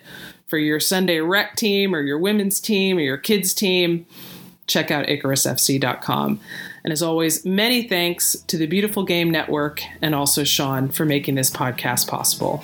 for 0.48 0.58
your 0.58 0.80
Sunday 0.80 1.20
rec 1.20 1.58
team 1.58 1.94
or 1.94 2.00
your 2.00 2.20
women's 2.20 2.62
team 2.62 2.96
or 2.96 3.02
your 3.02 3.18
kids' 3.18 3.54
team, 3.54 4.06
check 4.66 4.92
out 4.92 5.08
IcarusFC.com. 5.08 6.40
And 6.84 6.94
as 6.94 7.02
always, 7.02 7.46
many 7.46 7.88
thanks 7.88 8.34
to 8.48 8.58
the 8.58 8.68
Beautiful 8.68 9.04
Game 9.04 9.30
Network 9.32 9.82
and 10.02 10.16
also 10.16 10.44
Sean 10.44 10.90
for 10.90 11.06
making 11.06 11.36
this 11.36 11.50
podcast 11.50 12.08
possible. 12.08 12.64